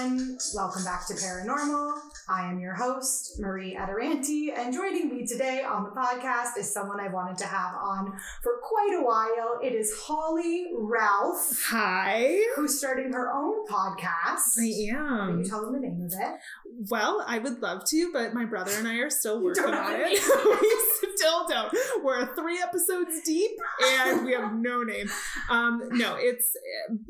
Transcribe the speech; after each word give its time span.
everyone. 0.00 0.38
Welcome 0.54 0.84
back 0.84 1.06
to 1.08 1.14
Paranormal. 1.14 1.92
I 2.28 2.50
am 2.50 2.58
your 2.58 2.74
host, 2.74 3.38
Marie 3.38 3.74
Adoranti, 3.74 4.56
and 4.56 4.72
joining 4.72 5.08
me 5.10 5.26
today 5.26 5.62
on 5.62 5.84
the 5.84 5.90
podcast 5.90 6.56
is 6.58 6.72
someone 6.72 7.00
I 7.00 7.08
wanted 7.08 7.36
to 7.38 7.46
have 7.46 7.74
on 7.74 8.12
for 8.42 8.52
quite 8.62 8.96
a 8.98 9.04
while. 9.04 9.58
It 9.62 9.74
is 9.74 9.92
Holly 9.98 10.68
Ralph, 10.78 11.64
Hi. 11.66 12.40
who's 12.56 12.78
starting 12.78 13.12
her 13.12 13.32
own 13.32 13.66
podcast. 13.66 14.58
I 14.58 14.96
am. 14.96 15.28
Can 15.28 15.38
you 15.40 15.44
tell 15.44 15.62
them 15.62 15.72
the 15.72 15.80
name 15.80 16.00
of 16.06 16.12
it? 16.12 16.40
Well, 16.88 17.24
I 17.26 17.38
would 17.38 17.60
love 17.60 17.84
to, 17.86 18.10
but 18.12 18.32
my 18.32 18.44
brother 18.44 18.72
and 18.76 18.86
I 18.86 18.96
are 18.98 19.10
still 19.10 19.42
working 19.42 19.64
on 19.64 19.96
it. 19.96 20.10
we 20.62 21.16
still 21.16 21.46
don't. 21.48 21.74
We're 22.02 22.34
three 22.34 22.60
episodes 22.62 23.20
deep 23.24 23.50
and 23.82 24.24
we 24.24 24.32
have 24.32 24.54
no 24.54 24.82
name. 24.82 25.10
Um, 25.50 25.82
no, 25.92 26.16
it's 26.16 26.56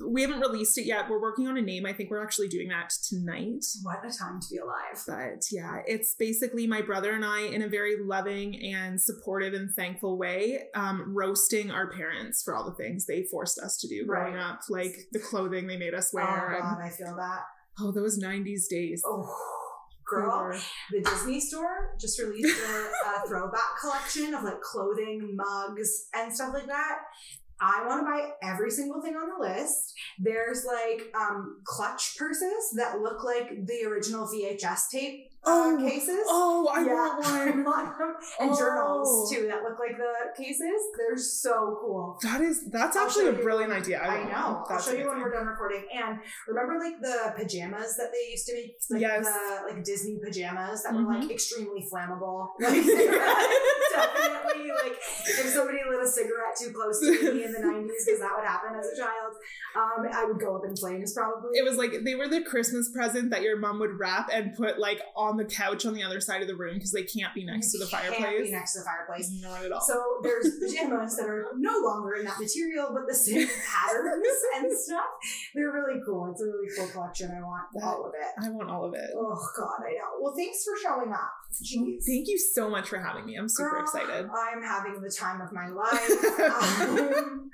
we 0.05 0.23
haven't 0.23 0.41
released 0.41 0.79
it 0.79 0.87
yet. 0.87 1.09
We're 1.09 1.21
working 1.21 1.47
on 1.47 1.57
a 1.57 1.63
name. 1.63 1.87
I 1.87 1.93
think 1.93 2.11
we're 2.11 2.23
actually 2.23 2.49
doing 2.49 2.69
that 2.69 2.80
tonight. 3.09 3.65
What 3.83 3.99
a 4.05 4.17
time 4.17 4.41
to 4.41 4.47
be 4.51 4.59
alive. 4.59 5.03
But 5.07 5.45
yeah, 5.51 5.81
it's 5.87 6.15
basically 6.15 6.67
my 6.67 6.83
brother 6.83 7.13
and 7.13 7.25
I, 7.25 7.43
in 7.43 7.63
a 7.63 7.69
very 7.69 7.97
loving 8.03 8.57
and 8.75 9.01
supportive 9.01 9.55
and 9.55 9.71
thankful 9.75 10.17
way, 10.19 10.65
um, 10.75 11.15
roasting 11.15 11.71
our 11.71 11.91
parents 11.91 12.43
for 12.43 12.55
all 12.55 12.65
the 12.65 12.75
things 12.75 13.07
they 13.07 13.25
forced 13.31 13.59
us 13.59 13.77
to 13.79 13.89
do 13.89 14.07
growing 14.07 14.35
Right. 14.35 14.43
up, 14.51 14.61
like 14.69 14.95
the 15.13 15.19
clothing 15.21 15.67
they 15.67 15.77
made 15.77 15.95
us 15.95 16.11
Oh, 16.15 16.17
wear. 16.17 16.59
God, 16.61 16.79
and, 16.79 16.83
I 16.87 16.91
feel 16.91 17.17
that. 17.17 17.41
oh, 17.81 17.93
those 17.93 18.19
90s 18.19 18.69
days. 18.69 19.03
Oh, 19.07 19.27
girl. 20.09 20.53
The 20.91 21.01
Disney 21.03 21.41
store 21.41 21.97
just 22.01 22.21
released 22.21 22.59
a, 22.61 22.91
a 23.23 23.23
throwback 23.29 23.79
collection 23.81 24.35
of 24.35 24.43
like 24.43 24.61
clothing, 24.61 25.37
mugs, 25.37 26.09
and 26.15 26.33
stuff 26.35 26.53
like 26.53 26.67
that. 26.67 26.99
I 27.61 27.87
want 27.87 28.01
to 28.01 28.05
buy 28.05 28.31
every 28.43 28.71
single 28.71 29.03
thing 29.03 29.15
on 29.15 29.29
the 29.29 29.39
list. 29.39 29.95
There's 30.19 30.65
like 30.65 31.15
um, 31.15 31.61
clutch 31.65 32.17
purses 32.19 32.75
that 32.77 33.01
look 33.01 33.23
like 33.25 33.67
the 33.67 33.85
original 33.87 34.27
VHS 34.27 34.89
tape 34.91 35.30
uh, 35.47 35.51
Oh, 35.51 35.79
cases. 35.81 36.25
Oh, 36.29 36.69
I 36.73 36.81
Yeah. 36.85 36.93
want 36.95 37.25
one. 37.25 37.65
and 38.41 38.51
Oh. 38.51 38.59
journals 38.59 39.33
too 39.33 39.47
that 39.47 39.63
look 39.63 39.79
like 39.79 39.97
the 39.97 40.13
cases. 40.43 40.81
They're 40.97 41.17
so 41.17 41.79
cool. 41.81 42.19
That 42.23 42.41
is 42.41 42.65
that's 42.71 42.97
I'll 42.97 43.07
actually 43.07 43.29
a 43.29 43.33
brilliant 43.33 43.73
idea. 43.73 43.99
I, 44.01 44.19
want 44.19 44.31
know. 44.31 44.65
I'll 44.69 44.81
show 44.81 44.93
you 44.93 45.09
when 45.09 45.19
we're 45.21 45.31
done 45.33 45.47
recording. 45.47 45.85
And 45.95 46.19
remember, 46.47 46.79
like 46.79 47.01
the 47.01 47.33
pajamas 47.37 47.97
that 47.97 48.11
they 48.13 48.31
used 48.31 48.47
to 48.47 48.55
make, 48.55 48.77
like 48.91 49.01
Yes. 49.01 49.25
the 49.27 49.73
like 49.75 49.85
Disney 49.85 50.19
pajamas 50.23 50.83
that 50.83 50.93
were 50.95 51.01
Mhm. 51.03 51.21
like 51.23 51.31
extremely 51.31 51.87
flammable. 51.91 52.49
Like, 52.61 54.15
definitely 54.15 54.71
like 54.71 54.93
if 55.27 55.47
somebody 55.49 55.79
lit 55.89 56.01
a 56.03 56.07
cigarette 56.09 56.57
too 56.59 56.73
close 56.73 57.01
to 57.01 57.11
me 57.35 57.45
in 57.45 57.53
the 57.53 57.59
nineties, 57.61 58.05
because 58.07 58.21
that 58.21 58.31
would 58.37 58.47
happen 58.47 58.79
as 58.79 58.87
a 58.87 58.97
child, 58.97 59.35
um, 59.77 60.07
I 60.13 60.25
would 60.25 60.39
go 60.41 60.57
up 60.57 60.63
in 60.65 60.77
flames 60.77 61.13
probably. 61.13 61.59
It 61.59 61.65
was 61.65 61.77
like 61.77 61.93
they 62.05 62.15
were 62.15 62.29
the 62.29 62.43
Christmas 62.43 62.89
present 62.91 63.31
that 63.31 63.43
your 63.43 63.57
mom 63.59 63.79
would 63.81 63.99
wrap 63.99 64.29
and 64.33 64.55
put 64.55 64.79
like 64.79 65.01
on 65.17 65.30
the 65.37 65.45
couch 65.45 65.87
on 65.87 65.95
the 65.95 66.03
other 66.03 66.21
side 66.21 66.43
of 66.43 66.49
the 66.49 66.57
room 66.57 66.75
because 66.75 66.93
they 66.93 67.03
can't 67.03 67.35
be 67.35 67.45
next 67.45 67.73
to 67.73 67.79
the 67.79 67.87
Can't 67.87 68.15
fireplace. 68.15 68.47
Be 68.47 68.53
next 68.53 68.73
to 68.75 68.81
the 68.81 68.85
fireplace. 68.85 69.31
Not 69.41 69.65
at 69.65 69.73
all. 69.73 69.81
So 69.81 70.03
there's 70.23 70.59
pajamas 70.59 71.17
that 71.17 71.27
are 71.27 71.49
no 71.57 71.79
longer 71.85 72.15
in 72.15 72.25
that 72.25 72.39
material, 72.39 72.91
but 72.93 73.07
the 73.09 73.15
same 73.15 73.47
patterns 73.67 74.39
and 74.57 74.73
stuff. 74.79 75.05
They're 75.55 75.73
really 75.73 76.01
cool. 76.05 76.31
It's 76.33 76.43
a 76.43 76.47
really 76.47 76.69
cool 76.77 76.89
collection. 76.89 77.31
I 77.37 77.41
want 77.43 77.65
all 77.83 78.07
of 78.07 78.13
it. 78.15 78.45
I 78.45 78.51
want 78.51 78.71
all 78.71 78.85
of 78.85 78.95
it. 78.95 79.11
Oh 79.17 79.49
God, 79.57 79.81
I 79.87 79.93
know. 79.93 80.21
Well, 80.21 80.35
thanks 80.37 80.65
for 80.65 80.75
showing 80.83 81.13
up. 81.13 81.33
Jeez. 81.63 82.05
Thank 82.07 82.29
you 82.29 82.39
so 82.39 82.71
much 82.71 82.89
for 82.89 82.99
having 82.99 83.27
me. 83.27 83.37
I'm 83.37 83.49
super 83.49 83.71
Girl, 83.71 83.83
excited. 83.83 84.29
I'm 84.31 84.63
having 84.63 85.01
the 85.01 85.11
time 85.11 85.41
of 85.41 85.53
my 85.53 85.69
life. 85.69 86.11
Um, 86.81 87.51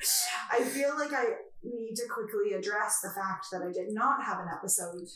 I 0.53 0.63
feel 0.65 0.97
like 0.99 1.13
I 1.13 1.25
need 1.65 1.95
to 1.97 2.03
quickly 2.13 2.53
address 2.57 3.01
the 3.03 3.11
fact 3.11 3.47
that 3.53 3.63
I 3.63 3.73
did 3.73 3.93
not 3.93 4.23
have 4.25 4.39
an 4.41 4.47
episode. 4.53 5.09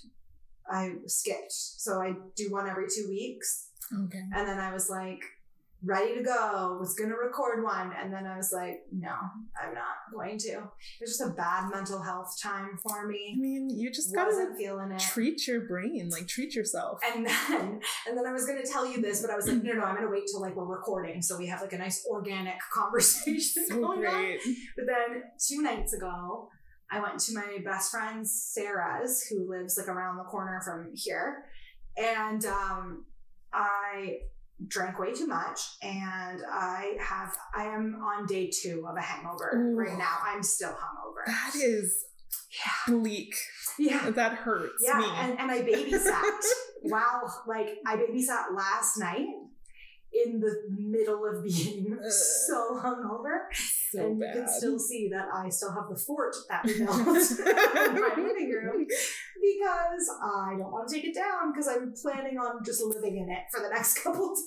I 0.70 0.92
skipped. 1.06 1.52
So 1.52 2.00
I 2.00 2.14
do 2.36 2.50
one 2.50 2.68
every 2.68 2.86
two 2.88 3.06
weeks. 3.08 3.68
Okay. 3.92 4.22
And 4.34 4.48
then 4.48 4.58
I 4.58 4.72
was 4.72 4.88
like, 4.88 5.20
ready 5.82 6.14
to 6.14 6.22
go, 6.22 6.76
was 6.78 6.94
gonna 6.94 7.16
record 7.16 7.64
one. 7.64 7.92
And 7.98 8.12
then 8.12 8.26
I 8.26 8.36
was 8.36 8.52
like, 8.52 8.82
no, 8.92 9.08
I'm 9.10 9.74
not 9.74 9.96
going 10.12 10.38
to. 10.38 10.48
It 10.48 10.60
was 11.00 11.16
just 11.16 11.22
a 11.22 11.32
bad 11.32 11.70
mental 11.72 12.02
health 12.02 12.36
time 12.40 12.78
for 12.82 13.06
me. 13.06 13.34
I 13.36 13.40
mean, 13.40 13.70
you 13.70 13.90
just 13.90 14.14
gotta 14.14 14.54
feeling 14.58 14.92
it. 14.92 15.00
treat 15.00 15.46
your 15.46 15.62
brain, 15.62 16.10
like 16.12 16.28
treat 16.28 16.54
yourself. 16.54 17.00
And 17.14 17.26
then, 17.48 17.80
and 18.06 18.16
then 18.16 18.26
I 18.26 18.32
was 18.32 18.46
gonna 18.46 18.66
tell 18.66 18.86
you 18.90 19.00
this, 19.00 19.22
but 19.22 19.30
I 19.30 19.36
was 19.36 19.46
like, 19.46 19.62
no, 19.62 19.72
no, 19.72 19.82
I'm 19.84 19.94
gonna 19.94 20.10
wait 20.10 20.24
till 20.30 20.40
like 20.40 20.54
we're 20.54 20.66
recording, 20.66 21.22
so 21.22 21.38
we 21.38 21.46
have 21.46 21.62
like 21.62 21.72
a 21.72 21.78
nice 21.78 22.06
organic 22.10 22.58
conversation 22.74 23.64
So 23.68 23.76
going 23.80 24.04
on. 24.06 24.12
great. 24.12 24.40
But 24.76 24.84
then 24.86 25.22
two 25.38 25.62
nights 25.62 25.94
ago, 25.94 26.50
I 26.92 27.00
went 27.00 27.18
to 27.20 27.34
my 27.34 27.58
best 27.64 27.90
friend 27.90 28.26
Sarah's, 28.26 29.22
who 29.28 29.48
lives 29.48 29.78
like 29.78 29.88
around 29.88 30.16
the 30.16 30.24
corner 30.24 30.60
from 30.64 30.90
here, 30.94 31.44
and 31.96 32.44
um, 32.46 33.04
I 33.52 34.18
drank 34.66 34.98
way 34.98 35.12
too 35.14 35.26
much, 35.26 35.60
and 35.82 36.40
I 36.50 36.96
have 37.00 37.36
I 37.56 37.64
am 37.64 37.96
on 38.02 38.26
day 38.26 38.50
two 38.50 38.84
of 38.88 38.96
a 38.96 39.00
hangover 39.00 39.52
Ooh. 39.56 39.76
right 39.76 39.96
now. 39.98 40.16
I'm 40.24 40.42
still 40.42 40.70
hungover. 40.70 41.26
That 41.26 41.52
is 41.54 42.04
Yeah, 42.52 42.94
bleak. 42.94 43.34
yeah. 43.78 44.10
That 44.10 44.32
hurts 44.34 44.82
Yeah, 44.84 44.98
me. 44.98 45.06
and, 45.16 45.38
and 45.38 45.50
I 45.50 45.62
babysat. 45.62 46.40
wow, 46.84 47.22
like 47.46 47.78
I 47.86 47.96
babysat 47.96 48.54
last 48.56 48.98
night 48.98 49.26
in 50.12 50.40
the 50.40 50.54
middle 50.68 51.24
of 51.26 51.44
being 51.44 51.92
Ugh. 51.92 52.00
Uh, 52.06 52.10
so 52.10 52.80
hungover. 52.82 53.46
so 53.92 54.06
and 54.06 54.20
bad. 54.20 54.34
you 54.34 54.40
can 54.40 54.48
still 54.48 54.78
see 54.78 55.08
that 55.12 55.26
I 55.32 55.48
still 55.50 55.72
have 55.72 55.88
the 55.88 55.96
fort 55.96 56.34
that 56.48 56.64
we 56.64 56.78
built 56.78 56.98
in 56.98 58.00
my 58.00 58.14
living 58.16 58.50
room 58.50 58.86
because 58.86 60.10
I 60.22 60.54
don't 60.58 60.72
want 60.72 60.88
to 60.88 60.94
take 60.94 61.04
it 61.04 61.14
down 61.14 61.52
because 61.52 61.68
I'm 61.68 61.92
planning 62.00 62.38
on 62.38 62.64
just 62.64 62.82
living 62.82 63.18
in 63.18 63.30
it 63.30 63.44
for 63.52 63.60
the 63.60 63.68
next 63.68 64.02
couple 64.02 64.28
days. 64.34 64.38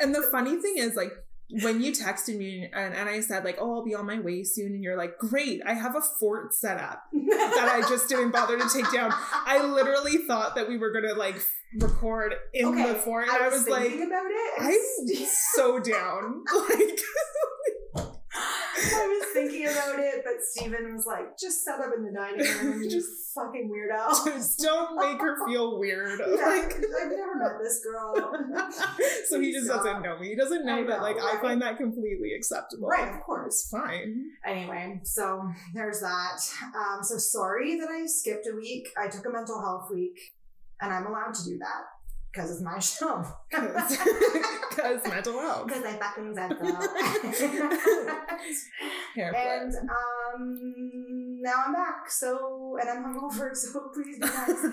And 0.00 0.14
the 0.14 0.22
funny 0.22 0.56
thing 0.60 0.74
is, 0.78 0.94
like, 0.96 1.12
when 1.60 1.82
you 1.82 1.92
texted 1.92 2.36
me 2.36 2.70
and, 2.72 2.94
and 2.94 3.08
I 3.08 3.20
said, 3.20 3.44
like, 3.44 3.58
oh, 3.60 3.74
I'll 3.74 3.84
be 3.84 3.94
on 3.94 4.06
my 4.06 4.20
way 4.20 4.42
soon, 4.42 4.72
and 4.72 4.82
you're 4.82 4.96
like, 4.96 5.18
great, 5.18 5.60
I 5.66 5.74
have 5.74 5.94
a 5.94 6.00
fort 6.00 6.54
set 6.54 6.78
up 6.78 7.04
that 7.12 7.68
I 7.70 7.86
just 7.88 8.08
didn't 8.08 8.30
bother 8.30 8.58
to 8.58 8.68
take 8.72 8.90
down. 8.92 9.12
I 9.12 9.62
literally 9.64 10.18
thought 10.18 10.54
that 10.54 10.68
we 10.68 10.78
were 10.78 10.90
gonna 10.92 11.14
like 11.14 11.36
record 11.78 12.34
in 12.54 12.66
okay, 12.66 12.88
the 12.88 12.94
fort, 12.94 13.28
and 13.28 13.42
I 13.42 13.48
was, 13.48 13.68
like, 13.68 13.82
thinking 13.82 14.06
about 14.06 14.24
it. 14.26 14.52
I'm 14.58 15.26
so 15.26 15.78
down. 15.78 16.44
Like, 16.68 17.00
I 18.84 19.06
was 19.06 19.28
thinking 19.32 19.64
about 19.68 19.98
it, 19.98 20.22
but 20.24 20.34
Steven 20.42 20.94
was 20.94 21.06
like, 21.06 21.38
just 21.38 21.64
set 21.64 21.80
up 21.80 21.90
in 21.96 22.04
the 22.04 22.12
dining 22.12 22.46
room, 22.66 22.82
you 22.82 22.90
Just- 22.90 23.08
fucking 23.34 23.70
weirdo. 23.72 24.26
just 24.26 24.58
don't 24.58 24.94
make 24.96 25.18
her 25.18 25.38
feel 25.46 25.78
weird. 25.78 26.20
Yeah, 26.36 26.44
Like, 26.46 26.74
I've 26.74 27.10
never 27.10 27.36
met 27.36 27.52
this 27.62 27.82
girl. 27.82 28.14
so 29.26 29.40
he 29.40 29.52
just 29.52 29.66
Stop. 29.66 29.84
doesn't 29.84 30.02
know 30.02 30.18
me. 30.18 30.28
He 30.28 30.36
doesn't 30.36 30.66
know, 30.66 30.80
I 30.80 30.86
that 30.86 31.00
like 31.00 31.16
know, 31.16 31.26
I 31.32 31.40
find 31.40 31.62
that 31.62 31.78
completely 31.78 32.34
acceptable. 32.36 32.88
Right, 32.88 33.08
of 33.14 33.22
course. 33.22 33.62
It's 33.62 33.70
fine. 33.70 34.32
Anyway, 34.44 35.00
so 35.04 35.48
there's 35.74 36.00
that. 36.00 36.40
Um, 36.76 37.02
so 37.02 37.16
sorry 37.16 37.78
that 37.80 37.88
I 37.88 38.04
skipped 38.06 38.46
a 38.46 38.54
week. 38.54 38.88
I 39.02 39.08
took 39.08 39.24
a 39.24 39.30
mental 39.30 39.58
health 39.60 39.88
week, 39.90 40.34
and 40.82 40.92
I'm 40.92 41.06
allowed 41.06 41.32
to 41.34 41.44
do 41.44 41.56
that 41.58 41.84
because 42.32 42.50
it's 42.50 42.62
my 42.62 42.78
show. 42.78 43.24
Because 43.50 45.06
mental 45.08 45.38
health. 45.40 45.66
Because 45.66 45.84
I 45.84 45.92
fucking 45.98 46.34
said 46.34 46.56
so. 47.34 49.22
And 49.34 49.74
um, 49.74 51.40
now 51.42 51.64
I'm 51.66 51.72
back. 51.74 52.10
So 52.10 52.76
and 52.80 52.88
I'm 52.88 53.04
hungover. 53.04 53.50
So 53.56 53.90
please 53.92 54.18
be 54.18 54.26
nice. 54.26 54.64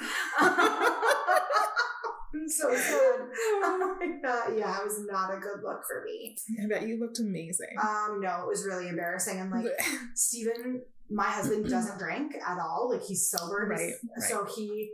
I'm 2.31 2.47
so 2.47 2.73
sad. 2.75 3.19
Oh 3.63 3.95
my 3.99 4.07
god, 4.21 4.53
yeah, 4.55 4.77
it 4.79 4.85
was 4.85 5.03
not 5.09 5.33
a 5.33 5.37
good 5.39 5.63
look 5.63 5.81
for 5.87 6.03
me. 6.05 6.37
I 6.63 6.67
bet 6.67 6.87
you 6.87 6.99
looked 6.99 7.19
amazing. 7.19 7.75
Um, 7.81 8.19
no, 8.21 8.43
it 8.43 8.47
was 8.47 8.65
really 8.65 8.87
embarrassing. 8.87 9.39
And 9.39 9.51
like 9.51 9.65
Steven, 10.13 10.81
my 11.09 11.23
husband 11.25 11.67
doesn't 11.67 11.97
drink 11.97 12.35
at 12.35 12.59
all. 12.59 12.89
Like 12.91 13.03
he's 13.03 13.27
sober. 13.29 13.67
He's- 13.75 13.95
Right, 14.03 14.23
So 14.29 14.45
he 14.55 14.91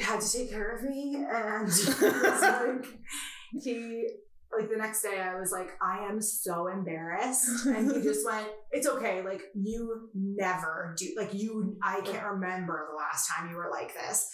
had 0.00 0.20
to 0.20 0.32
take 0.32 0.50
care 0.50 0.76
of 0.76 0.82
me, 0.84 1.16
and 1.28 1.68
like, 2.00 2.86
he 3.62 4.08
like 4.56 4.68
the 4.68 4.76
next 4.76 5.02
day 5.02 5.18
I 5.18 5.38
was 5.40 5.50
like, 5.50 5.70
I 5.80 6.06
am 6.10 6.20
so 6.20 6.66
embarrassed. 6.68 7.66
And 7.66 7.90
he 7.90 8.02
just 8.02 8.24
went, 8.30 8.46
It's 8.70 8.86
okay. 8.86 9.22
Like, 9.22 9.42
you 9.54 10.10
never 10.14 10.94
do, 10.98 11.08
like, 11.16 11.32
you, 11.32 11.76
I 11.82 12.00
can't 12.02 12.26
remember 12.32 12.86
the 12.90 12.96
last 12.96 13.28
time 13.30 13.48
you 13.50 13.56
were 13.56 13.70
like 13.70 13.94
this. 13.94 14.28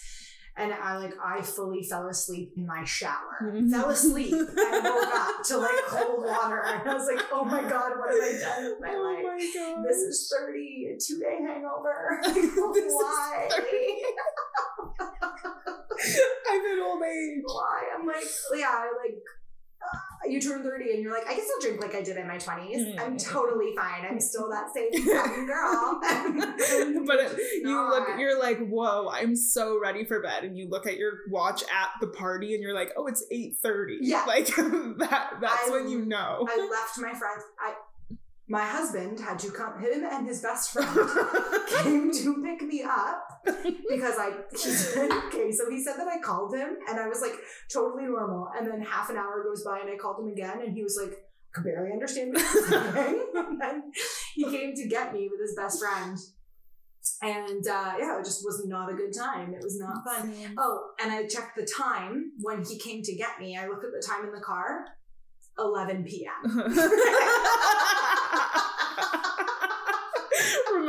And 0.57 0.73
I 0.73 0.97
like, 0.97 1.13
I 1.23 1.41
fully 1.41 1.83
fell 1.83 2.09
asleep 2.09 2.51
in 2.57 2.67
my 2.67 2.83
shower, 2.83 3.39
Mhm. 3.45 3.71
fell 3.71 3.89
asleep 3.91 4.33
and 4.33 4.83
woke 4.83 5.15
up 5.15 5.41
to 5.45 5.57
like 5.57 5.77
cold 5.87 6.25
water. 6.25 6.63
And 6.65 6.89
I 6.89 6.93
was 6.93 7.07
like, 7.07 7.25
Oh 7.31 7.45
my 7.45 7.61
God, 7.61 7.93
what 7.97 8.09
have 8.11 8.21
I 8.21 8.39
done 8.41 8.63
with 8.65 8.81
my 8.81 8.93
oh 8.93 9.01
life? 9.03 9.23
my 9.23 9.51
god. 9.55 9.85
This 9.87 9.97
is 9.99 10.33
30, 10.37 10.95
a 10.95 10.97
two 10.99 11.19
day 11.19 11.37
hangover. 11.47 12.19
Like, 12.25 12.35
why? 12.89 13.49
30. 16.01 16.17
I'm 16.49 16.65
an 16.65 16.79
old 16.85 17.03
age. 17.03 17.43
why? 17.45 17.79
I'm 17.97 18.05
like, 18.07 18.23
yeah, 18.55 18.85
like 19.03 19.15
uh, 19.81 20.27
you 20.27 20.41
turn 20.41 20.61
30 20.61 20.91
and 20.91 21.01
you're 21.03 21.13
like, 21.13 21.25
I 21.27 21.33
can 21.35 21.43
still 21.43 21.61
drink 21.71 21.81
like 21.81 21.95
I 21.95 22.01
did 22.03 22.17
in 22.17 22.27
my 22.27 22.37
20s. 22.37 22.99
I'm 22.99 23.15
Mm. 23.15 23.23
totally 23.31 23.73
fine. 23.75 24.05
I'm 24.09 24.19
still 24.19 24.49
that 24.49 24.73
same 24.73 24.91
girl. 25.47 25.99
but 27.07 27.37
you 27.63 27.89
look, 27.89 28.07
you're 28.19 28.37
like, 28.39 28.59
whoa, 28.67 29.09
I'm 29.09 29.35
so 29.35 29.79
ready 29.81 30.03
for 30.05 30.21
bed, 30.21 30.43
and 30.43 30.57
you 30.57 30.67
look 30.69 30.85
at 30.85 30.97
your 30.97 31.19
watch 31.29 31.63
at 31.63 31.89
the 32.01 32.07
party, 32.07 32.53
and 32.53 32.61
you're 32.63 32.73
like, 32.75 32.91
oh, 32.97 33.07
it's 33.07 33.25
eight 33.31 33.55
thirty. 33.63 33.99
Yeah. 34.01 34.25
like 34.27 34.47
that. 34.47 35.31
That's 35.41 35.67
I- 35.67 35.71
when 35.71 35.89
you 35.89 36.05
know. 36.05 36.45
I 36.49 36.67
left 36.69 36.97
my 36.99 37.17
friends. 37.17 37.43
I 37.59 37.73
my 38.49 38.65
husband 38.65 39.19
had 39.19 39.37
to 39.39 39.51
come. 39.51 39.79
Him 39.79 40.03
and 40.11 40.27
his 40.27 40.41
best 40.41 40.71
friend 40.71 40.89
came 41.83 42.11
to 42.11 42.43
pick 42.43 42.67
me 42.67 42.83
up 42.83 43.23
because 43.87 44.15
I 44.17 44.31
he 44.51 44.57
said 44.57 45.11
okay. 45.27 45.51
So 45.51 45.69
he 45.69 45.81
said 45.81 45.97
that 45.97 46.07
I 46.07 46.19
called 46.19 46.55
him 46.55 46.77
and 46.89 46.99
I 46.99 47.07
was 47.07 47.21
like 47.21 47.35
totally 47.71 48.05
normal. 48.05 48.49
And 48.57 48.67
then 48.69 48.81
half 48.81 49.11
an 49.11 49.17
hour 49.17 49.43
goes 49.43 49.63
by 49.63 49.79
and 49.79 49.89
I 49.89 49.97
called 49.97 50.23
him 50.23 50.31
again 50.31 50.61
and 50.65 50.73
he 50.73 50.81
was 50.81 50.99
like 51.01 51.15
could 51.53 51.63
barely 51.63 51.91
understand 51.91 52.33
what 52.33 52.41
he 52.41 52.75
and 53.39 53.61
then 53.61 53.91
he 54.33 54.43
came 54.45 54.73
to 54.75 54.87
get 54.87 55.13
me 55.13 55.29
with 55.29 55.39
his 55.39 55.55
best 55.55 55.79
friend. 55.79 56.17
And 57.21 57.67
uh, 57.67 57.93
yeah, 57.99 58.19
it 58.19 58.25
just 58.25 58.43
was 58.43 58.65
not 58.65 58.91
a 58.91 58.95
good 58.95 59.13
time. 59.15 59.53
It 59.53 59.63
was 59.63 59.79
not 59.79 60.03
fun. 60.03 60.33
Oh, 60.57 60.91
and 61.01 61.11
I 61.11 61.27
checked 61.27 61.55
the 61.55 61.65
time 61.65 62.31
when 62.41 62.63
he 62.63 62.77
came 62.79 63.03
to 63.03 63.15
get 63.15 63.39
me. 63.39 63.57
I 63.57 63.67
looked 63.67 63.85
at 63.85 63.91
the 63.91 64.05
time 64.05 64.25
in 64.25 64.31
the 64.31 64.41
car, 64.41 64.85
11 65.57 66.03
p.m. 66.03 66.43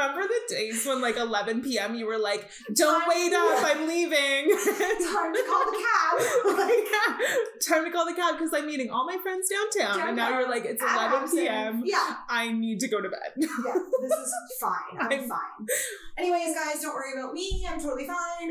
Remember 0.01 0.23
the 0.27 0.55
days 0.55 0.87
when, 0.87 1.01
like, 1.03 1.17
11 1.17 1.63
p.m., 1.63 1.95
you 1.95 2.07
were 2.07 2.17
like, 2.19 2.49
"Don't 2.73 3.01
Time- 3.01 3.09
wait 3.09 3.33
up, 3.35 3.63
I'm 3.65 3.87
leaving." 3.87 4.49
Time 4.57 5.33
to 5.35 5.43
call 5.47 5.65
the 5.67 5.85
cab. 5.85 6.21
Like, 6.61 6.87
Time 7.67 7.85
to 7.85 7.91
call 7.91 8.07
the 8.07 8.15
cab 8.15 8.37
because 8.39 8.51
I'm 8.55 8.67
meeting 8.67 8.91
all 8.91 9.05
my 9.07 9.19
friends 9.23 9.51
downtown, 9.51 10.09
and 10.09 10.17
now 10.17 10.39
you're 10.39 10.49
like, 10.49 10.65
"It's 10.65 10.83
at 10.83 11.11
11 11.13 11.31
p.m. 11.31 11.83
Yeah, 11.85 12.17
I 12.29 12.51
need 12.53 12.81
to 12.81 12.89
go 12.89 13.01
to 13.03 13.09
bed." 13.11 13.33
yeah, 13.37 13.49
this 14.03 14.13
is 14.13 14.35
fine. 14.61 14.99
I'm, 14.99 15.13
I'm- 15.13 15.29
fine. 15.29 15.67
Anyways, 16.19 16.55
guys, 16.55 16.81
don't 16.81 16.95
worry 16.95 17.13
about 17.21 17.35
me. 17.35 17.67
I'm 17.69 17.79
totally 17.81 18.07
fine. 18.07 18.51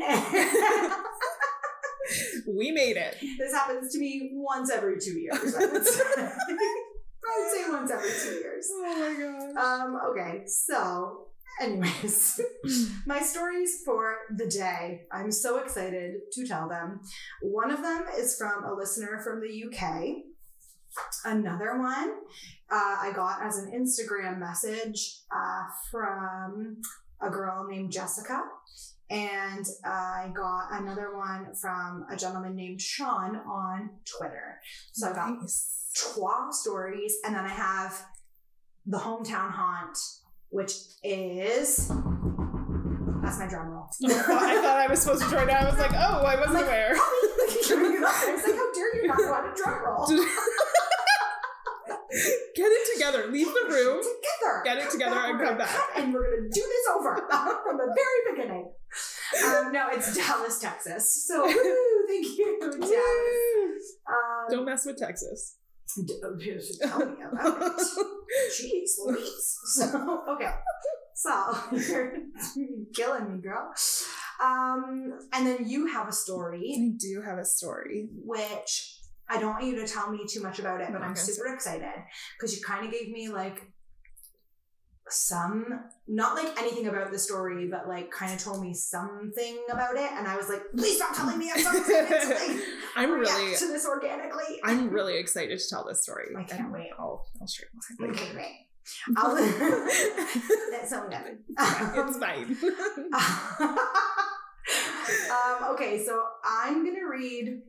we 2.46 2.70
made 2.72 2.96
it. 2.96 3.16
this 3.38 3.52
happens 3.52 3.92
to 3.92 3.98
me 3.98 4.30
once 4.32 4.70
every 4.70 4.98
two 5.00 5.18
years. 5.18 5.54
I 5.56 5.66
would 5.66 5.84
say, 5.86 6.02
I 6.16 7.38
would 7.38 7.50
say 7.52 7.70
once 7.70 7.90
every 7.90 8.10
two 8.10 8.38
years. 8.40 8.66
Oh 8.70 8.96
my 8.98 9.54
god. 9.56 9.82
Um, 9.84 10.00
okay, 10.10 10.44
so 10.46 11.26
anyways, 11.60 12.40
my 13.06 13.20
stories 13.20 13.82
for 13.84 14.16
the 14.36 14.46
day. 14.46 15.02
I'm 15.12 15.30
so 15.32 15.58
excited 15.58 16.14
to 16.32 16.46
tell 16.46 16.68
them. 16.68 17.00
One 17.42 17.70
of 17.70 17.82
them 17.82 18.04
is 18.16 18.36
from 18.36 18.64
a 18.64 18.74
listener 18.74 19.20
from 19.24 19.40
the 19.40 19.64
UK. 19.64 20.24
Another 21.24 21.78
one 21.78 22.14
uh, 22.70 22.96
I 23.00 23.12
got 23.14 23.42
as 23.42 23.58
an 23.58 23.72
Instagram 23.72 24.38
message 24.38 25.20
uh, 25.34 25.62
from 25.90 26.78
a 27.20 27.30
girl 27.30 27.66
named 27.68 27.92
Jessica. 27.92 28.42
And 29.08 29.66
I 29.84 30.30
got 30.36 30.68
another 30.70 31.16
one 31.16 31.54
from 31.60 32.06
a 32.10 32.16
gentleman 32.16 32.54
named 32.54 32.80
Sean 32.80 33.36
on 33.36 33.90
Twitter. 34.18 34.60
So 34.92 35.10
I 35.10 35.12
got 35.14 35.40
Nice. 35.40 35.76
12 36.14 36.54
stories, 36.54 37.14
and 37.24 37.34
then 37.34 37.44
I 37.44 37.48
have 37.48 38.06
the 38.86 38.98
hometown 38.98 39.50
haunt, 39.50 39.98
which 40.50 40.72
is 41.02 41.90
that's 43.22 43.38
my 43.38 43.46
drum 43.48 43.68
roll. 43.68 43.88
I 44.04 44.60
thought 44.62 44.78
I 44.78 44.86
was 44.88 45.00
supposed 45.02 45.22
to 45.24 45.30
join. 45.30 45.48
It. 45.48 45.52
I 45.52 45.64
was 45.64 45.78
like, 45.78 45.92
oh, 45.92 46.24
I 46.24 46.36
wasn't 46.36 46.54
like, 46.54 46.64
aware. 46.64 46.92
I 46.96 48.32
was 48.34 48.42
like, 48.44 48.56
how 48.56 48.72
dare 48.72 48.96
you 48.96 49.06
not 49.06 49.18
go 49.18 49.32
on 49.32 49.50
a 49.50 49.54
drum 49.54 49.84
roll? 49.84 50.06
Get 52.56 52.66
it 52.66 52.94
together. 52.94 53.30
Leave 53.30 53.46
the 53.46 53.66
room. 53.68 54.02
Together. 54.02 54.62
Get 54.64 54.78
it 54.78 54.90
together 54.90 55.16
and 55.16 55.38
come 55.40 55.58
back. 55.58 55.76
And 55.96 56.12
we're 56.12 56.24
gonna 56.24 56.50
do 56.50 56.60
this 56.60 56.88
over 56.96 57.14
from 57.62 57.76
the 57.76 57.94
very 57.94 58.34
beginning. 58.34 58.72
Um, 59.46 59.70
no, 59.72 59.88
it's 59.92 60.16
Dallas, 60.16 60.58
Texas. 60.58 61.24
So 61.28 61.44
woo, 61.44 62.06
thank 62.08 62.26
you, 62.36 62.58
Dallas. 62.60 63.96
Um, 64.08 64.46
Don't 64.50 64.64
mess 64.64 64.84
with 64.84 64.98
Texas. 64.98 65.59
D- 65.94 66.20
tell 66.82 66.98
me 66.98 67.16
about 67.22 67.62
it. 67.62 67.72
Jeez 68.56 68.90
Louise. 69.04 69.56
So, 69.74 70.22
okay. 70.28 70.50
So, 71.14 71.54
you're 71.72 72.12
killing 72.94 73.34
me, 73.36 73.42
girl. 73.42 73.72
Um, 74.42 75.18
and 75.32 75.46
then 75.46 75.68
you 75.68 75.86
have 75.86 76.08
a 76.08 76.12
story, 76.12 76.74
I 76.76 76.96
do 76.98 77.22
have 77.22 77.38
a 77.38 77.44
story. 77.44 78.08
which 78.24 78.98
I 79.28 79.38
don't 79.38 79.50
want 79.52 79.64
you 79.64 79.76
to 79.76 79.86
tell 79.86 80.10
me 80.10 80.20
too 80.28 80.42
much 80.42 80.58
about 80.58 80.80
it, 80.80 80.88
but 80.92 81.02
I'm 81.02 81.14
super 81.14 81.54
excited 81.54 81.84
because 82.36 82.56
you 82.56 82.64
kind 82.64 82.84
of 82.86 82.92
gave 82.92 83.10
me 83.10 83.28
like 83.28 83.60
some, 85.12 85.84
not 86.08 86.34
like 86.34 86.58
anything 86.58 86.86
about 86.86 87.10
the 87.12 87.18
story, 87.18 87.68
but 87.68 87.88
like 87.88 88.10
kind 88.10 88.32
of 88.32 88.38
told 88.38 88.60
me 88.60 88.74
something 88.74 89.64
about 89.70 89.96
it. 89.96 90.10
And 90.12 90.26
I 90.26 90.36
was 90.36 90.48
like, 90.48 90.62
please 90.76 90.96
stop 90.96 91.14
telling 91.14 91.38
me. 91.38 91.50
I'm 91.54 91.60
so 91.60 91.70
excited 91.76 92.20
to 92.20 92.28
like 92.28 92.64
I'm 92.96 93.12
really, 93.12 93.56
to 93.56 93.66
this 93.66 93.86
organically. 93.86 94.60
I'm 94.64 94.90
really 94.90 95.18
excited 95.18 95.58
to 95.58 95.68
tell 95.68 95.84
this 95.86 96.02
story. 96.02 96.34
I 96.36 96.44
can't 96.44 96.72
wait. 96.72 96.90
I'll, 96.98 97.26
I'll 97.40 97.46
share 97.46 97.68
mine. 97.98 98.10
Okay, 98.10 98.32
great. 98.32 98.66
I'll, 99.16 99.34
that's 100.70 100.90
so 100.90 101.08
good. 101.08 101.38
it's 101.58 102.18
fine. 102.18 102.56
um, 105.30 105.74
okay, 105.74 106.04
so 106.04 106.24
I'm 106.44 106.84
gonna 106.84 107.08
read 107.08 107.62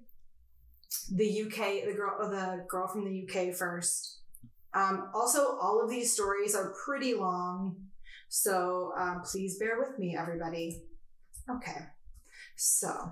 the 1.12 1.42
UK, 1.44 1.86
the 1.86 1.94
girl, 1.96 2.30
the 2.30 2.66
girl 2.68 2.88
from 2.88 3.06
the 3.06 3.28
UK 3.28 3.54
first. 3.54 4.21
Um, 4.74 5.10
also, 5.14 5.58
all 5.58 5.82
of 5.84 5.90
these 5.90 6.14
stories 6.14 6.56
are 6.56 6.74
pretty 6.86 7.14
long, 7.14 7.76
so 8.30 8.94
um, 8.98 9.22
please 9.24 9.58
bear 9.58 9.80
with 9.80 10.00
me, 10.00 10.16
everybody. 10.18 10.84
Okay, 11.50 11.88
so 12.56 13.12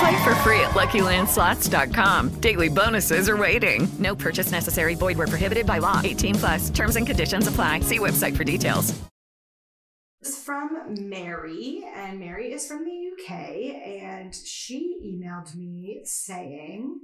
Play 0.00 0.24
for 0.24 0.34
free 0.36 0.60
at 0.60 0.70
LuckyLandSlots.com. 0.70 2.40
Daily 2.40 2.70
bonuses 2.70 3.28
are 3.28 3.36
waiting. 3.36 3.86
No 3.98 4.16
purchase 4.16 4.50
necessary. 4.50 4.94
Void 4.94 5.18
where 5.18 5.26
prohibited 5.26 5.66
by 5.66 5.76
law. 5.76 6.00
18 6.02 6.36
plus. 6.36 6.70
Terms 6.70 6.96
and 6.96 7.06
conditions 7.06 7.46
apply. 7.46 7.80
See 7.80 7.98
website 7.98 8.34
for 8.34 8.42
details. 8.42 8.98
This 10.22 10.38
is 10.38 10.42
from 10.42 10.70
Mary, 11.08 11.84
and 11.94 12.18
Mary 12.18 12.52
is 12.52 12.66
from 12.66 12.86
the 12.86 13.10
UK, 13.12 13.30
and 14.02 14.34
she 14.34 15.00
emailed 15.04 15.54
me 15.54 16.00
saying, 16.04 16.98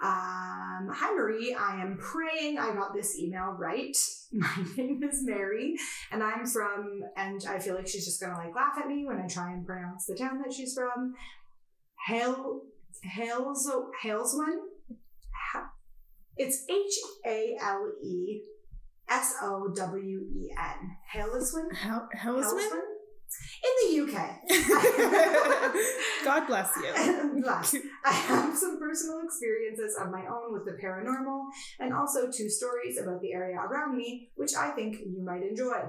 Um, 0.00 0.90
hi, 0.92 1.12
Marie. 1.16 1.54
I 1.54 1.80
am 1.82 1.98
praying 1.98 2.58
I 2.58 2.72
got 2.74 2.94
this 2.94 3.18
email 3.18 3.56
right. 3.58 3.96
My 4.32 4.64
name 4.76 5.02
is 5.02 5.24
Mary, 5.24 5.76
and 6.12 6.22
I'm 6.22 6.46
from, 6.46 7.02
and 7.16 7.44
I 7.48 7.58
feel 7.58 7.74
like 7.74 7.88
she's 7.88 8.04
just 8.04 8.20
gonna 8.20 8.38
like 8.38 8.54
laugh 8.54 8.78
at 8.78 8.86
me 8.88 9.04
when 9.06 9.20
I 9.20 9.26
try 9.26 9.52
and 9.52 9.66
pronounce 9.66 10.06
the 10.06 10.14
town 10.14 10.40
that 10.42 10.52
she's 10.52 10.74
from. 10.74 11.14
Hales, 12.06 12.62
Haleswin? 14.04 14.58
Ha- 15.52 15.70
It's 16.36 16.64
H 16.68 16.98
A 17.26 17.56
L 17.62 17.92
E 18.02 18.42
S 19.08 19.34
O 19.42 19.72
W 19.74 20.20
E 20.34 20.50
N. 20.58 20.96
Haleswin? 21.14 21.74
Hel-? 21.74 22.08
In 23.64 24.04
the 24.06 24.12
UK. 24.12 24.14
God 26.24 26.46
bless 26.46 26.70
you. 26.76 27.40
Bless. 27.42 27.74
I 28.04 28.12
have 28.12 28.54
some 28.56 28.78
personal 28.78 29.20
experiences 29.24 29.96
of 30.00 30.10
my 30.10 30.26
own 30.26 30.52
with 30.52 30.66
the 30.66 30.72
paranormal 30.84 31.46
and 31.80 31.94
also 31.94 32.30
two 32.30 32.50
stories 32.50 32.98
about 33.00 33.22
the 33.22 33.32
area 33.32 33.56
around 33.56 33.96
me, 33.96 34.28
which 34.34 34.54
I 34.54 34.70
think 34.72 34.96
you 35.00 35.22
might 35.24 35.42
enjoy. 35.42 35.80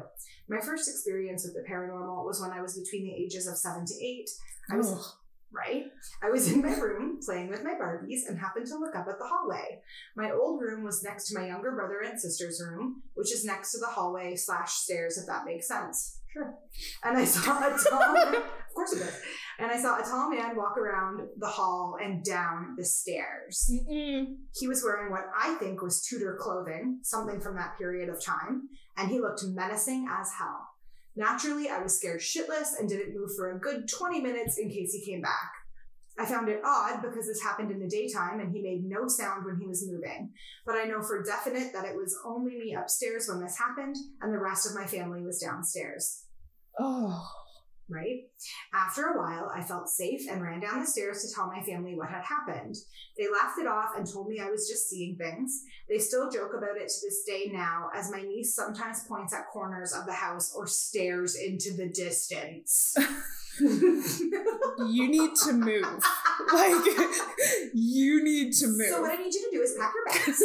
My 0.48 0.62
first 0.62 0.88
experience 0.90 1.44
with 1.46 1.54
the 1.54 1.70
paranormal 1.70 2.24
was 2.26 2.40
when 2.42 2.52
I 2.52 2.62
was 2.62 2.80
between 2.80 3.04
the 3.04 3.14
ages 3.14 3.46
of 3.48 3.58
seven 3.58 3.86
to 3.86 3.94
eight. 4.02 4.30
I 4.72 4.78
was. 4.78 5.18
Right? 5.54 5.86
I 6.22 6.30
was 6.30 6.52
in 6.52 6.62
my 6.62 6.76
room 6.76 7.20
playing 7.24 7.50
with 7.50 7.64
my 7.64 7.74
Barbies 7.74 8.28
and 8.28 8.38
happened 8.38 8.68
to 8.68 8.78
look 8.78 8.96
up 8.96 9.08
at 9.08 9.20
the 9.20 9.26
hallway. 9.26 9.82
My 10.16 10.32
old 10.32 10.62
room 10.62 10.84
was 10.84 11.04
next 11.04 11.30
to 11.30 11.40
my 11.40 11.48
younger 11.48 11.72
brother 11.72 12.00
and 12.00 12.20
sister's 12.20 12.62
room, 12.66 13.04
which 13.14 13.32
is 13.32 13.46
next 13.46 13.72
to 13.72 13.80
the 13.80 13.88
hallway 13.88 14.36
slash 14.36 14.72
stairs, 14.74 15.18
if 15.18 15.28
that 15.28 15.46
makes 15.46 15.68
sense. 15.68 16.20
Sure. 16.32 16.56
And 17.04 17.16
I 17.16 17.26
saw 17.26 17.60
a 17.60 17.78
tall 17.78 18.14
man, 18.14 18.36
of 18.36 18.74
course 18.74 18.94
it 18.94 19.00
does. 19.00 19.22
And 19.60 19.70
I 19.70 19.80
saw 19.80 20.00
a 20.00 20.04
tall 20.04 20.32
man 20.32 20.56
walk 20.56 20.80
around 20.80 21.22
the 21.38 21.48
hall 21.48 21.98
and 22.04 22.24
down 22.24 22.76
the 22.76 22.84
stairs. 22.84 23.70
He 23.70 24.68
was 24.68 24.84
wearing 24.84 25.12
what 25.12 25.30
I 25.40 25.54
think 25.56 25.84
was 25.84 26.02
Tudor 26.02 26.36
clothing, 26.42 27.00
something 27.04 27.40
from 27.40 27.56
that 27.58 27.78
period 27.78 28.10
of 28.10 28.20
time, 28.20 28.68
and 28.98 29.12
he 29.12 29.20
looked 29.20 29.44
menacing 29.46 30.08
as 30.10 30.32
hell. 30.32 30.70
Naturally, 31.16 31.70
I 31.70 31.82
was 31.82 31.98
scared 31.98 32.22
shitless 32.22 32.80
and 32.80 32.90
didn't 32.90 33.16
move 33.16 33.32
for 33.36 33.52
a 33.52 33.60
good 33.60 33.88
20 33.88 34.22
minutes 34.22 34.58
in 34.58 34.70
case 34.70 34.94
he 34.94 35.06
came 35.06 35.22
back. 35.22 35.52
I 36.18 36.26
found 36.26 36.48
it 36.48 36.62
odd 36.64 37.02
because 37.02 37.28
this 37.28 37.42
happened 37.42 37.72
in 37.72 37.80
the 37.80 37.88
daytime 37.88 38.40
and 38.40 38.52
he 38.52 38.62
made 38.62 38.84
no 38.84 39.08
sound 39.08 39.46
when 39.46 39.58
he 39.60 39.66
was 39.66 39.88
moving. 39.88 40.32
But 40.66 40.76
I 40.76 40.86
know 40.86 41.02
for 41.02 41.24
definite 41.24 41.74
that 41.74 41.86
it 41.86 41.96
was 41.96 42.16
only 42.26 42.58
me 42.58 42.76
upstairs 42.80 43.28
when 43.28 43.42
this 43.42 43.58
happened 43.58 43.96
and 44.22 44.34
the 44.34 44.40
rest 44.40 44.68
of 44.68 44.76
my 44.76 44.86
family 44.86 45.24
was 45.24 45.40
downstairs. 45.40 46.26
Oh. 46.80 47.43
Right? 47.90 48.22
After 48.74 49.08
a 49.08 49.18
while, 49.18 49.52
I 49.54 49.62
felt 49.62 49.90
safe 49.90 50.22
and 50.30 50.42
ran 50.42 50.62
down 50.62 50.80
the 50.80 50.88
stairs 50.88 51.22
to 51.24 51.34
tell 51.34 51.48
my 51.48 51.62
family 51.62 51.96
what 51.96 52.10
had 52.10 52.24
happened. 52.24 52.76
They 53.18 53.26
laughed 53.30 53.60
it 53.60 53.68
off 53.68 53.92
and 53.98 54.10
told 54.10 54.30
me 54.30 54.40
I 54.40 54.50
was 54.50 54.68
just 54.68 54.90
seeing 54.90 55.16
things. 55.16 55.64
They 55.90 56.00
still 56.00 56.32
joke 56.32 56.54
about 56.58 56.78
it 56.78 56.90
to 56.90 57.06
this 57.06 57.24
day 57.28 57.52
now, 57.52 57.90
as 57.94 58.12
my 58.12 58.22
niece 58.22 58.56
sometimes 58.56 59.06
points 59.08 59.34
at 59.34 59.48
corners 59.52 59.94
of 59.94 60.06
the 60.06 60.14
house 60.14 60.54
or 60.56 60.66
stares 60.66 61.36
into 61.36 61.76
the 61.76 61.90
distance. 61.90 62.96
You 64.80 65.08
need 65.08 65.36
to 65.46 65.54
move. 65.54 66.04
Like, 66.52 66.86
you 67.74 68.24
need 68.24 68.54
to 68.54 68.68
move. 68.68 68.88
So 68.90 69.02
what 69.02 69.12
I 69.12 69.22
need 69.22 69.34
you 69.34 69.50
to 69.50 69.58
do 69.58 69.62
is 69.62 69.76
pack 69.80 69.94
your 69.94 70.06
bags. 70.06 70.44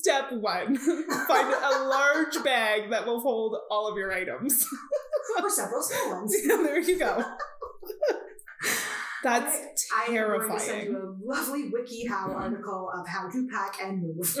Step 0.00 0.32
one 0.32 0.76
find 0.76 1.54
a 1.54 1.84
large 1.84 2.42
bag 2.42 2.90
that 2.90 3.06
will 3.06 3.20
hold 3.20 3.56
all 3.70 3.88
of 3.88 3.96
your 3.96 4.12
items. 4.12 4.66
Or 5.42 5.50
several 5.50 5.82
small 5.82 6.10
ones. 6.16 6.34
Yeah, 6.44 6.56
there 6.56 6.80
you 6.80 6.98
go. 6.98 7.24
That's 9.22 9.88
I 9.96 10.10
am 10.10 10.14
going 10.14 10.50
to 10.50 10.60
send 10.60 10.82
terrifying. 10.82 10.92
you 10.92 10.98
a 10.98 11.34
lovely 11.34 11.62
WikiHow 11.70 12.28
mm-hmm. 12.28 12.36
article 12.36 12.90
of 12.94 13.08
how 13.08 13.30
to 13.30 13.48
pack 13.50 13.76
and 13.82 14.02
move. 14.02 14.36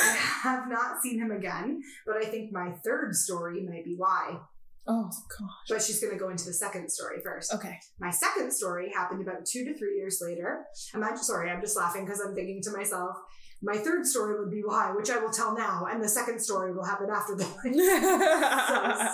I 0.00 0.12
have 0.42 0.68
not 0.68 1.02
seen 1.02 1.20
him 1.20 1.30
again, 1.30 1.82
but 2.06 2.16
I 2.16 2.24
think 2.24 2.52
my 2.52 2.72
third 2.84 3.14
story 3.14 3.66
might 3.68 3.84
be 3.84 3.96
why. 3.96 4.38
Oh 4.86 5.10
gosh. 5.38 5.50
But 5.68 5.82
she's 5.82 6.00
going 6.00 6.14
to 6.14 6.18
go 6.18 6.30
into 6.30 6.46
the 6.46 6.54
second 6.54 6.90
story 6.90 7.18
first. 7.22 7.52
Okay. 7.52 7.78
My 8.00 8.10
second 8.10 8.50
story 8.52 8.90
happened 8.94 9.20
about 9.20 9.44
two 9.44 9.64
to 9.66 9.76
three 9.76 9.96
years 9.96 10.22
later. 10.24 10.64
I'm 10.94 11.00
not 11.00 11.18
sorry, 11.18 11.50
I'm 11.50 11.60
just 11.60 11.76
laughing 11.76 12.06
because 12.06 12.22
I'm 12.26 12.34
thinking 12.34 12.62
to 12.62 12.70
myself, 12.70 13.14
my 13.62 13.76
third 13.76 14.06
story 14.06 14.38
would 14.38 14.50
be 14.50 14.62
why, 14.64 14.92
which 14.94 15.10
I 15.10 15.18
will 15.18 15.30
tell 15.30 15.56
now, 15.56 15.86
and 15.90 16.02
the 16.02 16.08
second 16.08 16.40
story 16.40 16.72
will 16.72 16.84
happen 16.84 17.08
after 17.10 17.34
that. 17.36 17.54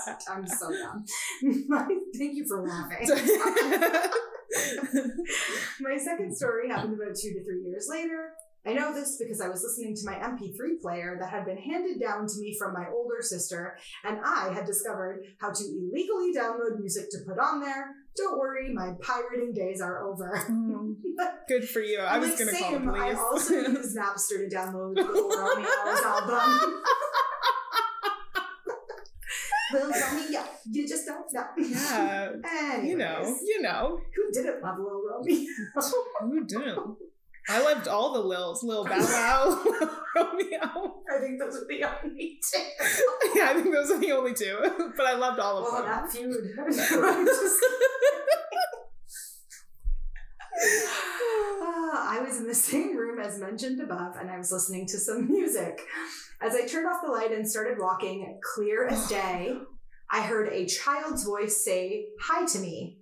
so, 0.05 0.33
I'm 0.33 0.47
so 0.47 0.71
dumb. 0.71 1.05
Thank 2.19 2.37
you 2.37 2.47
for 2.47 2.63
laughing. 2.63 3.09
my 5.81 5.97
second 5.97 6.37
story 6.37 6.69
happened 6.69 6.95
about 6.95 7.17
two 7.17 7.33
to 7.33 7.45
three 7.45 7.63
years 7.65 7.89
later. 7.91 8.33
I 8.67 8.73
know 8.73 8.95
this 8.95 9.19
because 9.19 9.41
I 9.41 9.49
was 9.49 9.63
listening 9.63 9.95
to 9.95 10.07
my 10.07 10.15
MP3 10.15 10.81
player 10.81 11.19
that 11.21 11.29
had 11.31 11.45
been 11.45 11.59
handed 11.59 12.01
down 12.01 12.27
to 12.27 12.41
me 12.41 12.57
from 12.59 12.73
my 12.73 12.87
older 12.93 13.21
sister, 13.21 13.77
and 14.05 14.19
I 14.25 14.53
had 14.55 14.65
discovered 14.65 15.23
how 15.39 15.51
to 15.53 15.65
illegally 15.65 16.33
download 16.35 16.79
music 16.79 17.11
to 17.11 17.19
put 17.27 17.39
on 17.39 17.61
there. 17.61 17.95
Don't 18.17 18.39
worry, 18.39 18.73
my 18.73 18.93
pirating 19.03 19.53
days 19.53 19.81
are 19.81 20.05
over. 20.09 20.39
Mm. 20.49 20.95
Good 21.49 21.69
for 21.69 21.81
you. 21.81 21.99
I 21.99 22.19
was 22.19 22.31
like, 22.31 22.39
going 22.39 22.55
to 22.55 22.61
call 22.61 22.71
the 22.73 22.79
same, 22.79 22.89
I 22.91 23.15
police. 23.15 23.19
also 23.19 23.55
used 23.55 23.97
Napster 23.99 24.49
to 24.49 24.57
download 24.57 24.95
Little 24.97 25.29
Romeo's 25.29 26.03
album. 26.05 26.83
Little 29.73 29.91
Romeo, 29.91 30.45
you 30.71 30.87
just 30.87 31.07
don't 31.07 31.33
know. 31.33 31.47
Yeah. 31.59 32.83
You 32.83 32.97
know, 32.97 33.37
you 33.45 33.63
know. 33.63 33.99
Who 34.15 34.31
didn't 34.33 34.63
love 34.63 34.79
Little 34.79 35.03
Romeo? 35.11 35.47
Who 36.21 36.45
didn't? 36.45 36.97
I 37.49 37.63
loved 37.63 37.89
all 37.89 38.13
the 38.15 38.21
Lils. 38.21 38.63
Lil 38.63 38.85
Bow 38.85 38.99
Wow, 38.99 39.63
Lil 39.65 39.91
Romeo. 40.17 40.95
I 41.15 41.21
think 41.21 41.39
those 41.41 41.57
are 41.57 41.67
the 41.69 41.85
only 41.85 42.39
two. 42.43 42.63
Yeah, 43.35 43.51
I 43.51 43.55
think 43.55 43.75
those 43.75 43.91
are 43.91 43.99
the 43.99 44.13
only 44.13 44.33
two. 44.35 44.57
But 44.97 45.07
I 45.07 45.15
loved 45.15 45.41
all 45.41 45.59
of 45.59 45.65
Oh, 45.69 45.77
them. 45.77 45.87
that 45.87 46.11
feud. 46.11 46.35
Ah, 51.27 52.17
I 52.19 52.23
was 52.27 52.39
in 52.39 52.47
the 52.47 52.55
same 52.55 52.97
room 52.97 53.19
as 53.21 53.39
mentioned 53.39 53.81
above, 53.81 54.17
and 54.17 54.31
I 54.31 54.39
was 54.39 54.53
listening 54.53 54.87
to 54.89 54.99
some 54.99 55.29
music. 55.31 55.81
As 56.41 56.55
I 56.55 56.67
turned 56.67 56.87
off 56.87 57.03
the 57.05 57.11
light 57.11 57.33
and 57.33 57.49
started 57.49 57.79
walking, 57.79 58.39
clear 58.55 58.87
as 58.87 59.09
day, 59.09 59.57
I 60.11 60.23
heard 60.23 60.49
a 60.53 60.67
child's 60.67 61.25
voice 61.25 61.65
say 61.65 62.07
hi 62.21 62.45
to 62.47 62.59
me. 62.59 62.99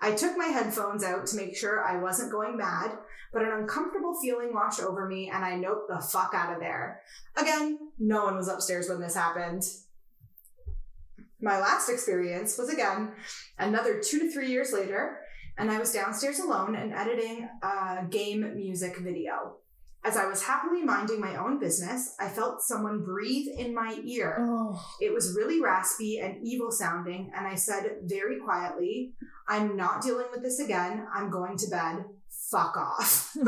I 0.00 0.12
took 0.12 0.36
my 0.36 0.46
headphones 0.46 1.04
out 1.04 1.26
to 1.26 1.36
make 1.36 1.56
sure 1.56 1.84
I 1.84 2.00
wasn't 2.00 2.32
going 2.32 2.56
mad, 2.56 2.98
but 3.32 3.42
an 3.42 3.52
uncomfortable 3.52 4.14
feeling 4.22 4.52
washed 4.52 4.80
over 4.80 5.06
me, 5.06 5.30
and 5.32 5.44
I 5.44 5.52
noped 5.52 5.88
the 5.88 6.06
fuck 6.06 6.32
out 6.34 6.52
of 6.52 6.60
there. 6.60 7.00
Again, 7.36 7.78
no 7.98 8.24
one 8.24 8.36
was 8.36 8.48
upstairs 8.48 8.88
when 8.88 9.00
this 9.00 9.14
happened. 9.14 9.64
My 11.40 11.58
last 11.60 11.88
experience 11.88 12.56
was 12.56 12.72
again 12.72 13.12
another 13.58 14.00
two 14.00 14.20
to 14.20 14.30
three 14.30 14.50
years 14.50 14.72
later, 14.72 15.18
and 15.58 15.70
I 15.70 15.78
was 15.78 15.92
downstairs 15.92 16.38
alone 16.38 16.74
and 16.74 16.94
editing 16.94 17.48
a 17.62 18.04
game 18.08 18.54
music 18.56 18.98
video. 18.98 19.56
As 20.06 20.18
I 20.18 20.26
was 20.26 20.42
happily 20.42 20.82
minding 20.82 21.18
my 21.18 21.36
own 21.36 21.58
business, 21.58 22.14
I 22.20 22.28
felt 22.28 22.60
someone 22.60 23.04
breathe 23.04 23.46
in 23.58 23.74
my 23.74 23.98
ear. 24.04 24.36
Oh. 24.38 24.78
It 25.00 25.14
was 25.14 25.34
really 25.34 25.62
raspy 25.62 26.18
and 26.18 26.46
evil 26.46 26.70
sounding, 26.70 27.32
and 27.34 27.46
I 27.46 27.54
said 27.54 28.00
very 28.04 28.38
quietly, 28.38 29.14
I'm 29.46 29.76
not 29.76 30.02
dealing 30.02 30.26
with 30.32 30.42
this 30.42 30.58
again. 30.58 31.06
I'm 31.14 31.30
going 31.30 31.56
to 31.58 31.68
bed. 31.68 32.04
Fuck 32.50 32.76
off. 32.76 33.34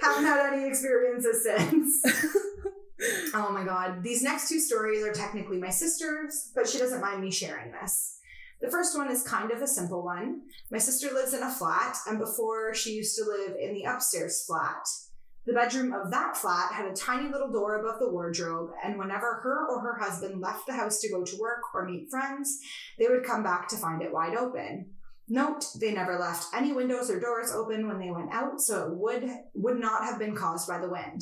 Haven't 0.00 0.24
had 0.24 0.52
any 0.52 0.66
experiences 0.66 1.42
since. 1.44 2.02
oh 3.34 3.50
my 3.52 3.64
god. 3.64 4.02
These 4.02 4.22
next 4.22 4.48
two 4.48 4.60
stories 4.60 5.04
are 5.04 5.12
technically 5.12 5.58
my 5.58 5.70
sister's, 5.70 6.50
but 6.54 6.68
she 6.68 6.78
doesn't 6.78 7.00
mind 7.00 7.22
me 7.22 7.30
sharing 7.30 7.72
this. 7.72 8.18
The 8.60 8.70
first 8.70 8.96
one 8.96 9.10
is 9.10 9.22
kind 9.22 9.50
of 9.50 9.60
a 9.60 9.66
simple 9.66 10.02
one. 10.02 10.42
My 10.70 10.78
sister 10.78 11.12
lives 11.12 11.34
in 11.34 11.42
a 11.42 11.50
flat, 11.50 11.98
and 12.06 12.18
before 12.18 12.74
she 12.74 12.92
used 12.92 13.16
to 13.16 13.24
live 13.24 13.56
in 13.60 13.74
the 13.74 13.84
upstairs 13.84 14.44
flat. 14.46 14.86
The 15.46 15.52
bedroom 15.52 15.92
of 15.92 16.10
that 16.10 16.36
flat 16.36 16.72
had 16.72 16.86
a 16.86 16.94
tiny 16.94 17.30
little 17.30 17.52
door 17.52 17.80
above 17.80 18.00
the 18.00 18.10
wardrobe, 18.10 18.70
and 18.84 18.98
whenever 18.98 19.40
her 19.42 19.68
or 19.70 19.80
her 19.80 19.98
husband 19.98 20.40
left 20.40 20.66
the 20.66 20.72
house 20.72 21.00
to 21.00 21.08
go 21.08 21.24
to 21.24 21.38
work 21.38 21.60
or 21.72 21.84
meet 21.84 22.10
friends, 22.10 22.58
they 22.98 23.06
would 23.06 23.24
come 23.24 23.44
back 23.44 23.68
to 23.68 23.76
find 23.76 24.02
it 24.02 24.12
wide 24.12 24.36
open. 24.36 24.90
Note, 25.28 25.64
they 25.80 25.92
never 25.92 26.18
left 26.18 26.54
any 26.54 26.72
windows 26.72 27.10
or 27.10 27.20
doors 27.20 27.52
open 27.52 27.86
when 27.86 28.00
they 28.00 28.10
went 28.10 28.32
out, 28.32 28.60
so 28.60 28.88
it 28.88 28.96
would 28.96 29.30
would 29.54 29.78
not 29.78 30.02
have 30.02 30.18
been 30.18 30.34
caused 30.34 30.68
by 30.68 30.78
the 30.78 30.90
wind. 30.90 31.20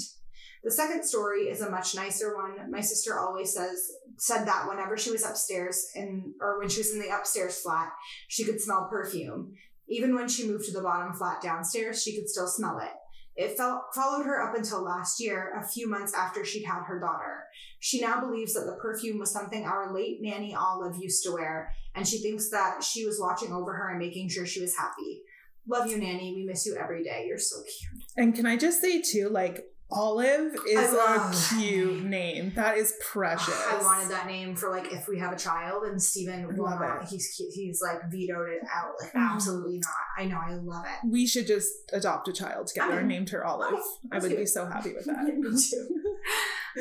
The 0.63 0.71
second 0.71 1.05
story 1.05 1.43
is 1.43 1.61
a 1.61 1.71
much 1.71 1.95
nicer 1.95 2.35
one. 2.35 2.71
My 2.71 2.81
sister 2.81 3.19
always 3.19 3.53
says 3.53 3.79
said 4.17 4.47
that 4.47 4.67
whenever 4.67 4.97
she 4.97 5.11
was 5.11 5.25
upstairs 5.25 5.87
in 5.95 6.33
or 6.41 6.59
when 6.59 6.71
she 6.71 6.81
was 6.81 6.93
in 6.93 7.01
the 7.01 7.15
upstairs 7.15 7.61
flat, 7.61 7.93
she 8.29 8.45
could 8.45 8.61
smell 8.61 8.89
perfume. 8.91 9.53
Even 9.87 10.15
when 10.15 10.29
she 10.29 10.49
moved 10.49 10.65
to 10.65 10.73
the 10.73 10.83
bottom 10.83 11.13
flat 11.13 11.43
downstairs, 11.43 12.03
she 12.03 12.17
could 12.17 12.29
still 12.29 12.47
smell 12.47 12.79
it. 12.79 12.93
It 13.37 13.57
felt, 13.57 13.83
followed 13.95 14.27
her 14.27 14.41
up 14.43 14.57
until 14.57 14.83
last 14.83 15.21
year, 15.21 15.53
a 15.61 15.67
few 15.67 15.89
months 15.89 16.15
after 16.15 16.45
she'd 16.45 16.65
had 16.65 16.85
her 16.85 17.01
daughter. 17.01 17.45
She 17.81 18.01
now 18.01 18.21
believes 18.21 18.55
that 18.55 18.67
the 18.67 18.79
perfume 18.81 19.19
was 19.19 19.33
something 19.33 19.65
our 19.65 19.93
late 19.93 20.19
nanny 20.21 20.55
Olive 20.55 20.97
used 21.01 21.25
to 21.25 21.33
wear, 21.33 21.75
and 21.95 22.07
she 22.07 22.19
thinks 22.19 22.51
that 22.51 22.85
she 22.85 23.05
was 23.05 23.19
watching 23.21 23.53
over 23.53 23.73
her 23.73 23.91
and 23.91 23.99
making 23.99 24.29
sure 24.29 24.47
she 24.47 24.61
was 24.61 24.77
happy. 24.77 25.23
Love 25.67 25.91
you, 25.91 25.99
Nanny. 25.99 26.35
We 26.35 26.45
miss 26.45 26.67
you 26.67 26.77
every 26.77 27.03
day. 27.03 27.25
You're 27.27 27.39
so 27.39 27.57
cute. 27.63 28.05
And 28.17 28.35
can 28.35 28.47
I 28.47 28.57
just 28.57 28.81
say 28.81 29.01
too, 29.01 29.31
like 29.31 29.65
Olive 29.95 30.55
is 30.69 30.93
a 30.93 31.33
cute 31.57 32.03
name. 32.05 32.53
That 32.57 32.77
is 32.77 32.95
precious. 33.01 33.55
I 33.71 33.81
wanted 33.83 34.11
that 34.11 34.27
name 34.27 34.57
for 34.57 34.69
like 34.71 34.93
if 34.93 35.07
we 35.09 35.19
have 35.21 35.33
a 35.33 35.37
child, 35.39 35.85
and 35.85 36.03
Steven 36.03 36.49
will 36.57 36.69
not. 36.69 37.05
He's 37.09 37.33
cute. 37.37 37.51
He's 37.55 37.81
like 37.81 38.11
vetoed 38.11 38.49
it 38.51 38.63
out. 38.75 38.93
Like 39.01 39.13
Mhm. 39.13 39.35
absolutely 39.35 39.79
not. 39.79 39.95
I 40.19 40.27
know. 40.27 40.39
I 40.39 40.55
love 40.55 40.85
it. 40.85 41.09
We 41.09 41.27
should 41.27 41.47
just 41.47 41.73
adopt 41.93 42.27
a 42.29 42.33
child 42.33 42.67
together 42.67 42.93
Okay. 42.93 42.99
and 43.01 43.09
named 43.09 43.31
her 43.31 43.45
Olive. 43.45 43.75
Okay, 43.75 43.83
I 44.13 44.19
would 44.19 44.37
be 44.37 44.47
so 44.47 44.67
happy 44.67 44.93
with 44.95 45.05
that. 45.07 45.25
Me 45.25 45.51
too. 45.71 46.01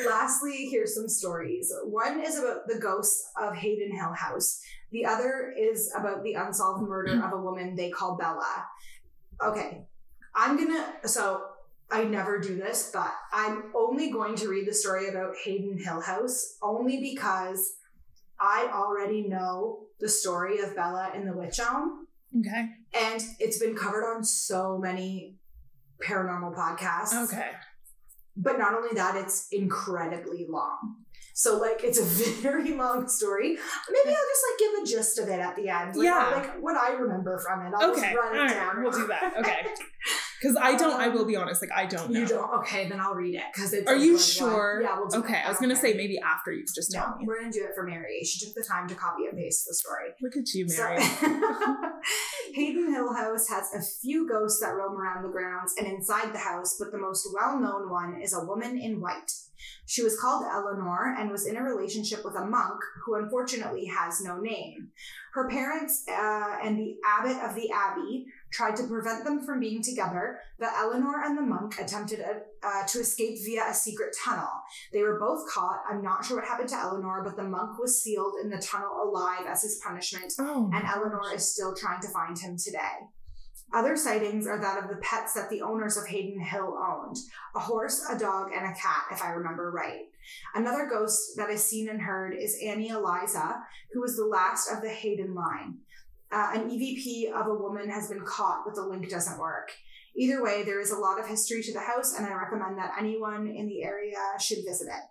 Lastly, 0.08 0.68
here's 0.72 0.96
some 0.96 1.08
stories. 1.08 1.72
One 1.86 2.20
is 2.20 2.40
about 2.40 2.68
the 2.68 2.80
ghosts 2.80 3.30
of 3.40 3.54
Haden 3.56 3.96
Hill 3.96 4.14
House. 4.14 4.60
The 4.92 5.06
other 5.06 5.54
is 5.56 5.94
about 5.96 6.24
the 6.24 6.34
unsolved 6.34 6.82
murder 6.88 7.24
of 7.24 7.32
a 7.32 7.38
woman 7.42 7.76
they 7.76 7.92
call 7.92 8.16
Bella. 8.18 8.66
Okay, 9.44 9.86
I'm 10.36 10.58
gonna. 10.58 10.94
So 11.06 11.42
I 11.94 12.04
never 12.06 12.40
do 12.40 12.56
this, 12.58 12.90
but 12.92 13.12
I'm 13.32 13.72
only 13.76 14.10
going 14.12 14.36
to 14.38 14.50
read 14.50 14.68
the 14.68 14.74
story 14.74 15.10
about 15.10 15.36
Haden 15.44 15.78
Hill 15.78 16.02
House 16.02 16.58
only 16.64 17.00
because 17.00 17.74
I 18.40 18.70
already 18.74 19.22
know 19.28 19.82
the 20.00 20.10
story 20.10 20.60
of 20.60 20.76
Bella 20.76 21.12
in 21.16 21.26
the 21.26 21.34
Witch 21.38 21.60
Elm. 21.60 22.08
Okay. 22.40 22.70
And 23.00 23.22
it's 23.40 23.60
been 23.60 23.76
covered 23.76 24.06
on 24.12 24.24
so 24.24 24.80
many 24.80 25.36
paranormal 26.04 26.56
podcasts. 26.56 27.14
Okay. 27.26 27.52
But 28.36 28.58
not 28.58 28.74
only 28.74 28.96
that, 28.96 29.16
it's 29.16 29.48
incredibly 29.52 30.48
long. 30.50 30.96
So 31.36 31.58
like 31.60 31.84
it's 31.84 32.00
a 32.00 32.04
very 32.42 32.72
long 32.74 33.08
story. 33.08 33.50
Maybe 33.50 34.10
I'll 34.10 34.30
just 34.34 34.44
like 34.50 34.60
give 34.60 34.84
a 34.84 34.86
gist 34.88 35.20
of 35.20 35.28
it 35.30 35.40
at 35.40 35.56
the 35.56 35.70
end. 35.70 35.96
Like, 35.96 36.06
Yeah. 36.06 36.32
Like 36.36 36.60
what 36.62 36.76
I 36.76 36.94
remember 36.94 37.38
from 37.38 37.68
it. 37.68 37.74
I'll 37.80 37.92
Okay. 37.92 38.02
just 38.02 38.16
run 38.16 38.36
it 38.36 38.40
All 38.40 38.46
right. 38.46 38.54
down. 38.54 38.82
We'll 38.84 38.92
do 38.92 39.08
that. 39.08 39.34
Okay. 39.40 39.68
Because 40.44 40.58
I 40.62 40.76
don't. 40.76 41.00
I 41.00 41.08
will 41.08 41.24
be 41.26 41.38
honest. 41.38 41.62
Like 41.62 41.72
I 41.72 41.86
don't 41.86 42.10
know. 42.12 42.20
You 42.20 42.28
don't? 42.28 42.54
Okay, 42.60 42.90
then 42.90 43.00
I'll 43.00 43.14
read 43.16 43.36
it 43.36 43.44
because 43.54 43.72
it's. 43.72 43.88
Are 43.88 43.96
you 43.96 44.12
good 44.12 44.14
one. 44.16 44.22
sure? 44.24 44.80
Yeah, 44.84 44.98
we'll 45.00 45.08
do 45.08 45.20
Okay. 45.20 45.42
I 45.46 45.48
was 45.48 45.58
gonna 45.58 45.76
say 45.76 45.94
maybe 45.94 46.20
after 46.20 46.52
you 46.52 46.66
just 46.76 46.92
tell 46.92 47.12
No, 47.12 47.16
me. 47.18 47.26
we're 47.26 47.40
gonna 47.40 47.52
do 47.54 47.64
it 47.64 47.70
for 47.74 47.84
Mary. 47.84 48.20
She 48.26 48.46
took 48.46 48.54
the 48.54 48.64
time 48.68 48.88
to 48.90 48.96
copy 48.96 49.24
and 49.30 49.38
paste 49.38 49.66
the 49.66 49.74
story. 49.74 50.10
Look 50.22 50.36
at 50.36 50.54
you, 50.54 50.68
So- 50.68 50.84
Mary. 50.84 51.02
Haden 52.54 52.92
Hill 52.94 53.14
House 53.14 53.48
has 53.50 53.74
a 53.74 53.82
few 54.02 54.28
ghosts 54.28 54.60
that 54.60 54.76
roam 54.76 54.98
around 55.00 55.24
the 55.24 55.30
grounds 55.30 55.74
and 55.78 55.88
inside 55.88 56.34
the 56.34 56.40
house, 56.40 56.76
but 56.78 56.92
the 56.92 56.98
most 56.98 57.28
well 57.34 57.60
known 57.60 57.90
one 57.90 58.20
is 58.22 58.34
a 58.34 58.44
woman 58.44 58.78
in 58.78 59.00
white. 59.00 59.32
She 59.86 60.04
was 60.04 60.20
called 60.20 60.46
Eleanor 60.52 61.16
and 61.18 61.30
was 61.30 61.46
in 61.46 61.58
a 61.58 61.64
relationship 61.64 62.24
with 62.24 62.36
a 62.36 62.46
monk 62.46 62.80
who 63.06 63.16
unfortunately 63.16 63.86
has 63.86 64.22
no 64.22 64.40
name. 64.40 64.90
Her 65.34 65.50
parents 65.50 66.06
uh, 66.08 66.58
and 66.64 66.78
the 66.78 66.98
abbot 67.06 67.38
of 67.44 67.56
the 67.56 67.70
abbey 67.72 68.26
tried 68.52 68.76
to 68.78 68.88
prevent 68.88 69.26
them 69.26 69.44
from 69.46 69.60
being 69.60 69.82
together, 69.82 70.40
but 70.60 70.70
Eleanor 70.78 71.24
and 71.24 71.38
the 71.38 71.42
monk 71.42 71.80
attempted 71.80 72.22
uh, 72.22 72.40
uh, 72.66 72.86
to 72.88 73.00
escape 73.00 73.40
via 73.44 73.70
a 73.70 73.74
secret 73.74 74.16
tunnel. 74.24 74.50
They 74.92 75.02
were 75.02 75.20
both 75.20 75.50
caught. 75.50 75.82
I'm 75.90 76.04
not 76.04 76.24
sure 76.24 76.38
what 76.38 76.48
happened 76.48 76.70
to 76.70 76.78
Eleanor, 76.78 77.24
but 77.24 77.36
the 77.36 77.44
monk 77.44 77.80
was 77.80 78.02
sealed 78.02 78.36
in 78.44 78.50
the 78.50 78.60
tunnel 78.60 79.02
alive 79.04 79.46
as 79.48 79.64
his 79.64 79.82
punishment, 79.86 80.34
oh. 80.40 80.70
and 80.74 80.86
Eleanor 80.86 81.34
is 81.34 81.52
still 81.52 81.76
trying 81.76 82.02
to 82.02 82.08
find 82.10 82.38
him 82.38 82.58
today. 82.58 83.10
Other 83.74 83.98
sightings 83.98 84.46
are 84.46 84.60
that 84.62 84.84
of 84.84 84.90
the 84.90 84.98
pets 84.98 85.34
that 85.34 85.50
the 85.50 85.64
owners 85.64 85.98
of 85.98 86.08
Haden 86.08 86.40
Hill 86.40 86.78
owned 86.78 87.18
a 87.56 87.60
horse, 87.60 88.06
a 88.08 88.18
dog, 88.18 88.52
and 88.56 88.66
a 88.66 88.80
cat, 88.80 89.06
if 89.12 89.24
I 89.24 89.32
remember 89.32 89.72
right. 89.72 90.04
Another 90.54 90.88
ghost 90.88 91.36
that 91.38 91.50
is 91.50 91.64
seen 91.64 91.90
and 91.90 92.02
heard 92.02 92.36
is 92.40 92.60
Annie 92.64 92.90
Eliza, 92.90 93.64
who 93.92 94.02
was 94.02 94.16
the 94.16 94.26
last 94.26 94.72
of 94.72 94.82
the 94.82 94.90
Haden 94.90 95.34
line. 95.34 95.80
Uh, 96.32 96.52
an 96.54 96.70
EVP 96.70 97.32
of 97.32 97.48
a 97.48 97.54
woman 97.54 97.90
has 97.90 98.10
been 98.10 98.24
caught, 98.26 98.64
but 98.66 98.76
the 98.76 98.86
link 98.86 99.10
doesn't 99.10 99.40
work. 99.40 99.72
Either 100.16 100.44
way, 100.44 100.64
there 100.64 100.80
is 100.80 100.92
a 100.92 100.98
lot 100.98 101.20
of 101.20 101.28
history 101.28 101.64
to 101.64 101.74
the 101.74 101.80
house, 101.80 102.16
and 102.16 102.26
I 102.28 102.34
recommend 102.34 102.78
that 102.78 102.96
anyone 103.00 103.48
in 103.48 103.68
the 103.68 103.84
area 103.84 104.18
should 104.40 104.60
visit 104.68 104.88
it. 104.88 105.04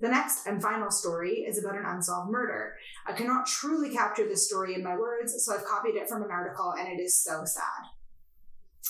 The 0.00 0.08
next 0.08 0.46
and 0.46 0.62
final 0.62 0.90
story 0.90 1.44
is 1.48 1.58
about 1.58 1.78
an 1.78 1.86
unsolved 1.86 2.30
murder. 2.30 2.74
I 3.06 3.12
cannot 3.12 3.46
truly 3.46 3.90
capture 3.90 4.28
this 4.28 4.46
story 4.46 4.74
in 4.74 4.82
my 4.82 4.96
words, 4.96 5.34
so 5.44 5.54
I've 5.54 5.64
copied 5.64 5.96
it 5.96 6.08
from 6.08 6.22
an 6.22 6.30
article, 6.30 6.74
and 6.78 6.88
it 6.88 7.02
is 7.02 7.16
so 7.16 7.44
sad. 7.44 7.93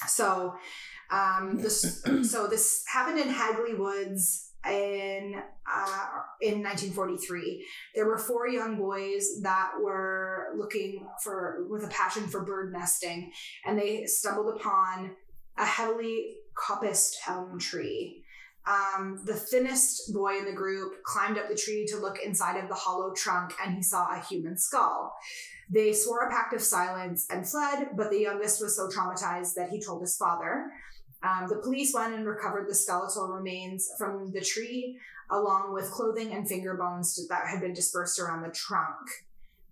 So, 0.09 0.55
um, 1.11 1.59
this 1.61 2.03
so 2.23 2.47
this 2.47 2.85
happened 2.87 3.19
in 3.19 3.29
Hagley 3.29 3.75
Woods 3.75 4.53
in 4.67 5.35
uh, 5.73 6.07
in 6.41 6.63
1943. 6.63 7.67
There 7.95 8.07
were 8.07 8.19
four 8.19 8.49
young 8.49 8.77
boys 8.77 9.41
that 9.43 9.73
were 9.83 10.55
looking 10.57 11.07
for 11.23 11.67
with 11.69 11.85
a 11.85 11.89
passion 11.89 12.27
for 12.27 12.45
bird 12.45 12.73
nesting, 12.73 13.33
and 13.65 13.79
they 13.79 14.07
stumbled 14.07 14.57
upon 14.57 15.13
a 15.57 15.65
heavily 15.65 16.37
coppiced 16.57 17.15
elm 17.29 17.59
tree. 17.59 18.24
Um, 18.67 19.21
the 19.27 19.35
thinnest 19.35 20.15
boy 20.15 20.39
in 20.39 20.47
the 20.47 20.53
group 20.53 21.03
climbed 21.03 21.37
up 21.37 21.49
the 21.49 21.57
tree 21.57 21.87
to 21.91 21.99
look 21.99 22.19
inside 22.25 22.57
of 22.57 22.69
the 22.69 22.75
hollow 22.75 23.13
trunk, 23.15 23.53
and 23.63 23.75
he 23.75 23.83
saw 23.83 24.07
a 24.11 24.21
human 24.21 24.57
skull. 24.57 25.15
They 25.71 25.93
swore 25.93 26.27
a 26.27 26.31
pact 26.31 26.55
of 26.55 26.63
silence 26.63 27.27
and 27.31 27.47
fled, 27.47 27.91
but 27.95 28.11
the 28.11 28.21
youngest 28.21 28.63
was 28.63 28.77
so 28.77 28.89
traumatized 28.89 29.55
that 29.55 29.69
he 29.71 29.81
told 29.81 30.01
his 30.01 30.17
father. 30.17 30.71
Um, 31.23 31.47
the 31.49 31.57
police 31.57 31.93
went 31.95 32.15
and 32.15 32.27
recovered 32.27 32.69
the 32.69 32.75
skeletal 32.75 33.29
remains 33.29 33.91
from 33.99 34.31
the 34.33 34.41
tree, 34.41 34.99
along 35.31 35.73
with 35.73 35.91
clothing 35.91 36.33
and 36.33 36.49
finger 36.49 36.75
bones 36.75 37.27
that 37.29 37.47
had 37.47 37.61
been 37.61 37.73
dispersed 37.75 38.19
around 38.19 38.43
the 38.43 38.51
trunk. 38.51 39.09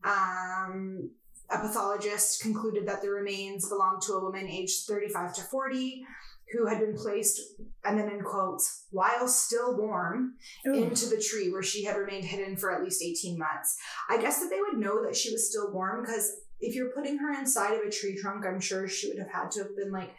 Um, 0.05 1.11
a 1.51 1.59
pathologist 1.59 2.41
concluded 2.41 2.87
that 2.89 3.03
the 3.03 3.11
remains 3.11 3.69
belonged 3.69 4.03
to 4.03 4.15
a 4.15 4.23
woman 4.23 4.49
aged 4.49 4.87
35 4.87 5.35
to 5.35 5.43
40 5.43 6.07
who 6.53 6.67
had 6.67 6.81
been 6.81 6.97
placed, 6.97 7.41
and 7.85 7.99
then 7.99 8.09
in 8.11 8.21
quotes, 8.23 8.87
while 8.91 9.27
still 9.29 9.77
warm, 9.77 10.35
Ooh. 10.67 10.75
into 10.75 11.07
the 11.07 11.21
tree 11.21 11.51
where 11.51 11.63
she 11.63 11.85
had 11.85 11.97
remained 11.97 12.25
hidden 12.25 12.57
for 12.57 12.75
at 12.75 12.83
least 12.83 13.03
18 13.03 13.39
months. 13.39 13.77
I 14.09 14.21
guess 14.21 14.41
that 14.41 14.51
they 14.51 14.61
would 14.61 14.79
know 14.79 15.03
that 15.05 15.17
she 15.17 15.33
was 15.33 15.49
still 15.51 15.73
warm 15.73 16.03
because 16.03 16.31
if 16.61 16.75
you're 16.75 16.91
putting 16.91 17.19
her 17.19 17.33
inside 17.33 17.75
of 17.75 17.81
a 17.87 17.91
tree 17.91 18.17
trunk, 18.21 18.45
I'm 18.47 18.61
sure 18.61 18.87
she 18.89 19.09
would 19.09 19.19
have 19.19 19.31
had 19.31 19.51
to 19.53 19.61
have 19.65 19.77
been 19.77 19.91
like 19.91 20.11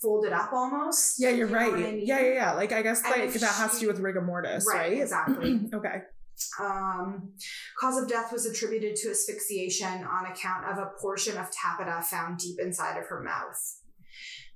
folded 0.00 0.32
up 0.32 0.52
almost. 0.52 1.14
Yeah, 1.20 1.30
you're 1.30 1.48
You 1.48 1.54
right. 1.54 1.72
I 1.72 1.76
mean? 1.76 2.00
Yeah, 2.04 2.20
yeah, 2.20 2.32
yeah. 2.34 2.52
Like 2.54 2.72
I 2.72 2.82
guess 2.82 3.02
And 3.04 3.10
like 3.12 3.32
that 3.34 3.54
has 3.54 3.74
to 3.74 3.80
do 3.80 3.86
with 3.86 4.00
rigor 4.00 4.20
mortis, 4.20 4.66
Right, 4.68 4.90
right? 4.92 5.00
exactly. 5.00 5.60
okay. 5.74 6.02
Um, 6.60 7.32
cause 7.78 8.02
of 8.02 8.08
death 8.08 8.32
was 8.32 8.46
attributed 8.46 8.96
to 8.96 9.10
asphyxiation 9.10 10.02
on 10.04 10.26
account 10.26 10.66
of 10.66 10.78
a 10.78 10.90
portion 11.00 11.36
of 11.36 11.46
taffeta 11.52 12.02
found 12.02 12.38
deep 12.38 12.58
inside 12.58 12.98
of 12.98 13.06
her 13.06 13.22
mouth. 13.22 13.78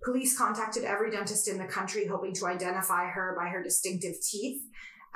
Police 0.07 0.39
contacted 0.39 0.85
every 0.85 1.11
dentist 1.11 1.49
in 1.49 1.59
the 1.59 1.65
country 1.65 2.07
hoping 2.07 2.33
to 2.35 2.47
identify 2.47 3.07
her 3.09 3.37
by 3.37 3.49
her 3.49 3.61
distinctive 3.61 4.15
teeth, 4.23 4.63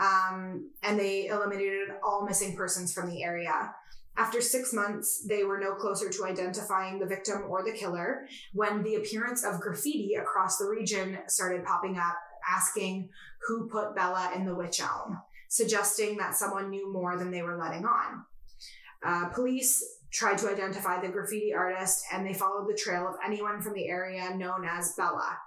um, 0.00 0.68
and 0.82 0.98
they 0.98 1.28
eliminated 1.28 1.90
all 2.04 2.26
missing 2.26 2.56
persons 2.56 2.92
from 2.92 3.08
the 3.08 3.22
area. 3.22 3.72
After 4.16 4.40
six 4.40 4.72
months, 4.72 5.24
they 5.28 5.44
were 5.44 5.60
no 5.60 5.74
closer 5.74 6.10
to 6.10 6.24
identifying 6.24 6.98
the 6.98 7.06
victim 7.06 7.44
or 7.48 7.62
the 7.62 7.70
killer 7.72 8.26
when 8.52 8.82
the 8.82 8.96
appearance 8.96 9.44
of 9.44 9.60
graffiti 9.60 10.16
across 10.16 10.58
the 10.58 10.68
region 10.68 11.18
started 11.28 11.64
popping 11.64 11.96
up 11.96 12.16
asking 12.50 13.10
who 13.46 13.68
put 13.68 13.94
Bella 13.94 14.32
in 14.34 14.44
the 14.44 14.56
witch 14.56 14.80
elm, 14.80 15.20
suggesting 15.48 16.16
that 16.16 16.34
someone 16.34 16.68
knew 16.68 16.92
more 16.92 17.16
than 17.16 17.30
they 17.30 17.42
were 17.42 17.56
letting 17.56 17.84
on. 17.84 18.24
Uh, 19.06 19.28
police 19.28 19.99
tried 20.12 20.38
to 20.38 20.50
identify 20.50 21.00
the 21.00 21.08
graffiti 21.08 21.52
artist 21.54 22.04
and 22.12 22.26
they 22.26 22.34
followed 22.34 22.68
the 22.68 22.76
trail 22.76 23.06
of 23.06 23.14
anyone 23.24 23.60
from 23.60 23.74
the 23.74 23.88
area 23.88 24.34
known 24.36 24.64
as 24.64 24.94
Bella. 24.96 25.38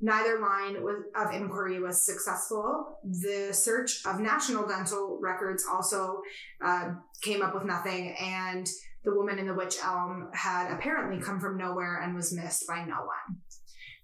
Neither 0.00 0.40
line 0.40 0.76
of 1.16 1.34
inquiry 1.34 1.80
was 1.80 2.04
successful. 2.04 2.98
The 3.02 3.48
search 3.52 4.04
of 4.04 4.20
national 4.20 4.68
dental 4.68 5.18
records 5.22 5.64
also 5.70 6.20
uh, 6.62 6.90
came 7.22 7.40
up 7.40 7.54
with 7.54 7.64
nothing, 7.64 8.14
and 8.20 8.68
the 9.04 9.14
woman 9.14 9.38
in 9.38 9.46
the 9.46 9.54
witch 9.54 9.76
elm 9.82 10.28
had 10.34 10.70
apparently 10.70 11.22
come 11.22 11.40
from 11.40 11.56
nowhere 11.56 12.02
and 12.02 12.14
was 12.14 12.34
missed 12.34 12.66
by 12.66 12.84
no 12.84 12.96
one. 12.96 13.38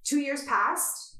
Two 0.02 0.20
years 0.20 0.44
passed, 0.44 1.11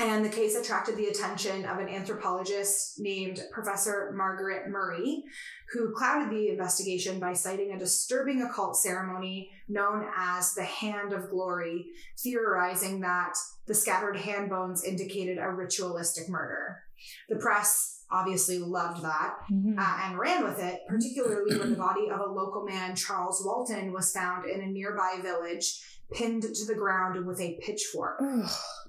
and 0.00 0.24
the 0.24 0.30
case 0.30 0.56
attracted 0.56 0.96
the 0.96 1.06
attention 1.06 1.64
of 1.64 1.78
an 1.78 1.88
anthropologist 1.88 2.98
named 2.98 3.40
Professor 3.52 4.12
Margaret 4.16 4.68
Murray, 4.68 5.24
who 5.72 5.92
clouded 5.92 6.30
the 6.30 6.48
investigation 6.48 7.20
by 7.20 7.32
citing 7.32 7.72
a 7.72 7.78
disturbing 7.78 8.42
occult 8.42 8.76
ceremony 8.76 9.50
known 9.68 10.06
as 10.16 10.54
the 10.54 10.64
Hand 10.64 11.12
of 11.12 11.30
Glory, 11.30 11.86
theorizing 12.18 13.00
that 13.00 13.34
the 13.66 13.74
scattered 13.74 14.16
hand 14.16 14.50
bones 14.50 14.84
indicated 14.84 15.38
a 15.38 15.50
ritualistic 15.50 16.28
murder. 16.28 16.82
The 17.28 17.36
press 17.36 18.04
obviously 18.10 18.58
loved 18.58 19.02
that 19.02 19.34
uh, 19.78 19.98
and 20.04 20.18
ran 20.18 20.44
with 20.44 20.62
it, 20.62 20.80
particularly 20.88 21.58
when 21.58 21.70
the 21.70 21.76
body 21.76 22.08
of 22.10 22.20
a 22.20 22.32
local 22.32 22.64
man, 22.64 22.94
Charles 22.94 23.42
Walton, 23.44 23.92
was 23.92 24.12
found 24.12 24.46
in 24.46 24.60
a 24.60 24.66
nearby 24.66 25.18
village, 25.22 25.82
pinned 26.12 26.42
to 26.42 26.66
the 26.66 26.74
ground 26.74 27.26
with 27.26 27.40
a 27.40 27.58
pitchfork. 27.62 28.20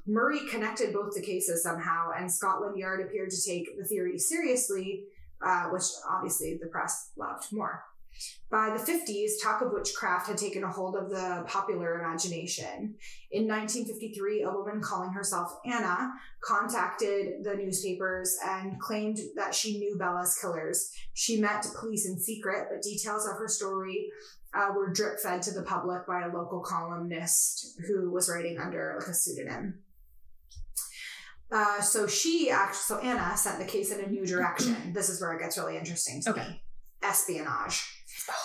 Murray 0.07 0.47
connected 0.49 0.93
both 0.93 1.15
the 1.15 1.21
cases 1.21 1.63
somehow, 1.63 2.11
and 2.17 2.31
Scotland 2.31 2.77
Yard 2.77 3.05
appeared 3.05 3.31
to 3.31 3.43
take 3.43 3.77
the 3.77 3.85
theory 3.85 4.17
seriously, 4.19 5.05
uh, 5.45 5.65
which 5.69 5.83
obviously 6.09 6.57
the 6.61 6.67
press 6.67 7.11
loved 7.17 7.51
more. 7.51 7.83
By 8.49 8.69
the 8.69 8.83
50s, 8.83 9.31
talk 9.41 9.61
of 9.61 9.73
witchcraft 9.73 10.27
had 10.27 10.37
taken 10.37 10.63
a 10.63 10.71
hold 10.71 10.95
of 10.95 11.09
the 11.09 11.43
popular 11.47 11.99
imagination. 11.99 12.95
In 13.31 13.47
1953, 13.47 14.43
a 14.43 14.51
woman 14.51 14.81
calling 14.81 15.11
herself 15.11 15.57
Anna 15.65 16.13
contacted 16.41 17.43
the 17.43 17.55
newspapers 17.55 18.37
and 18.45 18.79
claimed 18.79 19.17
that 19.35 19.53
she 19.53 19.79
knew 19.79 19.97
Bella's 19.97 20.37
killers. 20.39 20.91
She 21.13 21.41
met 21.41 21.67
police 21.77 22.07
in 22.07 22.17
secret, 22.17 22.67
but 22.71 22.81
details 22.81 23.27
of 23.27 23.37
her 23.37 23.47
story 23.47 24.09
uh, 24.53 24.69
were 24.73 24.93
drip 24.93 25.19
fed 25.19 25.41
to 25.41 25.51
the 25.51 25.63
public 25.63 26.07
by 26.07 26.21
a 26.21 26.33
local 26.33 26.61
columnist 26.61 27.77
who 27.87 28.11
was 28.11 28.29
writing 28.29 28.57
under 28.57 28.95
like 28.99 29.09
a 29.09 29.13
pseudonym. 29.13 29.79
Uh, 31.51 31.79
so 31.81 32.07
she 32.07 32.49
actually, 32.49 32.77
so 32.77 32.97
Anna 32.99 33.35
sent 33.37 33.59
the 33.59 33.65
case 33.65 33.91
in 33.91 34.03
a 34.03 34.07
new 34.07 34.25
direction. 34.25 34.75
this 34.93 35.09
is 35.09 35.21
where 35.21 35.33
it 35.33 35.39
gets 35.41 35.57
really 35.57 35.77
interesting 35.77 36.21
to 36.23 36.31
Okay. 36.31 36.47
me. 36.47 36.61
Espionage. 37.03 37.91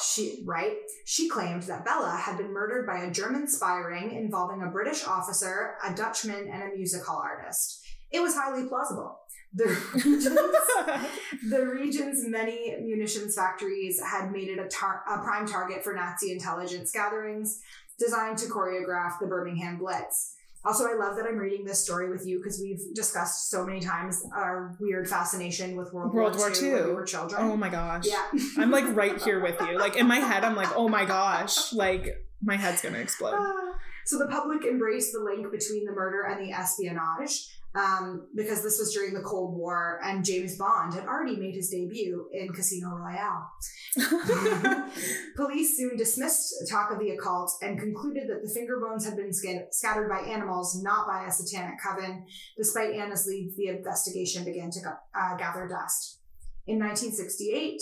She 0.02 0.42
right. 0.46 0.76
She 1.06 1.28
claimed 1.28 1.62
that 1.64 1.84
Bella 1.84 2.10
had 2.22 2.36
been 2.36 2.52
murdered 2.52 2.86
by 2.86 2.98
a 3.04 3.10
German 3.10 3.48
spy 3.48 3.76
ring 3.78 4.12
involving 4.12 4.62
a 4.62 4.66
British 4.70 5.06
officer, 5.06 5.76
a 5.82 5.94
Dutchman, 5.94 6.48
and 6.52 6.62
a 6.62 6.76
music 6.76 7.04
hall 7.06 7.22
artist. 7.24 7.82
It 8.10 8.20
was 8.20 8.34
highly 8.34 8.68
plausible. 8.68 9.18
The 9.54 9.64
region's, 9.94 10.24
the 11.50 11.66
region's 11.66 12.28
many 12.28 12.76
munitions 12.82 13.34
factories 13.34 14.00
had 14.02 14.30
made 14.30 14.48
it 14.48 14.58
a, 14.58 14.68
tar- 14.68 15.02
a 15.08 15.18
prime 15.22 15.46
target 15.46 15.82
for 15.82 15.94
Nazi 15.94 16.30
intelligence 16.32 16.90
gatherings 16.92 17.60
designed 17.98 18.38
to 18.38 18.46
choreograph 18.46 19.18
the 19.20 19.26
Birmingham 19.26 19.78
Blitz. 19.78 20.34
Also, 20.64 20.84
I 20.84 20.94
love 20.94 21.16
that 21.16 21.24
I'm 21.26 21.38
reading 21.38 21.64
this 21.64 21.82
story 21.82 22.10
with 22.10 22.26
you 22.26 22.38
because 22.38 22.60
we've 22.60 22.80
discussed 22.94 23.50
so 23.50 23.64
many 23.64 23.80
times 23.80 24.22
our 24.34 24.76
weird 24.78 25.08
fascination 25.08 25.74
with 25.74 25.92
World, 25.92 26.12
World 26.12 26.36
War 26.36 26.50
War 26.50 26.56
II 26.56 26.72
when 26.72 26.86
we 26.88 26.92
were 26.92 27.04
children. 27.04 27.40
Oh 27.42 27.56
my 27.56 27.70
gosh. 27.70 28.04
Yeah. 28.06 28.26
I'm 28.58 28.70
like 28.70 28.84
right 28.94 29.20
here 29.22 29.40
with 29.40 29.58
you. 29.60 29.78
Like 29.78 29.96
in 29.96 30.06
my 30.06 30.18
head, 30.18 30.44
I'm 30.44 30.56
like, 30.56 30.76
oh 30.76 30.88
my 30.88 31.06
gosh. 31.06 31.72
Like 31.72 32.26
my 32.42 32.56
head's 32.56 32.82
gonna 32.82 32.98
explode. 32.98 33.36
Ah. 33.38 33.74
So 34.04 34.18
the 34.18 34.26
public 34.26 34.64
embraced 34.64 35.12
the 35.12 35.20
link 35.20 35.50
between 35.50 35.86
the 35.86 35.92
murder 35.92 36.24
and 36.24 36.44
the 36.44 36.52
espionage 36.52 37.48
um, 37.74 38.26
because 38.34 38.62
this 38.62 38.78
was 38.78 38.92
during 38.92 39.14
the 39.14 39.20
Cold 39.20 39.56
War 39.56 40.00
and 40.02 40.24
James 40.24 40.56
Bond 40.56 40.94
had 40.94 41.04
already 41.04 41.36
made 41.36 41.54
his 41.54 41.70
debut 41.70 42.28
in 42.32 42.52
Casino 42.52 42.90
Royale. 42.90 43.48
Police 45.36 45.76
soon 45.76 45.96
dismissed 45.96 46.54
talk 46.68 46.90
of 46.90 46.98
the 46.98 47.10
occult 47.10 47.52
and 47.62 47.78
concluded 47.78 48.28
that 48.28 48.42
the 48.42 48.52
finger 48.52 48.80
bones 48.80 49.04
had 49.04 49.16
been 49.16 49.32
sca- 49.32 49.66
scattered 49.70 50.08
by 50.08 50.18
animals, 50.18 50.82
not 50.82 51.06
by 51.06 51.26
a 51.26 51.30
satanic 51.30 51.74
coven. 51.80 52.26
Despite 52.56 52.94
Anna's 52.94 53.26
leads, 53.26 53.56
the 53.56 53.68
investigation 53.68 54.44
began 54.44 54.70
to 54.70 54.80
go- 54.80 54.98
uh, 55.14 55.36
gather 55.36 55.68
dust. 55.68 56.18
In 56.66 56.78
1968, 56.78 57.80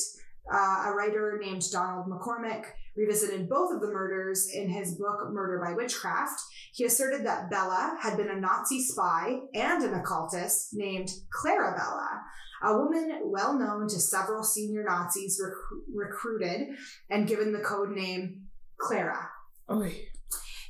uh, 0.52 0.84
a 0.86 0.92
writer 0.92 1.38
named 1.40 1.62
Donald 1.70 2.06
McCormick 2.06 2.64
revisited 2.96 3.48
both 3.48 3.72
of 3.72 3.80
the 3.80 3.88
murders 3.88 4.48
in 4.52 4.68
his 4.68 4.96
book 4.96 5.30
Murder 5.30 5.62
by 5.64 5.72
Witchcraft. 5.72 6.40
He 6.72 6.84
asserted 6.84 7.24
that 7.24 7.50
Bella 7.50 7.96
had 8.00 8.16
been 8.16 8.28
a 8.28 8.40
Nazi 8.40 8.82
spy 8.82 9.38
and 9.54 9.82
an 9.82 9.94
occultist 9.94 10.70
named 10.72 11.10
Clara 11.30 11.76
Bella, 11.76 12.22
a 12.62 12.76
woman 12.76 13.20
well 13.24 13.58
known 13.58 13.88
to 13.88 14.00
several 14.00 14.42
senior 14.42 14.84
Nazis 14.84 15.40
recru- 15.40 15.82
recruited 15.94 16.76
and 17.08 17.28
given 17.28 17.52
the 17.52 17.60
code 17.60 17.90
name 17.90 18.48
Clara. 18.78 19.28
Oy. 19.70 20.08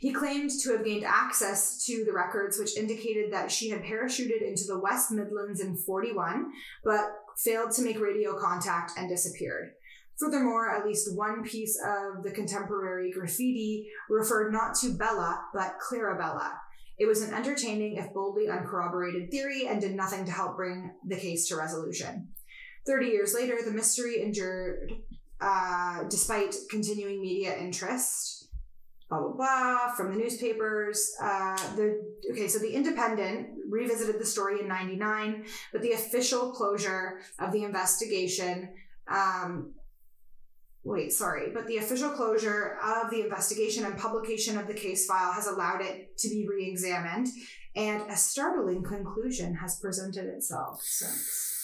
He 0.01 0.13
claimed 0.13 0.51
to 0.63 0.73
have 0.73 0.85
gained 0.85 1.05
access 1.05 1.85
to 1.87 2.05
the 2.05 2.13
records, 2.13 2.59
which 2.59 2.77
indicated 2.77 3.33
that 3.33 3.51
she 3.51 3.71
had 3.71 3.83
parachuted 3.83 4.47
into 4.47 4.65
the 4.65 4.79
West 4.79 5.11
Midlands 5.11 5.61
in 5.61 5.77
41, 5.77 6.53
but 6.85 7.01
failed 7.45 7.71
to 7.73 7.83
make 7.83 8.01
radio 8.01 8.39
contact 8.39 8.93
and 8.97 9.09
disappeared. 9.09 9.71
Furthermore, 10.19 10.75
at 10.75 10.85
least 10.85 11.17
one 11.17 11.45
piece 11.45 11.79
of 11.85 12.25
the 12.25 12.33
contemporary 12.33 13.13
graffiti 13.13 13.89
referred 14.11 14.53
not 14.53 14.75
to 14.77 14.95
Bella, 14.95 15.45
but 15.55 15.77
Clarabella. 15.79 16.53
It 16.99 17.07
was 17.07 17.23
an 17.23 17.33
entertaining, 17.33 17.97
if 17.97 18.13
boldly 18.13 18.49
uncorroborated 18.49 19.31
theory, 19.31 19.69
and 19.69 19.81
did 19.81 19.95
nothing 19.95 20.25
to 20.25 20.33
help 20.33 20.57
bring 20.57 20.91
the 21.07 21.17
case 21.17 21.47
to 21.49 21.57
resolution. 21.57 22.29
Thirty 22.85 23.07
years 23.07 23.35
later, 23.35 23.59
the 23.65 23.71
mystery 23.71 24.21
endured 24.21 24.93
uh, 25.41 26.03
despite 26.11 26.57
continuing 26.69 27.21
media 27.21 27.57
interest 27.57 28.48
blah 29.09 29.21
blah 29.21 29.33
blah 29.33 29.93
from 29.95 30.13
the 30.13 30.19
newspapers. 30.19 31.15
Uh, 31.21 31.57
the 31.77 32.01
okay, 32.31 32.49
so 32.49 32.59
the 32.59 32.73
Independent 32.73 33.49
revisited 33.69 34.21
the 34.21 34.27
story 34.27 34.61
in 34.61 34.69
'99, 34.69 35.45
but 35.73 35.83
the 35.83 35.93
official 35.93 36.53
closure 36.53 37.21
of 37.39 37.53
the 37.53 37.65
investigation. 37.65 38.71
Um, 39.11 39.75
wait, 40.85 41.13
sorry, 41.13 41.51
but 41.53 41.67
the 41.67 41.79
official 41.79 42.11
closure 42.11 42.79
of 42.85 43.11
the 43.11 43.23
investigation 43.23 43.85
and 43.85 43.97
publication 43.99 44.59
of 44.59 44.67
the 44.67 44.75
case 44.75 45.07
file 45.07 45.33
has 45.33 45.47
allowed 45.47 45.81
it 45.81 46.17
to 46.19 46.29
be 46.29 46.47
re-examined, 46.49 47.29
and 47.75 48.11
a 48.11 48.17
startling 48.17 48.83
conclusion 48.83 49.55
has 49.55 49.79
presented 49.81 50.27
itself 50.27 50.83
since. 50.83 51.58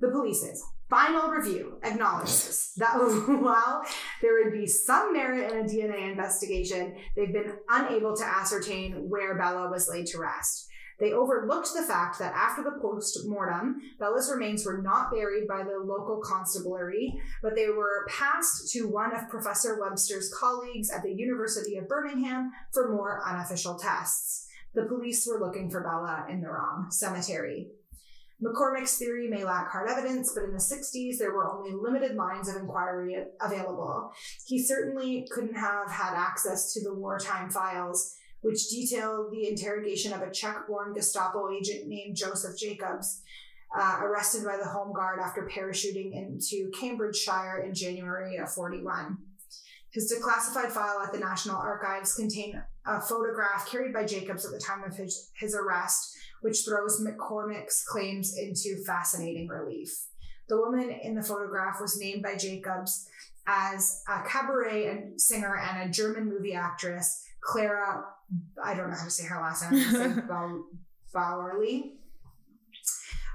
The 0.00 0.08
police's 0.08 0.64
final 0.88 1.30
review 1.30 1.78
acknowledges 1.84 2.72
that 2.76 2.94
while 3.40 3.84
there 4.20 4.42
would 4.42 4.52
be 4.52 4.66
some 4.66 5.12
merit 5.12 5.52
in 5.52 5.58
a 5.60 5.62
DNA 5.62 6.10
investigation, 6.10 6.96
they've 7.14 7.32
been 7.32 7.54
unable 7.68 8.16
to 8.16 8.24
ascertain 8.24 9.08
where 9.08 9.38
Bella 9.38 9.70
was 9.70 9.88
laid 9.88 10.06
to 10.06 10.18
rest. 10.18 10.68
They 10.98 11.12
overlooked 11.12 11.72
the 11.74 11.82
fact 11.82 12.18
that 12.18 12.34
after 12.34 12.62
the 12.62 12.78
post 12.82 13.26
mortem, 13.26 13.80
Bella's 13.98 14.30
remains 14.30 14.66
were 14.66 14.82
not 14.82 15.10
buried 15.10 15.48
by 15.48 15.62
the 15.62 15.78
local 15.82 16.20
constabulary, 16.22 17.18
but 17.42 17.54
they 17.54 17.68
were 17.68 18.06
passed 18.10 18.70
to 18.72 18.86
one 18.86 19.14
of 19.14 19.30
Professor 19.30 19.80
Webster's 19.80 20.32
colleagues 20.38 20.90
at 20.90 21.02
the 21.02 21.12
University 21.12 21.78
of 21.78 21.88
Birmingham 21.88 22.52
for 22.72 22.92
more 22.92 23.22
unofficial 23.26 23.78
tests. 23.78 24.46
The 24.74 24.84
police 24.84 25.26
were 25.26 25.40
looking 25.40 25.70
for 25.70 25.82
Bella 25.82 26.26
in 26.28 26.42
the 26.42 26.50
wrong 26.50 26.88
cemetery. 26.90 27.68
McCormick's 28.42 28.96
theory 28.96 29.28
may 29.28 29.44
lack 29.44 29.70
hard 29.70 29.90
evidence, 29.90 30.32
but 30.34 30.44
in 30.44 30.52
the 30.52 30.58
60s, 30.58 31.18
there 31.18 31.32
were 31.32 31.50
only 31.50 31.72
limited 31.72 32.16
lines 32.16 32.48
of 32.48 32.56
inquiry 32.56 33.16
available. 33.40 34.12
He 34.46 34.62
certainly 34.62 35.26
couldn't 35.30 35.56
have 35.56 35.90
had 35.90 36.14
access 36.14 36.72
to 36.72 36.82
the 36.82 36.94
wartime 36.94 37.50
files, 37.50 38.14
which 38.40 38.70
detailed 38.70 39.30
the 39.30 39.48
interrogation 39.48 40.12
of 40.14 40.22
a 40.22 40.30
Czech 40.30 40.66
born 40.66 40.94
Gestapo 40.94 41.50
agent 41.50 41.86
named 41.86 42.16
Josef 42.16 42.58
Jakobs, 42.58 43.20
uh, 43.78 43.98
arrested 44.02 44.44
by 44.44 44.56
the 44.56 44.68
Home 44.68 44.94
Guard 44.94 45.20
after 45.20 45.46
parachuting 45.46 46.12
into 46.14 46.70
Cambridgeshire 46.78 47.62
in 47.66 47.74
January 47.74 48.36
of 48.36 48.50
41. 48.50 49.18
His 49.92 50.12
declassified 50.12 50.70
file 50.70 51.00
at 51.00 51.12
the 51.12 51.18
National 51.18 51.56
Archives 51.56 52.14
contained 52.14 52.62
a 52.86 53.00
photograph 53.00 53.68
carried 53.68 53.92
by 53.92 54.06
Jakobs 54.06 54.46
at 54.46 54.52
the 54.52 54.58
time 54.58 54.84
of 54.84 54.96
his, 54.96 55.30
his 55.38 55.54
arrest, 55.54 56.16
which 56.40 56.64
throws 56.64 57.02
McCormick's 57.02 57.84
claims 57.84 58.36
into 58.36 58.82
fascinating 58.84 59.48
relief. 59.48 59.90
The 60.48 60.56
woman 60.56 60.90
in 60.90 61.14
the 61.14 61.22
photograph 61.22 61.80
was 61.80 61.98
named 61.98 62.22
by 62.22 62.36
Jakobs 62.36 63.08
as 63.46 64.02
a 64.08 64.22
cabaret 64.28 64.86
and 64.86 65.20
singer 65.20 65.56
and 65.56 65.88
a 65.88 65.92
German 65.92 66.28
movie 66.28 66.54
actress, 66.54 67.24
Clara, 67.40 68.04
I 68.62 68.74
don't 68.74 68.90
know 68.90 68.96
how 68.96 69.04
to 69.04 69.10
say 69.10 69.26
her 69.26 69.40
last 69.40 69.70
name, 69.70 69.82
I'm 69.82 69.92
gonna 69.92 70.14
say 70.14 70.20
Bau- 70.28 70.64
Bauerly. 71.14 71.94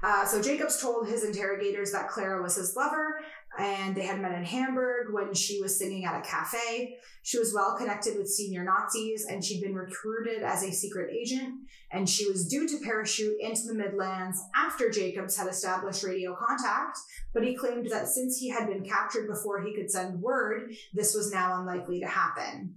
Uh, 0.02 0.24
so 0.24 0.40
Jakobs 0.42 0.80
told 0.80 1.08
his 1.08 1.24
interrogators 1.24 1.90
that 1.92 2.08
Clara 2.08 2.42
was 2.42 2.56
his 2.56 2.76
lover 2.76 3.20
and 3.58 3.96
they 3.96 4.04
had 4.06 4.20
met 4.20 4.32
in 4.32 4.44
Hamburg 4.44 5.12
when 5.12 5.34
she 5.34 5.60
was 5.60 5.78
singing 5.78 6.04
at 6.04 6.18
a 6.18 6.28
cafe. 6.28 6.98
She 7.22 7.38
was 7.38 7.54
well 7.54 7.76
connected 7.76 8.16
with 8.16 8.28
senior 8.28 8.64
Nazis 8.64 9.26
and 9.26 9.44
she'd 9.44 9.62
been 9.62 9.74
recruited 9.74 10.42
as 10.42 10.62
a 10.62 10.72
secret 10.72 11.12
agent. 11.12 11.54
And 11.90 12.08
she 12.08 12.30
was 12.30 12.46
due 12.46 12.68
to 12.68 12.84
parachute 12.84 13.36
into 13.40 13.62
the 13.66 13.74
Midlands 13.74 14.42
after 14.54 14.90
Jakobs 14.90 15.36
had 15.36 15.48
established 15.48 16.04
radio 16.04 16.34
contact. 16.34 16.98
But 17.32 17.44
he 17.44 17.56
claimed 17.56 17.90
that 17.90 18.08
since 18.08 18.38
he 18.38 18.48
had 18.48 18.68
been 18.68 18.84
captured 18.84 19.28
before 19.28 19.62
he 19.62 19.74
could 19.74 19.90
send 19.90 20.20
word, 20.20 20.74
this 20.92 21.14
was 21.14 21.32
now 21.32 21.58
unlikely 21.60 22.00
to 22.00 22.06
happen. 22.06 22.76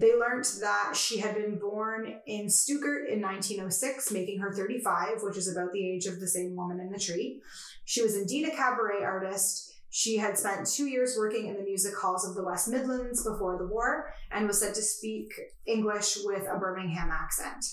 They 0.00 0.14
learned 0.14 0.44
that 0.60 0.94
she 0.96 1.18
had 1.18 1.34
been 1.34 1.58
born 1.58 2.20
in 2.26 2.48
Stuttgart 2.48 3.08
in 3.08 3.20
1906, 3.20 4.12
making 4.12 4.38
her 4.38 4.52
35, 4.52 5.22
which 5.22 5.36
is 5.36 5.50
about 5.50 5.72
the 5.72 5.90
age 5.90 6.06
of 6.06 6.20
the 6.20 6.28
same 6.28 6.54
woman 6.54 6.78
in 6.78 6.90
the 6.90 6.98
tree. 6.98 7.40
She 7.84 8.02
was 8.02 8.16
indeed 8.16 8.46
a 8.46 8.54
cabaret 8.54 9.02
artist. 9.02 9.72
She 9.90 10.18
had 10.18 10.38
spent 10.38 10.68
two 10.68 10.86
years 10.86 11.16
working 11.18 11.46
in 11.46 11.56
the 11.56 11.62
music 11.62 11.94
halls 11.96 12.28
of 12.28 12.36
the 12.36 12.44
West 12.44 12.68
Midlands 12.68 13.24
before 13.24 13.58
the 13.58 13.66
war 13.66 14.12
and 14.30 14.46
was 14.46 14.60
said 14.60 14.74
to 14.74 14.82
speak 14.82 15.32
English 15.66 16.18
with 16.24 16.46
a 16.48 16.58
Birmingham 16.58 17.10
accent. 17.10 17.64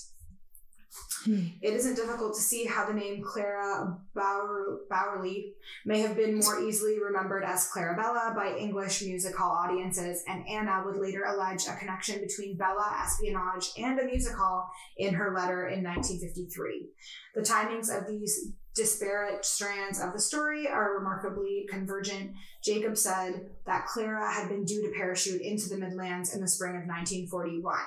It 1.27 1.73
isn't 1.73 1.95
difficult 1.95 2.35
to 2.35 2.41
see 2.41 2.65
how 2.65 2.85
the 2.85 2.93
name 2.93 3.23
Clara 3.23 3.97
Bower, 4.13 4.81
Bowerly 4.91 5.53
may 5.83 6.01
have 6.01 6.15
been 6.15 6.37
more 6.37 6.61
easily 6.61 6.99
remembered 7.01 7.43
as 7.43 7.69
Clarabella 7.71 8.35
by 8.35 8.55
English 8.57 9.01
music 9.01 9.35
hall 9.35 9.51
audiences, 9.51 10.23
and 10.27 10.47
Anna 10.47 10.83
would 10.85 10.97
later 10.97 11.23
allege 11.23 11.65
a 11.67 11.75
connection 11.77 12.21
between 12.21 12.57
Bella, 12.57 12.95
espionage, 13.03 13.71
and 13.77 13.99
a 13.99 14.05
music 14.05 14.35
hall 14.35 14.69
in 14.97 15.15
her 15.15 15.33
letter 15.33 15.67
in 15.67 15.83
1953. 15.83 16.89
The 17.33 17.41
timings 17.41 17.95
of 17.95 18.07
these 18.07 18.51
disparate 18.75 19.45
strands 19.45 19.99
of 19.99 20.13
the 20.13 20.19
story 20.19 20.67
are 20.67 20.97
remarkably 20.97 21.65
convergent. 21.69 22.33
Jacob 22.63 22.97
said 22.97 23.49
that 23.65 23.87
Clara 23.87 24.31
had 24.31 24.49
been 24.49 24.65
due 24.65 24.83
to 24.83 24.95
parachute 24.95 25.41
into 25.41 25.69
the 25.69 25.77
Midlands 25.77 26.35
in 26.35 26.41
the 26.41 26.47
spring 26.47 26.75
of 26.75 26.87
1941. 26.87 27.77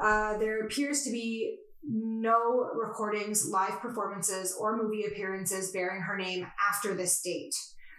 Uh, 0.00 0.38
there 0.38 0.64
appears 0.64 1.02
to 1.02 1.10
be 1.10 1.58
no 1.88 2.70
recordings, 2.74 3.48
live 3.48 3.80
performances, 3.80 4.56
or 4.58 4.76
movie 4.76 5.04
appearances 5.04 5.70
bearing 5.72 6.02
her 6.02 6.16
name 6.16 6.46
after 6.70 6.94
this 6.94 7.20
date. 7.22 7.54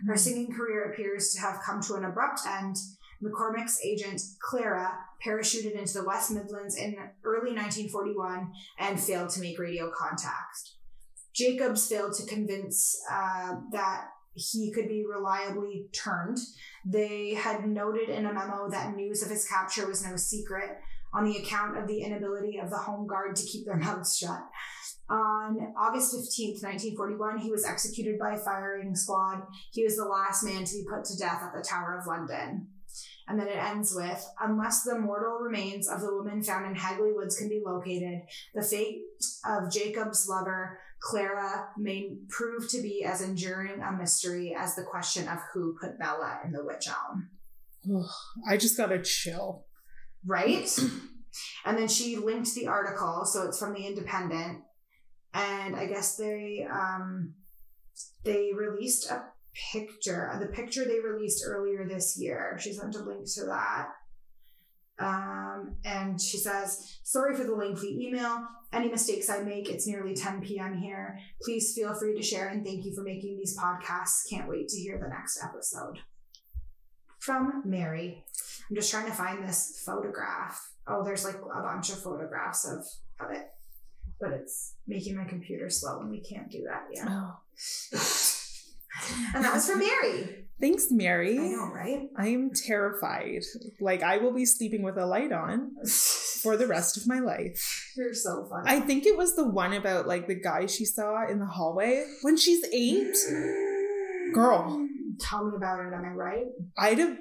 Her 0.07 0.17
singing 0.17 0.53
career 0.53 0.91
appears 0.91 1.33
to 1.33 1.41
have 1.41 1.61
come 1.65 1.81
to 1.83 1.95
an 1.95 2.05
abrupt 2.05 2.41
end. 2.45 2.75
McCormick's 3.23 3.79
agent, 3.83 4.21
Clara, 4.41 4.93
parachuted 5.25 5.73
into 5.73 5.93
the 5.93 6.05
West 6.05 6.31
Midlands 6.31 6.77
in 6.77 6.95
early 7.23 7.53
1941 7.53 8.51
and 8.79 8.99
failed 8.99 9.29
to 9.29 9.41
make 9.41 9.57
radio 9.57 9.89
contact. 9.97 10.73
Jakobs 11.33 11.87
failed 11.87 12.13
to 12.13 12.25
convince 12.27 12.95
uh, 13.11 13.55
that 13.71 14.07
he 14.33 14.71
could 14.71 14.87
be 14.87 15.03
reliably 15.07 15.87
turned. 15.93 16.37
They 16.85 17.33
had 17.33 17.67
noted 17.67 18.09
in 18.09 18.25
a 18.27 18.33
memo 18.33 18.69
that 18.69 18.95
news 18.95 19.23
of 19.23 19.29
his 19.29 19.47
capture 19.47 19.87
was 19.87 20.05
no 20.05 20.15
secret 20.15 20.77
on 21.17 21.25
the 21.25 21.37
account 21.37 21.77
of 21.77 21.87
the 21.87 22.01
inability 22.01 22.59
of 22.59 22.69
the 22.69 22.77
Home 22.77 23.07
Guard 23.07 23.35
to 23.35 23.45
keep 23.45 23.65
their 23.65 23.77
mouths 23.77 24.15
shut. 24.15 24.41
On 25.09 25.73
August 25.79 26.13
15th, 26.13 26.61
1941, 26.63 27.39
he 27.39 27.49
was 27.49 27.65
executed 27.65 28.19
by 28.19 28.33
a 28.33 28.37
firing 28.37 28.93
squad. 28.93 29.41
He 29.71 29.83
was 29.83 29.95
the 29.95 30.03
last 30.03 30.43
man 30.43 30.63
to 30.63 30.73
be 30.73 30.85
put 30.87 31.05
to 31.05 31.17
death 31.17 31.41
at 31.41 31.53
the 31.55 31.63
Tower 31.63 31.97
of 31.97 32.07
London. 32.07 32.67
And 33.27 33.39
then 33.39 33.47
it 33.47 33.57
ends 33.57 33.93
with 33.95 34.25
Unless 34.39 34.83
the 34.83 34.99
mortal 34.99 35.39
remains 35.39 35.89
of 35.89 36.01
the 36.01 36.13
woman 36.13 36.43
found 36.43 36.65
in 36.65 36.75
Hagley 36.75 37.11
Woods 37.13 37.37
can 37.37 37.49
be 37.49 37.61
located, 37.65 38.21
the 38.53 38.61
fate 38.61 38.99
of 39.45 39.71
Jacob's 39.71 40.27
lover, 40.29 40.79
Clara, 40.99 41.69
may 41.77 42.17
prove 42.29 42.69
to 42.69 42.81
be 42.81 43.03
as 43.03 43.21
enduring 43.21 43.81
a 43.81 43.91
mystery 43.91 44.55
as 44.57 44.75
the 44.75 44.83
question 44.83 45.27
of 45.27 45.39
who 45.53 45.77
put 45.79 45.99
Bella 45.99 46.39
in 46.45 46.51
the 46.51 46.65
witch 46.65 46.87
elm. 46.87 47.29
I 48.47 48.57
just 48.57 48.77
got 48.77 48.91
a 48.91 49.01
chill. 49.01 49.66
Right? 50.25 50.69
and 51.65 51.77
then 51.77 51.87
she 51.87 52.17
linked 52.17 52.53
the 52.53 52.67
article, 52.67 53.25
so 53.25 53.43
it's 53.43 53.59
from 53.59 53.73
the 53.73 53.85
Independent. 53.85 54.63
And 55.33 55.75
I 55.75 55.85
guess 55.85 56.15
they 56.15 56.65
um 56.69 57.33
they 58.23 58.51
released 58.55 59.09
a 59.09 59.23
picture. 59.71 60.35
The 60.39 60.47
picture 60.47 60.85
they 60.85 60.99
released 60.99 61.43
earlier 61.45 61.87
this 61.87 62.17
year. 62.19 62.57
She 62.59 62.73
sent 62.73 62.95
a 62.95 63.03
link 63.03 63.25
to 63.35 63.45
that. 63.45 63.89
Um, 64.99 65.75
and 65.85 66.19
she 66.19 66.37
says, 66.37 66.99
Sorry 67.03 67.35
for 67.35 67.43
the 67.43 67.55
lengthy 67.55 68.07
email. 68.07 68.47
Any 68.73 68.89
mistakes 68.89 69.29
I 69.29 69.41
make, 69.41 69.69
it's 69.69 69.87
nearly 69.87 70.15
10 70.15 70.41
p.m. 70.41 70.77
here. 70.77 71.19
Please 71.41 71.73
feel 71.73 71.93
free 71.93 72.15
to 72.15 72.23
share 72.23 72.49
and 72.49 72.65
thank 72.65 72.83
you 72.83 72.93
for 72.93 73.03
making 73.03 73.37
these 73.37 73.57
podcasts. 73.57 74.29
Can't 74.29 74.49
wait 74.49 74.67
to 74.69 74.77
hear 74.77 74.97
the 74.97 75.07
next 75.07 75.41
episode. 75.43 75.99
From 77.19 77.61
Mary. 77.65 78.23
I'm 78.69 78.75
just 78.75 78.91
trying 78.91 79.05
to 79.05 79.13
find 79.13 79.47
this 79.47 79.81
photograph. 79.85 80.71
Oh, 80.87 81.03
there's 81.03 81.25
like 81.25 81.35
a 81.35 81.61
bunch 81.61 81.89
of 81.89 82.01
photographs 82.01 82.65
of, 82.65 82.79
of 83.25 83.35
it, 83.35 83.47
but 84.19 84.31
it's 84.31 84.75
making 84.87 85.15
my 85.15 85.25
computer 85.25 85.69
slow 85.69 85.99
and 86.01 86.09
we 86.09 86.21
can't 86.21 86.49
do 86.49 86.65
that 86.67 86.87
yet. 86.93 87.05
Oh. 87.09 87.37
and 89.35 89.43
that 89.43 89.53
was 89.53 89.69
from 89.69 89.79
Mary. 89.79 90.45
Thanks, 90.59 90.87
Mary. 90.89 91.37
I 91.37 91.49
know, 91.49 91.67
right? 91.67 92.09
I 92.17 92.29
am 92.29 92.49
terrified. 92.51 93.43
Like 93.79 94.01
I 94.01 94.17
will 94.17 94.33
be 94.33 94.45
sleeping 94.45 94.81
with 94.81 94.97
a 94.97 95.05
light 95.05 95.31
on 95.31 95.71
for 96.41 96.57
the 96.57 96.65
rest 96.65 96.97
of 96.97 97.07
my 97.07 97.19
life. 97.19 97.93
You're 97.95 98.13
so 98.13 98.47
funny. 98.49 98.63
I 98.65 98.79
think 98.79 99.05
it 99.05 99.15
was 99.15 99.35
the 99.35 99.47
one 99.47 99.73
about 99.73 100.07
like 100.07 100.27
the 100.27 100.35
guy 100.35 100.65
she 100.65 100.83
saw 100.83 101.27
in 101.27 101.39
the 101.39 101.45
hallway 101.45 102.05
when 102.23 102.37
she's 102.37 102.65
eight. 102.73 103.15
Girl, 104.33 104.87
Tell 105.19 105.45
me 105.45 105.55
about 105.55 105.79
it. 105.79 105.93
Am 105.93 106.05
I 106.05 106.09
right? 106.09 106.45
I'd 106.77 106.99
have. 106.99 107.17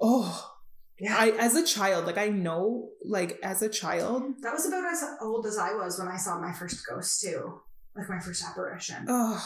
Oh, 0.00 0.53
Yeah. 0.98 1.16
I 1.18 1.30
as 1.30 1.56
a 1.56 1.66
child, 1.66 2.06
like 2.06 2.18
I 2.18 2.28
know, 2.28 2.90
like 3.04 3.38
as 3.42 3.62
a 3.62 3.68
child. 3.68 4.22
That 4.42 4.52
was 4.52 4.66
about 4.66 4.84
as 4.84 5.04
old 5.20 5.46
as 5.46 5.58
I 5.58 5.74
was 5.74 5.98
when 5.98 6.08
I 6.08 6.16
saw 6.16 6.40
my 6.40 6.52
first 6.52 6.86
ghost 6.88 7.20
too, 7.20 7.60
like 7.96 8.08
my 8.08 8.20
first 8.20 8.44
apparition. 8.44 9.04
Oh, 9.08 9.44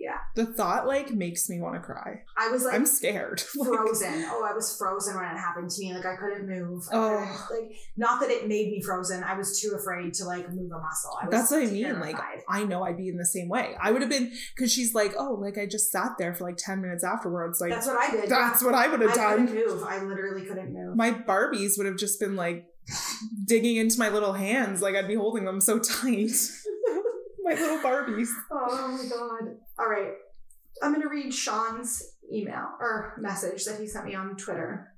Yeah, 0.00 0.18
the 0.36 0.46
thought 0.46 0.86
like 0.86 1.10
makes 1.10 1.50
me 1.50 1.60
want 1.60 1.74
to 1.74 1.80
cry. 1.80 2.22
I 2.36 2.50
was 2.50 2.64
like 2.64 2.74
I'm 2.74 2.86
scared. 2.86 3.42
Like, 3.56 3.68
frozen. 3.68 4.24
oh, 4.28 4.46
I 4.48 4.54
was 4.54 4.76
frozen 4.76 5.16
when 5.16 5.24
it 5.24 5.36
happened 5.36 5.70
to 5.70 5.80
me. 5.80 5.92
Like 5.92 6.06
I 6.06 6.14
couldn't 6.16 6.48
move. 6.48 6.84
Oh. 6.92 7.18
couldn't- 7.48 7.68
like 7.68 7.76
not 7.96 8.20
that 8.20 8.30
it 8.30 8.46
made 8.46 8.68
me 8.70 8.80
frozen. 8.80 9.24
I 9.24 9.36
was 9.36 9.60
too 9.60 9.74
afraid 9.76 10.14
to 10.14 10.24
like 10.24 10.48
move 10.52 10.70
a 10.70 10.78
muscle. 10.80 11.18
I 11.20 11.26
was 11.26 11.32
That's 11.32 11.50
what 11.50 11.62
I 11.62 11.66
mean. 11.66 11.98
Like. 11.98 12.16
I 12.48 12.64
know 12.64 12.84
I'd 12.84 12.96
be 12.96 13.08
in 13.08 13.16
the 13.18 13.26
same 13.26 13.48
way. 13.48 13.74
I 13.80 13.90
would 13.90 14.00
have 14.02 14.10
been 14.10 14.32
because 14.54 14.72
she's 14.72 14.94
like, 14.94 15.14
oh, 15.18 15.34
like 15.34 15.58
I 15.58 15.66
just 15.66 15.90
sat 15.90 16.12
there 16.18 16.32
for 16.34 16.44
like 16.44 16.56
ten 16.56 16.80
minutes 16.80 17.02
afterwards. 17.02 17.60
Like 17.60 17.70
that's 17.70 17.86
what 17.88 17.96
I 17.98 18.10
did. 18.12 18.28
that's 18.30 18.62
what 18.62 18.74
I 18.74 18.86
would 18.88 19.00
have 19.00 19.10
I 19.10 19.14
couldn't 19.34 19.46
done. 19.46 19.54
move. 19.56 19.82
I 19.82 20.02
literally 20.02 20.46
couldn't 20.46 20.72
move. 20.72 20.96
My 20.96 21.10
Barbies 21.10 21.76
would 21.76 21.86
have 21.86 21.96
just 21.96 22.20
been 22.20 22.36
like 22.36 22.66
digging 23.44 23.76
into 23.76 23.98
my 23.98 24.08
little 24.08 24.32
hands. 24.34 24.80
Like 24.80 24.94
I'd 24.94 25.08
be 25.08 25.16
holding 25.16 25.44
them 25.44 25.60
so 25.60 25.78
tight. 25.80 26.30
my 27.42 27.54
little 27.54 27.78
Barbies. 27.78 28.28
Oh 28.50 28.88
my 28.88 29.08
god. 29.08 29.56
All 29.78 29.88
right. 29.88 30.12
I'm 30.82 30.92
going 30.92 31.02
to 31.02 31.08
read 31.08 31.32
Sean's 31.34 32.14
email 32.32 32.68
or 32.80 33.14
message 33.18 33.64
that 33.64 33.80
he 33.80 33.86
sent 33.86 34.06
me 34.06 34.14
on 34.14 34.36
Twitter. 34.36 34.92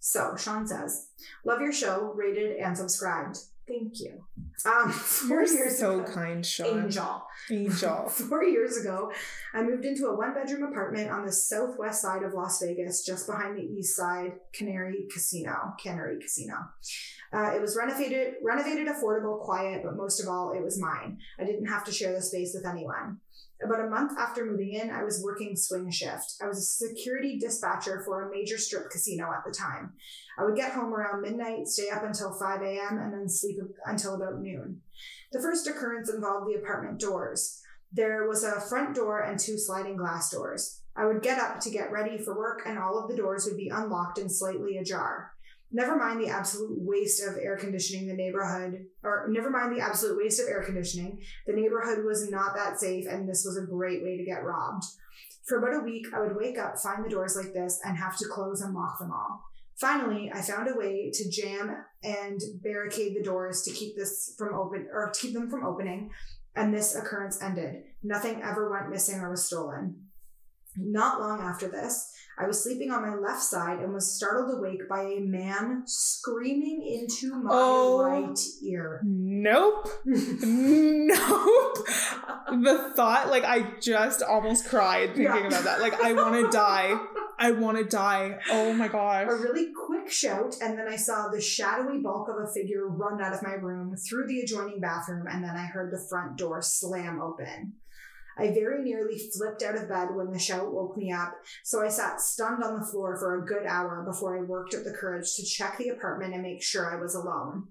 So, 0.00 0.34
Sean 0.36 0.66
says, 0.66 1.08
Love 1.44 1.60
your 1.60 1.72
show, 1.72 2.12
rated 2.16 2.56
and 2.56 2.76
subscribed. 2.76 3.38
Thank 3.68 4.00
you. 4.00 4.24
Um, 4.66 4.90
4 4.92 5.28
You're 5.28 5.46
years 5.46 5.78
so 5.78 6.00
ago, 6.00 6.12
kind, 6.12 6.44
Sean. 6.44 6.84
Angel. 6.84 7.22
Angel. 7.50 8.08
Four 8.08 8.42
years 8.44 8.76
ago, 8.76 9.12
I 9.54 9.62
moved 9.62 9.84
into 9.84 10.06
a 10.06 10.16
one 10.16 10.34
bedroom 10.34 10.64
apartment 10.64 11.10
on 11.10 11.24
the 11.24 11.32
southwest 11.32 12.02
side 12.02 12.24
of 12.24 12.34
Las 12.34 12.60
Vegas, 12.60 13.04
just 13.06 13.28
behind 13.28 13.56
the 13.56 13.62
east 13.62 13.96
side 13.96 14.32
Cannery 14.52 15.06
Casino. 15.12 15.74
Cannery 15.82 16.18
Casino. 16.20 16.54
Uh, 17.32 17.52
it 17.54 17.60
was 17.62 17.76
renovated, 17.76 18.34
renovated, 18.42 18.88
affordable, 18.88 19.40
quiet, 19.40 19.82
but 19.84 19.96
most 19.96 20.20
of 20.20 20.28
all, 20.28 20.52
it 20.52 20.62
was 20.62 20.78
mine. 20.80 21.18
I 21.38 21.44
didn't 21.44 21.66
have 21.66 21.84
to 21.84 21.92
share 21.92 22.12
the 22.12 22.20
space 22.20 22.52
with 22.54 22.66
anyone. 22.66 23.20
About 23.64 23.84
a 23.84 23.90
month 23.90 24.18
after 24.18 24.44
moving 24.44 24.72
in, 24.72 24.90
I 24.90 25.04
was 25.04 25.22
working 25.22 25.54
swing 25.54 25.90
shift. 25.90 26.34
I 26.42 26.46
was 26.46 26.58
a 26.58 26.86
security 26.88 27.38
dispatcher 27.38 28.02
for 28.04 28.22
a 28.22 28.30
major 28.30 28.58
strip 28.58 28.90
casino 28.90 29.30
at 29.32 29.44
the 29.46 29.52
time. 29.52 29.92
I 30.38 30.44
would 30.44 30.56
get 30.56 30.72
home 30.72 30.92
around 30.92 31.22
midnight, 31.22 31.68
stay 31.68 31.90
up 31.90 32.02
until 32.02 32.32
5 32.32 32.62
a.m., 32.62 32.98
and 32.98 33.12
then 33.12 33.28
sleep 33.28 33.58
until 33.86 34.16
about 34.16 34.40
noon. 34.40 34.80
The 35.30 35.40
first 35.40 35.68
occurrence 35.68 36.10
involved 36.10 36.48
the 36.48 36.58
apartment 36.58 36.98
doors. 36.98 37.60
There 37.92 38.26
was 38.26 38.42
a 38.42 38.60
front 38.60 38.96
door 38.96 39.20
and 39.20 39.38
two 39.38 39.58
sliding 39.58 39.96
glass 39.96 40.30
doors. 40.30 40.80
I 40.96 41.06
would 41.06 41.22
get 41.22 41.38
up 41.38 41.60
to 41.60 41.70
get 41.70 41.92
ready 41.92 42.18
for 42.18 42.36
work, 42.36 42.62
and 42.66 42.78
all 42.78 42.98
of 42.98 43.08
the 43.08 43.16
doors 43.16 43.46
would 43.46 43.56
be 43.56 43.68
unlocked 43.68 44.18
and 44.18 44.30
slightly 44.30 44.76
ajar. 44.76 45.31
Never 45.74 45.96
mind 45.96 46.20
the 46.20 46.28
absolute 46.28 46.76
waste 46.78 47.22
of 47.26 47.36
air 47.36 47.56
conditioning 47.56 48.06
the 48.06 48.14
neighborhood, 48.14 48.84
or 49.02 49.26
never 49.30 49.48
mind 49.48 49.74
the 49.74 49.80
absolute 49.80 50.18
waste 50.18 50.40
of 50.40 50.48
air 50.48 50.62
conditioning. 50.62 51.22
The 51.46 51.54
neighborhood 51.54 52.04
was 52.04 52.30
not 52.30 52.54
that 52.54 52.78
safe, 52.78 53.06
and 53.08 53.26
this 53.26 53.44
was 53.46 53.56
a 53.56 53.66
great 53.66 54.02
way 54.02 54.18
to 54.18 54.24
get 54.24 54.44
robbed. 54.44 54.84
For 55.46 55.58
about 55.58 55.80
a 55.80 55.84
week, 55.84 56.06
I 56.14 56.20
would 56.20 56.36
wake 56.36 56.58
up, 56.58 56.78
find 56.78 57.04
the 57.04 57.08
doors 57.08 57.36
like 57.36 57.54
this, 57.54 57.80
and 57.84 57.96
have 57.96 58.18
to 58.18 58.28
close 58.28 58.60
and 58.60 58.74
lock 58.74 58.98
them 58.98 59.10
all. 59.10 59.44
Finally, 59.76 60.30
I 60.32 60.42
found 60.42 60.68
a 60.68 60.76
way 60.76 61.10
to 61.12 61.30
jam 61.30 61.74
and 62.04 62.40
barricade 62.62 63.16
the 63.16 63.22
doors 63.24 63.62
to 63.62 63.72
keep 63.72 63.96
this 63.96 64.34
from 64.38 64.54
open 64.54 64.86
or 64.92 65.10
to 65.10 65.20
keep 65.20 65.32
them 65.32 65.48
from 65.48 65.64
opening, 65.64 66.10
and 66.54 66.72
this 66.72 66.94
occurrence 66.94 67.42
ended. 67.42 67.82
Nothing 68.02 68.42
ever 68.42 68.70
went 68.70 68.90
missing 68.90 69.20
or 69.20 69.30
was 69.30 69.46
stolen. 69.46 70.08
Not 70.76 71.20
long 71.20 71.40
after 71.40 71.68
this, 71.68 72.11
I 72.38 72.46
was 72.46 72.62
sleeping 72.62 72.90
on 72.90 73.02
my 73.02 73.14
left 73.14 73.42
side 73.42 73.80
and 73.80 73.92
was 73.92 74.10
startled 74.10 74.58
awake 74.58 74.88
by 74.88 75.02
a 75.02 75.20
man 75.20 75.82
screaming 75.86 76.82
into 76.82 77.34
my 77.36 77.50
Oh. 77.52 78.02
right 78.02 78.38
ear. 78.62 79.00
Nope. 79.04 79.88
nope. 80.04 81.76
The 82.50 82.92
thought, 82.96 83.28
like, 83.30 83.44
I 83.44 83.74
just 83.80 84.22
almost 84.22 84.66
cried 84.68 85.08
thinking 85.14 85.24
Yeah. 85.24 85.46
about 85.48 85.64
that. 85.64 85.80
Like, 85.80 85.94
I 86.02 86.12
want 86.12 86.34
to 86.44 86.50
die. 86.56 86.98
I 87.38 87.50
want 87.52 87.76
to 87.78 87.84
die. 87.84 88.38
Oh 88.50 88.72
my 88.72 88.88
gosh. 88.88 89.26
a 89.28 89.34
really 89.34 89.72
quick 89.86 90.08
shout, 90.10 90.54
and 90.62 90.78
then 90.78 90.86
I 90.88 90.96
saw 90.96 91.28
the 91.28 91.40
shadowy 91.40 91.98
bulk 91.98 92.28
of 92.28 92.36
a 92.36 92.46
figure 92.52 92.86
run 92.86 93.20
out 93.20 93.32
of 93.34 93.42
my 93.42 93.54
room 93.54 93.96
through 93.96 94.26
the 94.28 94.40
adjoining 94.40 94.80
bathroom, 94.80 95.26
and 95.28 95.42
then 95.42 95.56
I 95.56 95.64
heard 95.66 95.92
the 95.92 96.04
front 96.08 96.36
door 96.36 96.62
slam 96.62 97.20
open. 97.20 97.72
I 98.38 98.52
very 98.52 98.82
nearly 98.82 99.18
flipped 99.18 99.62
out 99.62 99.76
of 99.76 99.88
bed 99.88 100.08
when 100.14 100.32
the 100.32 100.38
shout 100.38 100.72
woke 100.72 100.96
me 100.96 101.12
up, 101.12 101.34
so 101.62 101.84
I 101.84 101.88
sat 101.88 102.20
stunned 102.20 102.62
on 102.62 102.78
the 102.78 102.86
floor 102.86 103.16
for 103.16 103.38
a 103.38 103.46
good 103.46 103.66
hour 103.66 104.04
before 104.06 104.38
I 104.38 104.42
worked 104.42 104.74
up 104.74 104.84
the 104.84 104.92
courage 104.92 105.34
to 105.36 105.44
check 105.44 105.78
the 105.78 105.90
apartment 105.90 106.34
and 106.34 106.42
make 106.42 106.62
sure 106.62 106.90
I 106.90 107.00
was 107.00 107.14
alone. 107.14 107.68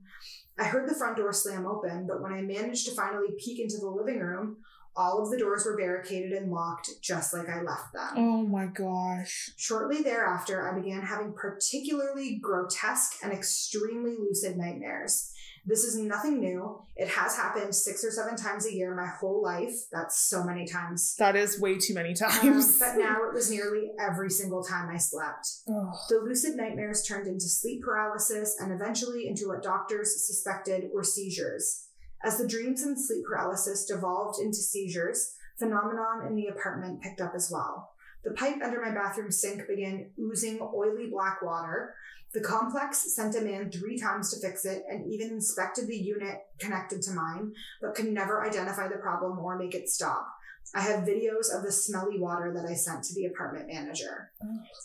I 0.60 0.66
heard 0.66 0.90
the 0.90 0.96
front 0.96 1.18
door 1.18 1.34
slam 1.34 1.66
open, 1.66 2.06
but 2.08 2.22
when 2.22 2.34
I 2.34 2.42
managed 2.42 2.86
to 2.88 2.96
finally 2.96 3.30
peek 3.40 3.60
into 3.60 3.78
the 3.78 3.90
living 3.90 4.20
room, 4.20 4.58
all 4.96 5.24
of 5.24 5.32
the 5.32 5.38
doors 5.38 5.66
were 5.66 5.78
barricaded 5.78 6.34
and 6.34 6.52
locked 6.52 6.90
just 7.02 7.34
like 7.34 7.48
I 7.48 7.62
left 7.62 7.94
them. 7.94 8.14
Oh 8.18 8.44
my 8.44 8.66
gosh. 8.66 9.52
Shortly 9.56 10.02
thereafter, 10.02 10.70
I 10.70 10.78
began 10.78 11.02
having 11.02 11.34
particularly 11.34 12.38
grotesque 12.42 13.14
and 13.24 13.32
extremely 13.32 14.18
lucid 14.20 14.58
nightmares. 14.58 15.32
This 15.66 15.84
is 15.84 15.96
nothing 15.98 16.40
new. 16.40 16.82
It 16.96 17.08
has 17.08 17.36
happened 17.38 17.74
six 17.76 18.04
or 18.04 18.10
seven 18.12 18.36
times 18.36 18.66
a 18.66 18.74
year 18.74 18.96
my 18.96 19.08
whole 19.08 19.44
life. 19.44 19.74
That's 19.92 20.20
so 20.20 20.44
many 20.44 20.66
times. 20.66 21.16
That 21.18 21.36
is 21.36 21.60
way 21.60 21.78
too 21.78 21.94
many 21.94 22.10
Um, 22.10 22.16
times. 22.16 22.80
but 22.80 22.98
now 22.98 23.24
it 23.28 23.34
was 23.34 23.52
nearly 23.52 23.92
every 24.00 24.30
single 24.32 24.64
time 24.64 24.90
I 24.90 24.98
slept. 24.98 25.48
Ugh. 25.68 25.94
The 26.10 26.18
lucid 26.24 26.56
nightmares 26.56 27.04
turned 27.04 27.28
into 27.28 27.46
sleep 27.46 27.84
paralysis 27.84 28.58
and 28.60 28.72
eventually 28.74 29.28
into 29.28 29.48
what 29.48 29.62
doctors 29.64 30.26
suspected 30.26 30.90
were 30.94 31.04
seizures. 31.04 31.86
As 32.24 32.38
the 32.38 32.48
dreams 32.48 32.84
and 32.84 33.00
sleep 33.00 33.26
paralysis 33.28 33.86
devolved 33.86 34.40
into 34.42 34.58
seizures, 34.58 35.34
phenomenon 35.60 36.26
in 36.28 36.36
the 36.36 36.48
apartment 36.48 37.02
picked 37.02 37.22
up 37.22 37.34
as 37.36 37.50
well. 37.52 37.91
The 38.24 38.32
pipe 38.32 38.62
under 38.64 38.82
my 38.82 38.92
bathroom 38.92 39.32
sink 39.32 39.68
began 39.68 40.12
oozing 40.20 40.60
oily 40.62 41.08
black 41.08 41.42
water. 41.42 41.96
The 42.34 42.42
complex 42.42 43.14
sent 43.14 43.36
a 43.36 43.42
man 43.42 43.70
three 43.70 43.98
times 43.98 44.32
to 44.32 44.40
fix 44.40 44.64
it 44.64 44.84
and 44.90 45.12
even 45.12 45.30
inspected 45.30 45.88
the 45.88 45.98
unit 45.98 46.40
connected 46.60 47.02
to 47.04 47.12
mine, 47.12 47.54
but 47.82 47.96
could 47.96 48.06
never 48.06 48.46
identify 48.46 48.88
the 48.88 48.98
problem 48.98 49.38
or 49.40 49.58
make 49.58 49.76
it 49.76 49.90
stop. 49.90 50.28
I 50.74 50.82
have 50.82 51.04
videos 51.04 51.54
of 51.54 51.64
the 51.64 51.72
smelly 51.72 52.20
water 52.20 52.54
that 52.56 52.70
I 52.70 52.76
sent 52.76 53.04
to 53.06 53.16
the 53.16 53.26
apartment 53.26 53.68
manager. 53.68 54.32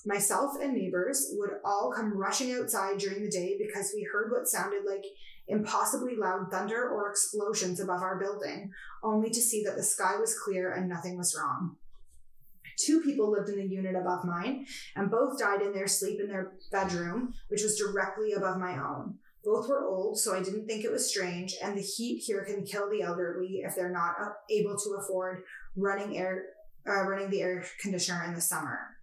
Myself 0.05 0.55
and 0.61 0.75
neighbors 0.75 1.29
would 1.35 1.51
all 1.65 1.93
come 1.95 2.17
rushing 2.17 2.53
outside 2.53 2.99
during 2.99 3.23
the 3.23 3.31
day 3.31 3.57
because 3.59 3.93
we 3.95 4.03
heard 4.03 4.33
what 4.33 4.49
sounded 4.49 4.85
like 4.85 5.05
impossibly 5.47 6.17
loud 6.17 6.51
thunder 6.51 6.89
or 6.89 7.09
explosions 7.09 7.79
above 7.79 8.03
our 8.03 8.19
building, 8.19 8.73
only 9.05 9.31
to 9.31 9.41
see 9.41 9.63
that 9.63 9.77
the 9.77 9.83
sky 9.83 10.17
was 10.19 10.37
clear 10.37 10.73
and 10.73 10.89
nothing 10.89 11.17
was 11.17 11.37
wrong. 11.39 11.77
Two 12.77 13.01
people 13.01 13.31
lived 13.31 13.49
in 13.49 13.57
the 13.57 13.75
unit 13.75 13.97
above 13.97 14.25
mine, 14.25 14.67
and 14.95 15.11
both 15.11 15.39
died 15.39 15.63
in 15.63 15.73
their 15.73 15.87
sleep 15.87 16.21
in 16.21 16.29
their 16.29 16.53
bedroom, 16.71 17.35
which 17.49 17.63
was 17.63 17.79
directly 17.79 18.33
above 18.33 18.59
my 18.59 18.79
own. 18.79 19.15
Both 19.45 19.69
were 19.69 19.85
old, 19.85 20.19
so 20.19 20.35
I 20.35 20.43
didn't 20.43 20.67
think 20.67 20.85
it 20.85 20.91
was 20.91 21.09
strange, 21.09 21.55
and 21.63 21.77
the 21.77 21.83
heat 21.83 22.19
here 22.19 22.45
can 22.45 22.65
kill 22.65 22.91
the 22.91 23.03
elderly 23.03 23.63
if 23.65 23.75
they're 23.75 23.93
not 23.93 24.17
uh, 24.21 24.31
able 24.51 24.77
to 24.77 24.99
afford 24.99 25.43
running 25.77 26.19
air, 26.19 26.47
uh, 26.87 27.03
running 27.05 27.31
the 27.31 27.43
air 27.43 27.65
conditioner 27.81 28.25
in 28.25 28.35
the 28.35 28.41
summer. 28.41 28.97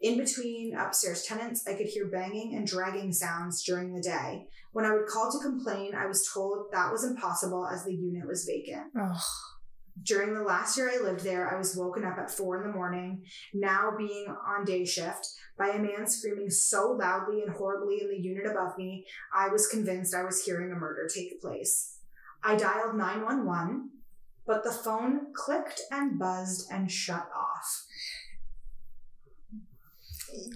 In 0.00 0.16
between 0.16 0.74
upstairs 0.74 1.24
tenants, 1.24 1.66
I 1.68 1.74
could 1.74 1.88
hear 1.88 2.06
banging 2.06 2.54
and 2.54 2.66
dragging 2.66 3.12
sounds 3.12 3.62
during 3.64 3.92
the 3.92 4.00
day. 4.00 4.46
When 4.72 4.86
I 4.86 4.92
would 4.94 5.06
call 5.06 5.30
to 5.30 5.38
complain, 5.38 5.94
I 5.94 6.06
was 6.06 6.26
told 6.32 6.72
that 6.72 6.90
was 6.90 7.04
impossible 7.04 7.66
as 7.66 7.84
the 7.84 7.94
unit 7.94 8.26
was 8.26 8.44
vacant. 8.44 8.92
Ugh. 8.98 9.20
During 10.02 10.34
the 10.34 10.42
last 10.42 10.76
year 10.76 10.90
I 10.90 11.02
lived 11.02 11.24
there, 11.24 11.52
I 11.52 11.58
was 11.58 11.76
woken 11.76 12.04
up 12.04 12.18
at 12.18 12.30
four 12.30 12.56
in 12.56 12.66
the 12.66 12.74
morning, 12.74 13.24
now 13.52 13.92
being 13.96 14.26
on 14.28 14.64
day 14.64 14.84
shift, 14.84 15.28
by 15.58 15.68
a 15.68 15.78
man 15.78 16.06
screaming 16.06 16.50
so 16.50 16.92
loudly 16.92 17.42
and 17.42 17.52
horribly 17.52 18.00
in 18.02 18.08
the 18.08 18.16
unit 18.16 18.46
above 18.46 18.78
me, 18.78 19.06
I 19.34 19.48
was 19.48 19.66
convinced 19.66 20.14
I 20.14 20.24
was 20.24 20.44
hearing 20.44 20.72
a 20.72 20.76
murder 20.76 21.08
take 21.12 21.40
place. 21.40 21.98
I 22.42 22.56
dialed 22.56 22.96
911, 22.96 23.90
but 24.46 24.64
the 24.64 24.72
phone 24.72 25.32
clicked 25.34 25.82
and 25.90 26.18
buzzed 26.18 26.70
and 26.72 26.90
shut 26.90 27.28
off. 27.36 27.86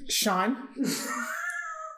Sean, 0.09 0.69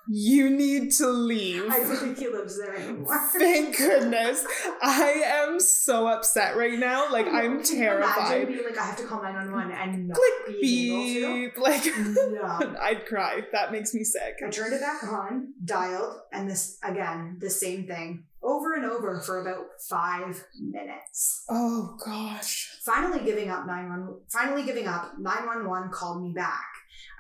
you 0.09 0.51
need 0.51 0.93
to 0.93 1.09
leave. 1.09 1.65
I 1.71 1.79
don't 1.81 1.97
think 1.97 2.19
he 2.19 2.29
lives 2.29 2.59
there 2.59 2.77
anymore. 2.77 3.19
Thank 3.33 3.77
goodness. 3.79 4.45
I 4.83 5.23
am 5.25 5.61
so 5.61 6.07
upset 6.07 6.57
right 6.57 6.79
now. 6.79 7.11
Like, 7.11 7.27
I'm 7.27 7.63
terrified. 7.63 8.43
Imagine 8.43 8.53
being 8.53 8.65
like, 8.65 8.79
I 8.79 8.87
have 8.87 8.97
to 8.99 9.05
call 9.05 9.23
911 9.23 9.73
and 9.73 10.09
not 10.09 10.17
Click 10.17 10.61
beep. 10.61 11.57
Like. 11.59 11.85
No. 11.87 12.77
I'd 12.81 13.07
cry. 13.07 13.43
That 13.53 13.73
makes 13.73 13.95
me 13.95 14.05
sick. 14.05 14.37
I 14.45 14.51
turned 14.51 14.75
it 14.75 14.81
back 14.81 15.03
on, 15.05 15.53
dialed, 15.65 16.21
and 16.33 16.49
this 16.51 16.79
again, 16.83 17.39
the 17.41 17.51
same 17.51 17.87
thing 17.87 18.25
over 18.43 18.75
and 18.75 18.85
over 18.85 19.21
for 19.21 19.41
about 19.41 19.67
five 19.81 20.45
minutes. 20.61 21.45
Oh, 21.49 21.97
gosh. 22.05 22.79
Finally 22.85 23.25
giving 23.25 23.51
up 23.51 23.67
911, 23.67 24.21
finally 24.29 24.65
giving 24.65 24.87
up, 24.87 25.19
911 25.19 25.91
called 25.91 26.23
me 26.23 26.33
back. 26.33 26.65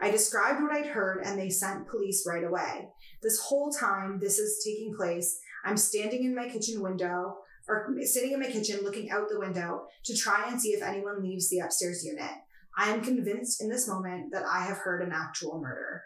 I 0.01 0.11
described 0.11 0.63
what 0.63 0.73
I'd 0.73 0.87
heard 0.87 1.23
and 1.25 1.39
they 1.39 1.51
sent 1.51 1.89
police 1.89 2.27
right 2.27 2.45
away. 2.45 2.89
This 3.23 3.41
whole 3.41 3.71
time 3.71 4.19
this 4.21 4.39
is 4.39 4.63
taking 4.65 4.95
place, 4.95 5.39
I'm 5.65 5.77
standing 5.77 6.25
in 6.25 6.35
my 6.35 6.49
kitchen 6.49 6.83
window 6.83 7.39
or 7.69 7.95
sitting 8.03 8.33
in 8.33 8.41
my 8.41 8.47
kitchen 8.47 8.81
looking 8.83 9.11
out 9.11 9.29
the 9.29 9.41
window 9.41 9.87
to 10.05 10.17
try 10.17 10.49
and 10.49 10.61
see 10.61 10.71
if 10.71 10.83
anyone 10.83 11.23
leaves 11.23 11.49
the 11.51 11.61
upstairs 11.61 12.05
unit. 12.05 12.31
I 12.77 12.91
am 12.91 13.01
convinced 13.01 13.63
in 13.63 13.71
this 13.71 13.89
moment 13.89 14.33
that 14.33 14.45
I 14.45 14.65
have 14.67 14.79
heard 14.79 15.03
an 15.03 15.13
actual 15.13 15.59
murder. 15.59 16.03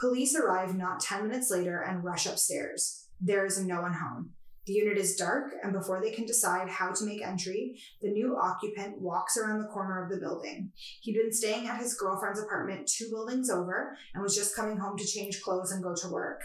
Police 0.00 0.34
arrive 0.34 0.74
not 0.74 1.00
10 1.00 1.28
minutes 1.28 1.50
later 1.50 1.80
and 1.80 2.02
rush 2.02 2.26
upstairs. 2.26 3.06
There 3.20 3.46
is 3.46 3.62
no 3.62 3.82
one 3.82 3.92
home. 3.92 4.30
The 4.66 4.72
unit 4.72 4.96
is 4.96 5.16
dark, 5.16 5.52
and 5.62 5.74
before 5.74 6.00
they 6.00 6.10
can 6.10 6.24
decide 6.24 6.70
how 6.70 6.92
to 6.92 7.04
make 7.04 7.22
entry, 7.22 7.78
the 8.00 8.10
new 8.10 8.36
occupant 8.36 8.98
walks 9.00 9.36
around 9.36 9.60
the 9.60 9.68
corner 9.68 10.02
of 10.02 10.10
the 10.10 10.16
building. 10.16 10.72
He'd 11.02 11.16
been 11.16 11.32
staying 11.32 11.68
at 11.68 11.80
his 11.80 11.94
girlfriend's 11.94 12.40
apartment 12.40 12.88
two 12.88 13.10
buildings 13.10 13.50
over 13.50 13.96
and 14.14 14.22
was 14.22 14.34
just 14.34 14.56
coming 14.56 14.78
home 14.78 14.96
to 14.96 15.06
change 15.06 15.42
clothes 15.42 15.70
and 15.70 15.82
go 15.82 15.94
to 15.94 16.08
work. 16.08 16.42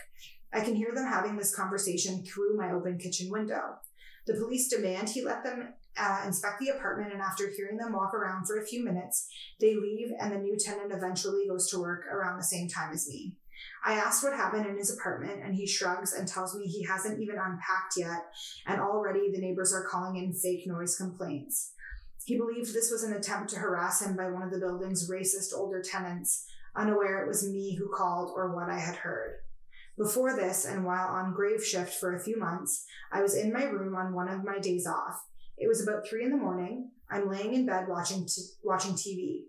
I 0.52 0.62
can 0.62 0.76
hear 0.76 0.92
them 0.94 1.06
having 1.06 1.38
this 1.38 1.56
conversation 1.56 2.26
through 2.26 2.58
my 2.58 2.72
open 2.72 2.98
kitchen 2.98 3.32
window. 3.32 3.78
The 4.28 4.34
police 4.34 4.68
demand 4.68 5.10
he 5.10 5.24
let 5.24 5.44
them 5.44 5.74
uh, 5.98 6.22
inspect 6.26 6.60
the 6.60 6.70
apartment, 6.70 7.14
and 7.14 7.22
after 7.22 7.50
hearing 7.56 7.78
them 7.78 7.94
walk 7.94 8.14
around 8.14 8.46
for 8.46 8.60
a 8.60 8.66
few 8.66 8.84
minutes, 8.84 9.28
they 9.60 9.76
leave, 9.76 10.12
and 10.20 10.32
the 10.32 10.38
new 10.38 10.58
tenant 10.58 10.92
eventually 10.92 11.48
goes 11.48 11.70
to 11.70 11.80
work 11.80 12.06
around 12.12 12.38
the 12.38 12.44
same 12.44 12.68
time 12.68 12.92
as 12.94 13.08
me. 13.08 13.36
I 13.86 13.94
asked 13.94 14.24
what 14.24 14.34
happened 14.34 14.66
in 14.66 14.78
his 14.78 14.96
apartment, 14.96 15.42
and 15.44 15.56
he 15.56 15.66
shrugs 15.66 16.14
and 16.14 16.28
tells 16.28 16.56
me 16.56 16.66
he 16.66 16.84
hasn't 16.84 17.22
even 17.22 17.36
unpacked 17.36 17.98
yet, 17.98 18.32
and 18.66 18.82
already 18.82 19.32
the 19.32 19.42
neighbors 19.42 19.74
are 19.74 19.88
calling 19.88 20.18
in 20.18 20.34
fake 20.34 20.68
noise 20.68 20.96
complaints. 20.96 21.74
He 22.26 22.38
believed 22.38 22.74
this 22.74 22.92
was 22.92 23.04
an 23.04 23.14
attempt 23.14 23.50
to 23.52 23.60
harass 23.60 24.02
him 24.02 24.16
by 24.16 24.30
one 24.30 24.44
of 24.44 24.52
the 24.52 24.60
building's 24.60 25.10
racist 25.10 25.54
older 25.56 25.82
tenants, 25.82 26.46
unaware 26.76 27.24
it 27.24 27.28
was 27.28 27.50
me 27.50 27.76
who 27.76 27.90
called 27.90 28.32
or 28.36 28.56
what 28.56 28.70
I 28.70 28.80
had 28.80 28.98
heard. 28.98 29.40
Before 29.98 30.36
this, 30.36 30.66
and 30.66 30.86
while 30.86 31.08
on 31.08 31.34
grave 31.34 31.64
shift 31.64 31.94
for 31.94 32.16
a 32.16 32.24
few 32.24 32.38
months, 32.38 32.86
I 33.12 33.22
was 33.22 33.36
in 33.36 33.52
my 33.52 33.66
room 33.66 33.96
on 33.96 34.14
one 34.14 34.30
of 34.30 34.46
my 34.46 34.60
days 34.60 34.88
off. 34.88 35.26
It 35.58 35.68
was 35.68 35.82
about 35.82 36.08
three 36.08 36.24
in 36.24 36.32
the 36.32 36.38
morning. 36.38 36.92
I'm 37.12 37.30
laying 37.30 37.54
in 37.54 37.66
bed 37.66 37.88
watching 37.90 38.26
t- 38.26 38.54
watching 38.64 38.94
TV. 38.94 39.42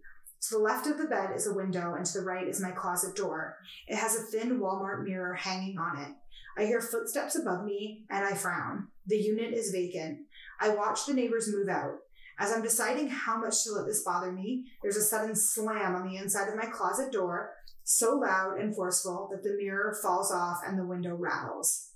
To 0.42 0.55
the 0.55 0.62
left 0.62 0.87
of 0.87 0.96
the 0.96 1.05
bed 1.05 1.31
is 1.37 1.46
a 1.46 1.55
window, 1.55 1.94
and 1.94 2.07
to 2.07 2.18
the 2.18 2.24
right 2.24 2.48
is 2.48 2.61
my 2.61 2.70
closet 2.70 3.14
door. 3.14 3.59
It 3.87 3.96
has 3.96 4.16
a 4.16 4.22
thin 4.22 4.59
Walmart 4.59 5.05
mirror 5.05 5.35
hanging 5.35 5.79
on 5.79 5.98
it. 5.98 6.12
I 6.57 6.64
hear 6.64 6.81
footsteps 6.81 7.37
above 7.37 7.64
me, 7.64 8.05
and 8.11 8.24
I 8.24 8.35
frown. 8.35 8.88
The 9.07 9.18
unit 9.18 9.53
is 9.53 9.70
vacant. 9.70 10.20
I 10.61 10.70
watch 10.70 11.07
the 11.07 11.14
neighbors 11.14 11.53
move 11.53 11.68
out. 11.68 11.98
As 12.38 12.53
I'm 12.53 12.62
deciding 12.62 13.09
how 13.09 13.38
much 13.38 13.64
to 13.64 13.72
let 13.72 13.87
this 13.87 14.03
bother 14.03 14.33
me, 14.33 14.64
there's 14.83 14.96
a 14.96 15.03
sudden 15.03 15.37
slam 15.37 15.94
on 15.94 16.09
the 16.09 16.16
inside 16.16 16.48
of 16.48 16.57
my 16.57 16.66
closet 16.66 17.12
door, 17.12 17.53
so 17.85 18.16
loud 18.16 18.59
and 18.59 18.74
forceful 18.74 19.29
that 19.31 19.42
the 19.42 19.57
mirror 19.62 19.98
falls 20.03 20.33
off 20.33 20.61
and 20.66 20.79
the 20.79 20.87
window 20.87 21.14
rattles. 21.14 21.90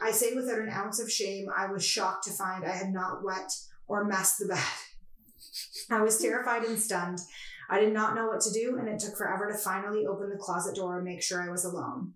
I 0.00 0.10
say 0.10 0.34
without 0.34 0.58
an 0.58 0.68
ounce 0.68 1.00
of 1.00 1.10
shame, 1.10 1.46
I 1.56 1.70
was 1.70 1.84
shocked 1.84 2.24
to 2.24 2.32
find 2.32 2.64
I 2.64 2.74
had 2.74 2.92
not 2.92 3.22
wet 3.22 3.52
or 3.86 4.04
messed 4.04 4.38
the 4.38 4.46
bed. 4.46 4.58
I 5.90 6.02
was 6.02 6.18
terrified 6.18 6.64
and 6.64 6.78
stunned. 6.78 7.20
I 7.70 7.80
did 7.80 7.92
not 7.92 8.14
know 8.14 8.26
what 8.26 8.40
to 8.42 8.52
do, 8.52 8.76
and 8.78 8.88
it 8.88 8.98
took 8.98 9.16
forever 9.16 9.50
to 9.50 9.58
finally 9.58 10.06
open 10.06 10.30
the 10.30 10.36
closet 10.36 10.76
door 10.76 10.96
and 10.96 11.04
make 11.04 11.22
sure 11.22 11.42
I 11.42 11.50
was 11.50 11.64
alone. 11.64 12.14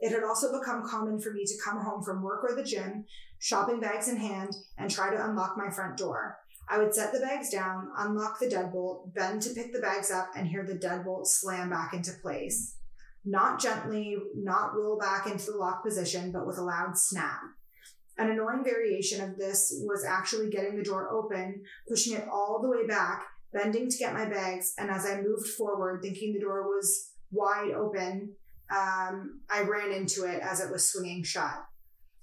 It 0.00 0.12
had 0.12 0.24
also 0.24 0.58
become 0.58 0.88
common 0.88 1.20
for 1.20 1.32
me 1.32 1.44
to 1.44 1.60
come 1.64 1.80
home 1.80 2.02
from 2.02 2.22
work 2.22 2.42
or 2.42 2.54
the 2.54 2.64
gym, 2.64 3.04
shopping 3.38 3.80
bags 3.80 4.08
in 4.08 4.16
hand, 4.16 4.54
and 4.78 4.90
try 4.90 5.10
to 5.10 5.24
unlock 5.24 5.56
my 5.56 5.70
front 5.70 5.96
door. 5.96 6.38
I 6.68 6.78
would 6.78 6.94
set 6.94 7.12
the 7.12 7.20
bags 7.20 7.50
down, 7.50 7.90
unlock 7.96 8.38
the 8.38 8.46
deadbolt, 8.46 9.12
bend 9.12 9.42
to 9.42 9.54
pick 9.54 9.72
the 9.72 9.80
bags 9.80 10.10
up, 10.10 10.30
and 10.36 10.46
hear 10.46 10.64
the 10.64 10.74
deadbolt 10.74 11.26
slam 11.26 11.70
back 11.70 11.92
into 11.92 12.12
place. 12.22 12.76
Not 13.24 13.60
gently, 13.60 14.16
not 14.36 14.74
roll 14.74 14.98
back 14.98 15.26
into 15.26 15.50
the 15.50 15.58
lock 15.58 15.84
position, 15.84 16.32
but 16.32 16.46
with 16.46 16.58
a 16.58 16.62
loud 16.62 16.96
snap. 16.96 17.40
An 18.16 18.30
annoying 18.30 18.62
variation 18.64 19.22
of 19.22 19.36
this 19.36 19.74
was 19.84 20.04
actually 20.04 20.48
getting 20.50 20.76
the 20.76 20.84
door 20.84 21.10
open, 21.10 21.62
pushing 21.88 22.14
it 22.14 22.28
all 22.30 22.60
the 22.62 22.68
way 22.68 22.86
back, 22.86 23.24
bending 23.52 23.90
to 23.90 23.98
get 23.98 24.14
my 24.14 24.26
bags, 24.26 24.74
and 24.78 24.90
as 24.90 25.06
I 25.06 25.20
moved 25.20 25.48
forward, 25.48 26.02
thinking 26.02 26.32
the 26.32 26.40
door 26.40 26.62
was 26.62 27.12
wide 27.30 27.72
open, 27.72 28.34
um, 28.70 29.40
I 29.50 29.62
ran 29.62 29.92
into 29.92 30.24
it 30.24 30.40
as 30.42 30.60
it 30.60 30.70
was 30.70 30.90
swinging 30.90 31.24
shut. 31.24 31.54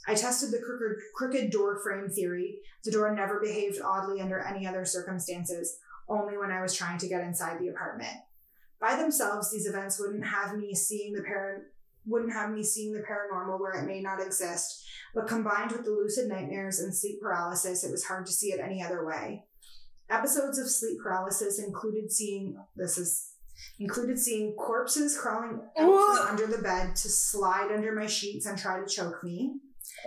I 0.08 0.16
tested 0.16 0.52
the 0.52 0.64
crooked, 0.66 0.98
crooked 1.16 1.52
door 1.52 1.80
frame 1.84 2.10
theory. 2.10 2.60
The 2.86 2.92
door 2.92 3.14
never 3.14 3.42
behaved 3.42 3.80
oddly 3.84 4.22
under 4.22 4.40
any 4.40 4.66
other 4.66 4.86
circumstances, 4.86 5.78
only 6.08 6.38
when 6.38 6.52
I 6.52 6.62
was 6.62 6.74
trying 6.74 6.98
to 7.00 7.10
get 7.10 7.24
inside 7.24 7.60
the 7.60 7.68
apartment. 7.68 8.16
By 8.80 8.96
themselves, 8.96 9.52
these 9.52 9.68
events 9.68 10.00
wouldn't 10.00 10.26
have 10.26 10.56
me 10.56 10.74
seeing 10.74 11.14
the 11.14 11.24
par- 11.24 11.64
wouldn't 12.06 12.32
have 12.32 12.52
me 12.52 12.64
seeing 12.64 12.94
the 12.94 13.02
paranormal 13.04 13.60
where 13.60 13.74
it 13.74 13.86
may 13.86 14.00
not 14.00 14.22
exist, 14.22 14.88
but 15.14 15.28
combined 15.28 15.74
with 15.74 15.84
the 15.84 15.92
lucid 15.92 16.30
nightmares 16.30 16.80
and 16.80 16.96
sleep 16.96 17.20
paralysis, 17.22 17.84
it 17.84 17.92
was 17.92 18.06
hard 18.06 18.26
to 18.26 18.32
see 18.32 18.54
it 18.54 18.62
any 18.62 18.82
other 18.82 19.06
way. 19.06 19.44
Episodes 20.10 20.58
of 20.58 20.70
sleep 20.70 21.00
paralysis 21.02 21.60
included 21.60 22.12
seeing 22.12 22.58
this 22.76 22.98
is 22.98 23.34
included 23.80 24.18
seeing 24.18 24.54
corpses 24.54 25.18
crawling 25.18 25.60
out 25.78 26.18
from 26.18 26.28
under 26.28 26.48
the 26.48 26.62
bed 26.62 26.96
to 26.96 27.10
slide 27.10 27.72
under 27.74 27.94
my 27.94 28.08
sheets 28.08 28.46
and 28.46 28.58
try 28.58 28.80
to 28.80 28.86
choke 28.86 29.24
me. 29.24 29.56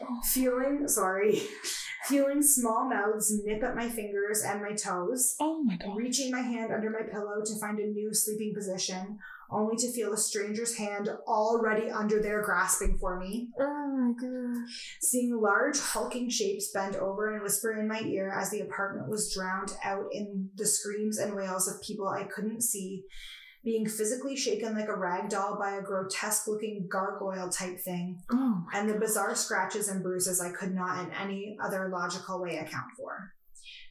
Oh. 0.02 0.20
feeling 0.24 0.86
sorry, 0.88 1.42
feeling 2.04 2.42
small 2.42 2.88
mouths 2.88 3.32
nip 3.44 3.62
at 3.62 3.76
my 3.76 3.88
fingers 3.88 4.42
and 4.42 4.62
my 4.62 4.72
toes. 4.72 5.36
Oh 5.40 5.62
my 5.62 5.76
god. 5.76 5.96
Reaching 5.96 6.30
my 6.30 6.40
hand 6.40 6.72
under 6.72 6.90
my 6.90 7.02
pillow 7.10 7.42
to 7.44 7.58
find 7.58 7.78
a 7.78 7.86
new 7.86 8.14
sleeping 8.14 8.54
position, 8.54 9.18
only 9.52 9.76
to 9.76 9.92
feel 9.92 10.12
a 10.12 10.16
stranger's 10.16 10.76
hand 10.76 11.08
already 11.26 11.90
under 11.90 12.20
there 12.20 12.42
grasping 12.42 12.98
for 12.98 13.18
me. 13.18 13.48
Oh 13.58 13.86
my 13.96 14.12
god. 14.20 14.66
Seeing 15.00 15.40
large 15.40 15.78
hulking 15.78 16.30
shapes 16.30 16.70
bend 16.72 16.96
over 16.96 17.34
and 17.34 17.42
whisper 17.42 17.78
in 17.78 17.88
my 17.88 18.00
ear 18.00 18.30
as 18.30 18.50
the 18.50 18.60
apartment 18.60 19.08
was 19.08 19.32
drowned 19.32 19.72
out 19.84 20.06
in 20.12 20.50
the 20.56 20.66
screams 20.66 21.18
and 21.18 21.34
wails 21.34 21.68
of 21.68 21.82
people 21.82 22.08
I 22.08 22.24
couldn't 22.24 22.62
see. 22.62 23.04
Being 23.62 23.86
physically 23.86 24.36
shaken 24.36 24.74
like 24.74 24.88
a 24.88 24.96
rag 24.96 25.28
doll 25.28 25.58
by 25.60 25.72
a 25.72 25.82
grotesque 25.82 26.48
looking 26.48 26.88
gargoyle 26.90 27.50
type 27.50 27.78
thing, 27.78 28.22
Oh 28.32 28.64
and 28.72 28.88
the 28.88 28.98
bizarre 28.98 29.34
scratches 29.34 29.88
and 29.88 30.02
bruises 30.02 30.40
I 30.40 30.50
could 30.50 30.74
not 30.74 31.04
in 31.04 31.12
any 31.12 31.58
other 31.62 31.90
logical 31.92 32.40
way 32.40 32.56
account 32.56 32.86
for. 32.96 33.34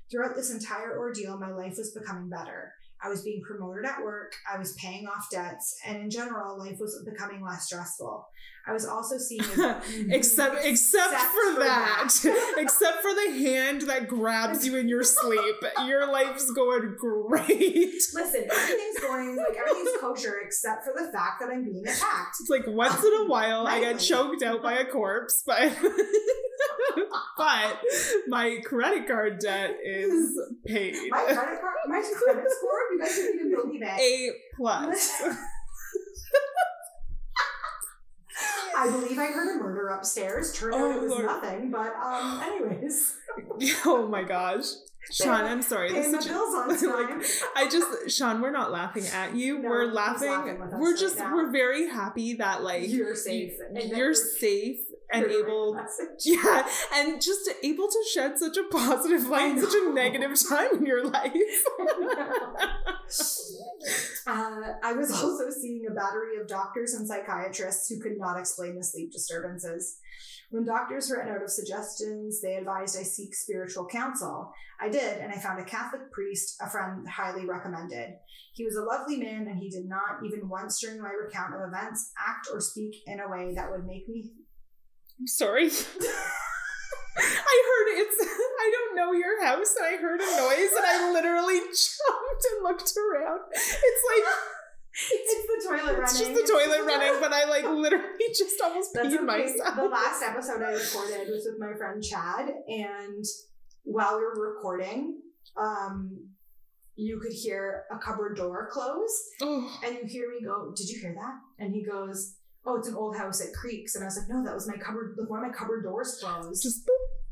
Throughout 0.10 0.36
this 0.36 0.51
entire 0.51 0.97
ordeal, 0.97 1.38
my 1.38 1.51
life 1.51 1.76
was 1.78 1.91
becoming 1.91 2.30
better. 2.30 2.74
I 3.02 3.10
was 3.10 3.22
being 3.22 3.41
promoted 3.41 3.86
at 3.86 4.04
work, 4.04 4.34
I 4.52 4.58
was 4.58 4.74
paying 4.74 5.08
off 5.08 5.30
debts, 5.32 5.80
and 5.86 5.97
in 5.97 6.10
general, 6.10 6.58
life 6.58 6.80
was 6.80 7.02
becoming 7.04 7.43
less 7.43 7.66
stressful. 7.66 8.28
I 8.70 8.74
was 8.74 8.86
also 8.86 9.17
seeing 9.17 9.41
except 10.11 10.63
except 10.63 11.13
for 11.15 11.53
for 11.53 11.59
that. 11.59 12.11
that. 12.22 12.55
except 12.59 13.01
for 13.01 13.11
the 13.15 13.32
hand 13.39 13.82
that 13.84 14.07
grabs 14.07 14.63
you 14.65 14.76
in 14.78 14.88
your 14.88 15.03
sleep. 15.03 15.55
Your 15.88 16.05
life's 16.05 16.51
going 16.51 16.95
great. 16.99 17.47
Listen, 18.13 18.47
everything's 18.51 18.99
going 18.99 19.36
like 19.38 19.57
everything's 19.57 19.97
kosher 19.99 20.36
except 20.45 20.86
for 20.86 20.93
the 20.95 21.11
fact 21.11 21.39
that 21.41 21.49
I'm 21.49 21.63
being 21.63 21.84
attacked. 21.88 22.36
It's 22.41 22.49
like 22.49 22.67
once 22.67 23.03
in 23.03 23.13
a 23.13 23.26
while 23.26 23.65
I 23.65 23.80
get 23.80 23.99
choked 23.99 24.43
out 24.43 24.61
by 24.61 24.74
a 24.74 24.86
corpse, 24.86 25.41
but 25.47 25.76
but 27.38 27.84
my 28.28 28.59
credit 28.63 29.07
card 29.07 29.39
debt 29.39 29.78
is 29.84 30.39
paid. 30.67 30.95
My 31.09 31.24
credit 31.24 31.59
card, 31.59 31.76
my 31.88 32.01
credit 32.01 32.51
score, 32.51 32.80
you 32.91 32.99
guys 33.01 33.15
didn't 33.15 33.47
even 33.47 33.61
believe 33.63 33.82
it. 33.82 33.99
A 33.99 34.32
plus. 34.57 35.22
I 38.80 38.90
believe 38.90 39.20
I 39.20 39.26
heard 39.28 39.60
a 39.60 39.64
murder 39.64 39.88
upstairs. 39.90 40.54
Turned 40.54 40.76
out 40.76 40.82
Oh, 40.82 40.92
it 40.92 41.02
was 41.02 41.12
Lord. 41.12 41.26
nothing, 41.26 41.70
but 41.72 41.94
um, 42.02 42.42
anyways, 42.46 43.16
oh 43.86 44.08
my 44.08 44.24
gosh. 44.24 44.66
Sean, 45.12 45.45
I'm 45.45 45.62
sorry. 45.62 45.89
pay 45.89 46.12
This 46.12 46.26
is 46.26 46.26
time. 46.28 46.70
like 46.70 47.26
I 47.56 47.70
just 47.70 48.16
Sean, 48.16 48.41
we're 48.41 48.52
not 48.52 48.72
laughing 48.72 49.06
at 49.08 49.36
you. 49.36 49.60
No, 49.60 49.70
we're 49.70 49.86
laughing. 49.86 50.30
laughing 50.30 50.80
we're 50.80 50.95
just 50.95 51.18
now. 51.18 51.34
we're 51.34 51.52
very 51.52 51.89
happy 51.89 52.36
that 52.36 52.64
like 52.64 52.89
You're 52.89 53.16
safe 53.16 53.54
and 53.74 53.89
You're 53.89 54.14
safe 54.14 54.80
and 55.12 55.26
right 55.26 55.36
able 55.36 55.76
yeah, 56.26 56.68
and 56.93 57.22
just 57.22 57.50
able 57.64 57.88
to 57.88 58.04
shed 58.14 58.38
such 58.38 58.58
a 58.58 58.64
positive 58.72 59.28
light 59.28 59.58
in 59.58 59.62
such 59.62 59.74
a 59.74 59.91
negative 59.91 60.38
time 60.50 60.76
in 60.78 60.86
your 60.86 61.06
life. 61.06 61.34
Uh, 64.28 64.74
I 64.84 64.93
was 64.93 65.12
also 65.12 65.50
seeing 65.50 65.88
a 65.89 65.93
battery 65.93 66.39
of 66.39 66.47
doctors 66.47 66.93
and 66.93 67.08
psychiatrists 67.08 67.89
who 67.89 68.00
could 68.00 68.18
not 68.20 68.38
explain 68.38 68.76
the 68.76 68.84
sleep 68.84 69.12
disturbances. 69.12 69.97
When 70.52 70.66
doctors 70.66 71.12
ran 71.12 71.30
out 71.30 71.43
of 71.43 71.50
suggestions, 71.52 72.41
they 72.41 72.56
advised 72.56 72.97
I 73.00 73.04
seek 73.04 73.36
spiritual 73.36 73.86
counsel. 73.86 74.52
I 74.82 74.89
did, 74.89 75.20
and 75.20 75.32
I 75.32 75.38
found 75.38 75.60
a 75.60 75.64
Catholic 75.64 76.12
priest 76.12 76.58
a 76.60 76.70
friend 76.70 77.08
highly 77.08 77.45
recommended. 77.45 78.16
He 78.54 78.66
was 78.66 78.76
a 78.76 78.82
lovely 78.84 79.18
man, 79.18 79.47
and 79.47 79.60
he 79.60 79.70
did 79.70 79.86
not, 79.88 80.26
even 80.26 80.50
once 80.50 80.80
during 80.80 81.02
my 81.02 81.12
recount 81.12 81.54
of 81.54 81.62
events, 81.68 82.12
act 82.18 82.47
or 82.52 82.60
speak 82.60 82.95
in 83.06 83.20
a 83.20 83.30
way 83.30 83.54
that 83.54 83.70
would 83.70 83.86
make 83.86 84.10
me. 84.10 84.32
I'm 85.20 85.28
sorry. 85.28 85.70
I 87.20 87.56
heard 87.68 88.00
it's 88.00 88.18
I 88.60 88.72
don't 88.72 88.95
know 88.95 89.12
your 89.12 89.43
house 89.43 89.76
and 89.76 89.86
I 89.86 89.97
heard 89.97 90.22
a 90.22 90.26
noise 90.26 90.72
and 90.76 90.86
I 90.86 91.12
literally 91.12 91.60
jumped 91.60 92.45
and 92.54 92.64
looked 92.64 92.93
around. 92.95 93.41
It's 93.52 94.04
like 94.08 94.24
It's 95.12 95.64
the 95.64 95.70
toilet 95.70 95.84
running. 95.86 96.04
it's 96.04 96.20
just 96.20 96.34
the 96.34 96.47
toilet 96.52 96.86
running, 96.86 97.20
but 97.22 97.32
I 97.34 97.45
like 97.45 97.64
literally 97.70 98.28
just 98.36 98.60
almost 98.62 98.89
That's 98.93 99.08
peed 99.16 99.24
myself. 99.26 99.76
The 99.76 99.84
last 99.86 100.24
episode 100.24 100.62
I 100.62 100.72
recorded 100.74 101.28
was 101.30 101.47
with 101.50 101.60
my 101.60 101.76
friend 101.78 102.04
Chad, 102.04 102.50
and 102.68 103.24
while 103.84 104.18
we 104.18 104.24
were 104.24 104.54
recording, 104.56 105.22
um, 105.58 106.28
you 106.95 107.20
could 107.20 107.32
hear 107.34 107.84
a 107.91 107.97
cupboard 107.97 108.36
door 108.36 108.70
close, 108.72 109.30
Oh. 109.41 109.80
and 109.86 109.95
you 109.95 110.04
hear 110.06 110.30
me 110.30 110.43
go, 110.45 110.74
"Did 110.76 110.89
you 110.89 111.00
hear 111.00 111.14
that?" 111.16 111.64
And 111.64 111.74
he 111.74 111.86
goes, 111.86 112.36
"Oh, 112.66 112.76
it's 112.78 112.88
an 112.89 112.95
old 112.95 113.16
house. 113.16 113.39
It 113.41 113.54
creaks." 113.54 113.95
And 113.95 114.04
I 114.04 114.08
was 114.08 114.18
like, 114.18 114.28
"No, 114.30 114.43
that 114.43 114.54
was 114.54 114.68
my 114.68 114.76
cupboard. 114.78 115.16
Like 115.18 115.30
one 115.30 115.43
of 115.43 115.50
my 115.52 115.58
cupboard 115.58 115.84
doors 115.84 116.20
closed." 116.22 116.62
Just 116.64 116.86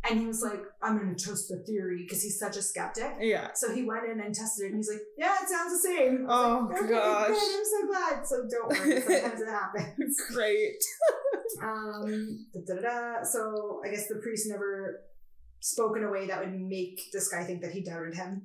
and 0.10 0.20
he 0.20 0.26
was 0.28 0.42
like, 0.42 0.60
"I'm 0.82 0.98
going 0.98 1.16
to 1.16 1.26
test 1.26 1.50
the 1.50 1.64
theory" 1.66 2.04
because 2.04 2.22
he's 2.24 2.40
such 2.40 2.58
a 2.58 2.62
skeptic. 2.62 3.14
yeah. 3.22 3.50
So 3.56 3.74
he 3.74 3.84
went 3.84 4.06
in 4.06 4.20
and 4.20 4.34
tested 4.34 4.66
it, 4.66 4.70
and 4.70 4.78
he's 4.78 4.90
like, 4.90 5.02
"Yeah, 5.18 5.36
it 5.42 5.50
sounds 5.50 5.74
the 5.82 5.88
same." 5.88 6.26
Oh, 6.30 6.68
like, 6.70 6.80
"Okay, 6.80 6.90
gosh. 6.92 7.28
good, 7.28 7.58
I'm 7.58 7.66
so 7.66 7.88
glad. 7.88 8.28
So 8.28 8.36
don't 8.50 8.70
worry. 8.70 9.02
Sometimes 9.22 9.42
it 9.42 9.50
happens. 9.50 10.22
Great. 10.34 10.82
Um, 11.64 12.46
da-da-da-da. 12.54 13.24
So 13.24 13.82
I 13.84 13.90
guess 13.90 14.08
the 14.08 14.16
priest 14.22 14.48
never 14.50 15.00
spoke 15.60 15.98
in 15.98 16.04
a 16.04 16.12
way 16.12 16.28
that 16.28 16.40
would 16.40 16.54
make 16.54 17.02
this 17.12 17.30
guy 17.30 17.44
think 17.44 17.62
that 17.62 17.72
he 17.72 17.82
doubted 17.82 18.16
him. 18.16 18.44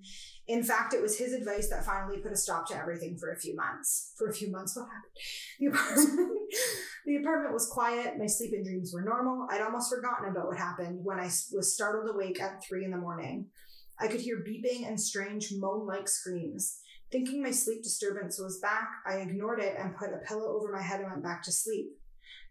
In 0.48 0.62
fact, 0.62 0.94
it 0.94 1.02
was 1.02 1.18
his 1.18 1.32
advice 1.32 1.68
that 1.70 1.84
finally 1.84 2.18
put 2.18 2.32
a 2.32 2.36
stop 2.36 2.66
to 2.68 2.76
everything 2.76 3.16
for 3.16 3.32
a 3.32 3.38
few 3.38 3.54
months. 3.54 4.12
For 4.16 4.28
a 4.28 4.34
few 4.34 4.50
months, 4.50 4.76
what 4.76 4.88
happened? 4.88 5.12
The 5.60 5.66
apartment, 5.66 6.30
the 7.06 7.16
apartment 7.16 7.54
was 7.54 7.68
quiet. 7.68 8.18
My 8.18 8.26
sleep 8.26 8.52
and 8.52 8.64
dreams 8.64 8.92
were 8.92 9.02
normal. 9.02 9.46
I'd 9.50 9.60
almost 9.60 9.94
forgotten 9.94 10.30
about 10.30 10.46
what 10.46 10.58
happened 10.58 10.98
when 11.04 11.20
I 11.20 11.30
was 11.52 11.74
startled 11.74 12.14
awake 12.14 12.40
at 12.40 12.62
three 12.64 12.84
in 12.84 12.90
the 12.90 12.96
morning. 12.96 13.46
I 14.00 14.08
could 14.08 14.20
hear 14.20 14.44
beeping 14.46 14.88
and 14.88 15.00
strange 15.00 15.52
moan-like 15.52 16.08
screams. 16.08 16.78
Thinking 17.12 17.42
my 17.42 17.50
sleep 17.50 17.82
disturbance 17.82 18.40
was 18.40 18.58
back, 18.60 18.88
I 19.06 19.16
ignored 19.16 19.60
it 19.60 19.76
and 19.78 19.94
put 19.94 20.14
a 20.14 20.26
pillow 20.26 20.56
over 20.56 20.72
my 20.72 20.80
head 20.80 21.00
and 21.00 21.10
went 21.10 21.22
back 21.22 21.42
to 21.42 21.52
sleep. 21.52 21.90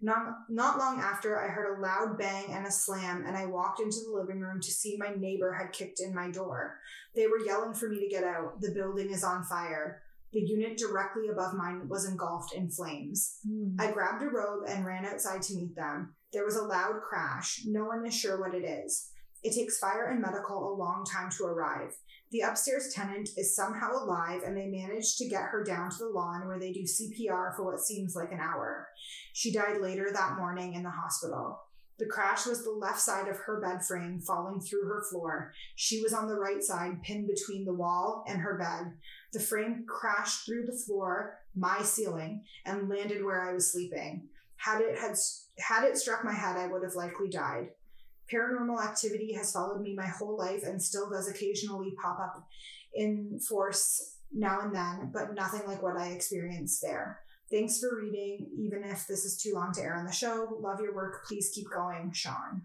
Not, 0.02 0.50
not 0.50 0.80
long 0.80 1.00
after, 1.00 1.40
I 1.40 1.48
heard 1.48 1.78
a 1.78 1.82
loud 1.82 2.18
bang 2.18 2.46
and 2.50 2.66
a 2.66 2.72
slam, 2.72 3.24
and 3.28 3.38
I 3.38 3.46
walked 3.46 3.80
into 3.80 4.00
the 4.04 4.18
living 4.18 4.40
room 4.40 4.60
to 4.60 4.72
see 4.72 4.98
my 4.98 5.14
neighbor 5.16 5.54
had 5.54 5.74
kicked 5.74 6.00
in 6.00 6.16
my 6.16 6.32
door. 6.32 6.80
They 7.16 7.28
were 7.28 7.46
yelling 7.46 7.74
for 7.74 7.88
me 7.88 8.00
to 8.00 8.10
get 8.10 8.24
out. 8.24 8.60
The 8.62 8.72
building 8.72 9.12
is 9.12 9.24
on 9.24 9.44
fire. 9.44 10.02
The 10.34 10.40
unit 10.40 10.78
directly 10.78 11.28
above 11.28 11.54
mine 11.54 11.88
was 11.88 12.08
engulfed 12.08 12.54
in 12.54 12.72
flames. 12.72 13.38
Hmm. 13.46 13.76
I 13.80 13.92
grabbed 13.92 14.24
a 14.24 14.28
robe 14.28 14.64
and 14.68 14.86
ran 14.86 15.06
outside 15.06 15.42
to 15.44 15.56
meet 15.56 15.76
them. 15.76 16.16
There 16.34 16.46
was 16.46 16.56
a 16.56 16.64
loud 16.64 17.02
crash. 17.08 17.62
No 17.68 17.86
one 17.86 18.06
is 18.06 18.18
sure 18.18 18.40
what 18.40 18.56
it 18.56 18.66
is. 18.66 19.10
It 19.44 19.54
takes 19.54 19.78
fire 19.78 20.06
and 20.06 20.22
medical 20.22 20.74
a 20.74 20.78
long 20.78 21.04
time 21.04 21.30
to 21.38 21.46
arrive. 21.46 21.96
The 22.32 22.42
upstairs 22.42 22.94
tenant 22.94 23.30
is 23.36 23.56
somehow 23.56 23.92
alive, 23.92 24.44
and 24.46 24.56
they 24.56 24.68
managed 24.68 25.18
to 25.18 25.28
get 25.28 25.50
her 25.52 25.64
down 25.64 25.90
to 25.90 25.98
the 25.98 26.10
lawn 26.10 26.48
where 26.48 26.60
they 26.60 26.72
do 26.72 26.84
CPR 26.84 27.56
for 27.56 27.66
what 27.66 27.82
seems 27.82 28.16
like 28.16 28.32
an 28.32 28.40
hour. 28.40 28.88
She 29.34 29.52
died 29.52 29.82
later 29.82 30.10
that 30.14 30.38
morning 30.38 30.74
in 30.74 30.84
the 30.84 30.90
hospital. 30.90 31.60
The 32.00 32.08
crash 32.08 32.48
was 32.48 32.64
the 32.64 32.72
left 32.72 33.00
side 33.00 33.28
of 33.28 33.38
her 33.38 33.60
bed 33.60 33.86
frame 33.86 34.22
falling 34.22 34.62
through 34.62 34.88
her 34.88 35.04
floor. 35.12 35.54
She 35.76 36.02
was 36.02 36.14
on 36.14 36.28
the 36.28 36.40
right 36.40 36.64
side, 36.64 37.04
pinned 37.04 37.28
between 37.28 37.66
the 37.66 37.76
wall 37.76 38.24
and 38.28 38.40
her 38.40 38.58
bed. 38.58 38.94
The 39.34 39.40
frame 39.40 39.86
crashed 39.88 40.46
through 40.46 40.66
the 40.66 40.82
floor, 40.86 41.38
my 41.54 41.84
ceiling, 41.84 42.44
and 42.66 42.90
landed 42.90 43.24
where 43.24 43.48
I 43.48 43.54
was 43.54 43.72
sleeping. 43.72 44.30
Had 44.56 44.82
it 44.82 44.98
had 44.98 45.16
had 45.60 45.84
it 45.84 45.98
struck 45.98 46.24
my 46.24 46.34
head, 46.34 46.58
I 46.58 46.68
would 46.68 46.84
have 46.84 46.96
likely 46.96 47.30
died. 47.30 47.70
Paranormal 48.32 48.84
activity 48.84 49.34
has 49.34 49.52
followed 49.52 49.82
me 49.82 49.94
my 49.94 50.08
whole 50.08 50.38
life 50.38 50.64
and 50.64 50.82
still 50.82 51.10
does 51.10 51.28
occasionally 51.28 51.94
pop 52.02 52.20
up 52.20 52.48
in 52.94 53.40
force 53.40 54.18
now 54.34 54.62
and 54.62 54.74
then, 54.74 55.12
but 55.14 55.36
nothing 55.36 55.62
like 55.68 55.82
what 55.82 55.98
I 55.98 56.08
experienced 56.08 56.82
there. 56.82 57.20
Thanks 57.52 57.80
for 57.80 58.00
reading, 58.00 58.48
even 58.58 58.84
if 58.84 59.06
this 59.08 59.26
is 59.26 59.38
too 59.38 59.54
long 59.54 59.74
to 59.74 59.82
air 59.82 59.96
on 59.96 60.06
the 60.06 60.12
show. 60.12 60.58
Love 60.62 60.80
your 60.80 60.96
work. 60.96 61.26
Please 61.28 61.52
keep 61.54 61.68
going, 61.70 62.12
Sean. 62.14 62.62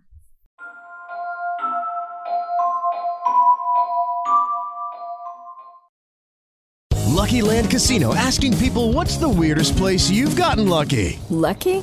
Lucky 7.17 7.43
Land 7.43 7.71
Casino 7.71 8.15
asking 8.15 8.57
people 8.59 8.93
what's 8.93 9.17
the 9.17 9.29
weirdest 9.29 9.77
place 9.77 10.09
you've 10.09 10.37
gotten 10.37 10.69
lucky? 10.69 11.19
Lucky? 11.31 11.83